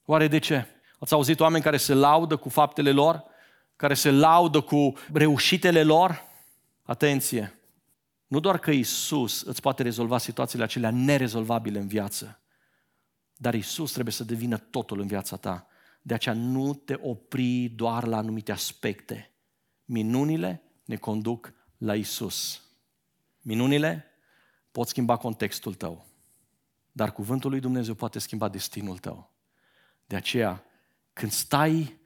Oare 0.04 0.28
de 0.28 0.38
ce? 0.38 0.66
Ați 0.98 1.12
auzit 1.12 1.40
oameni 1.40 1.62
care 1.62 1.76
se 1.76 1.94
laudă 1.94 2.36
cu 2.36 2.48
faptele 2.48 2.90
lor? 2.90 3.24
Care 3.76 3.94
se 3.94 4.10
laudă 4.10 4.60
cu 4.60 4.92
reușitele 5.12 5.82
lor? 5.82 6.24
Atenție! 6.82 7.56
Nu 8.26 8.40
doar 8.40 8.58
că 8.58 8.70
Isus 8.70 9.40
îți 9.40 9.60
poate 9.60 9.82
rezolva 9.82 10.18
situațiile 10.18 10.64
acelea 10.64 10.90
nerezolvabile 10.90 11.78
în 11.78 11.86
viață, 11.86 12.40
dar 13.36 13.54
Isus 13.54 13.92
trebuie 13.92 14.12
să 14.12 14.24
devină 14.24 14.56
totul 14.56 15.00
în 15.00 15.06
viața 15.06 15.36
ta. 15.36 15.66
De 16.02 16.14
aceea 16.14 16.34
nu 16.34 16.74
te 16.74 16.98
opri 17.00 17.68
doar 17.68 18.06
la 18.06 18.16
anumite 18.16 18.52
aspecte. 18.52 19.30
Minunile 19.84 20.62
ne 20.84 20.96
conduc 20.96 21.52
la 21.78 21.94
Isus. 21.94 22.62
Minunile 23.40 24.04
pot 24.70 24.88
schimba 24.88 25.16
contextul 25.16 25.74
tău, 25.74 26.06
dar 26.92 27.12
cuvântul 27.12 27.50
lui 27.50 27.60
Dumnezeu 27.60 27.94
poate 27.94 28.18
schimba 28.18 28.48
destinul 28.48 28.98
tău. 28.98 29.31
De 30.06 30.16
aceea, 30.16 30.64
când 31.12 31.32
stai 31.32 32.00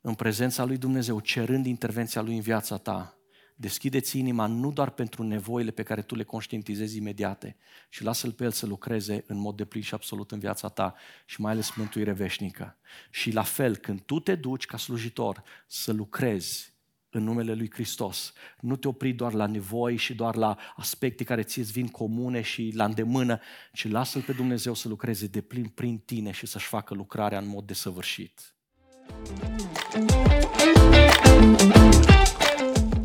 în 0.00 0.14
prezența 0.14 0.64
lui 0.64 0.76
Dumnezeu, 0.76 1.20
cerând 1.20 1.66
intervenția 1.66 2.20
lui 2.20 2.34
în 2.34 2.40
viața 2.40 2.76
ta, 2.76 3.18
Deschideți 3.56 4.18
inima 4.18 4.46
nu 4.46 4.72
doar 4.72 4.90
pentru 4.90 5.22
nevoile 5.22 5.70
pe 5.70 5.82
care 5.82 6.02
tu 6.02 6.14
le 6.14 6.22
conștientizezi 6.22 6.96
imediate, 6.96 7.56
ci 7.90 8.02
lasă-L 8.02 8.32
pe 8.32 8.44
El 8.44 8.50
să 8.50 8.66
lucreze 8.66 9.24
în 9.26 9.36
mod 9.36 9.56
deplin 9.56 9.82
și 9.82 9.94
absolut 9.94 10.30
în 10.30 10.38
viața 10.38 10.68
ta 10.68 10.94
și 11.24 11.40
mai 11.40 11.52
ales 11.52 11.74
mântuire 11.74 12.12
veșnică. 12.12 12.76
Și 13.10 13.30
la 13.30 13.42
fel, 13.42 13.76
când 13.76 14.00
tu 14.00 14.20
te 14.20 14.34
duci 14.34 14.66
ca 14.66 14.76
slujitor 14.76 15.42
să 15.66 15.92
lucrezi 15.92 16.73
în 17.14 17.24
numele 17.24 17.54
Lui 17.54 17.70
Hristos, 17.72 18.32
nu 18.60 18.76
te 18.76 18.88
opri 18.88 19.12
doar 19.12 19.32
la 19.32 19.46
nevoi 19.46 19.96
și 19.96 20.14
doar 20.14 20.36
la 20.36 20.56
aspecte 20.76 21.24
care 21.24 21.42
ți 21.42 21.60
vin 21.60 21.86
comune 21.86 22.40
și 22.40 22.72
la 22.74 22.84
îndemână, 22.84 23.40
ci 23.72 23.88
lasă-L 23.88 24.22
pe 24.22 24.32
Dumnezeu 24.32 24.74
să 24.74 24.88
lucreze 24.88 25.26
de 25.26 25.40
plin 25.40 25.64
prin 25.64 25.98
tine 25.98 26.30
și 26.30 26.46
să-și 26.46 26.66
facă 26.66 26.94
lucrarea 26.94 27.38
în 27.38 27.48
mod 27.48 27.64
desăvârșit. 27.64 28.54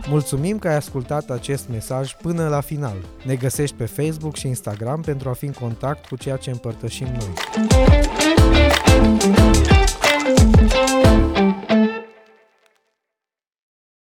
Mulțumim 0.07 0.59
că 0.59 0.67
ai 0.67 0.75
ascultat 0.75 1.29
acest 1.29 1.69
mesaj 1.69 2.13
până 2.13 2.47
la 2.47 2.61
final. 2.61 2.95
Ne 3.25 3.35
găsești 3.35 3.75
pe 3.75 3.85
Facebook 3.85 4.35
și 4.35 4.47
Instagram 4.47 5.01
pentru 5.01 5.29
a 5.29 5.33
fi 5.33 5.45
în 5.45 5.53
contact 5.53 6.05
cu 6.05 6.15
ceea 6.15 6.37
ce 6.37 6.49
împărtășim 6.49 7.07
noi. 7.07 7.33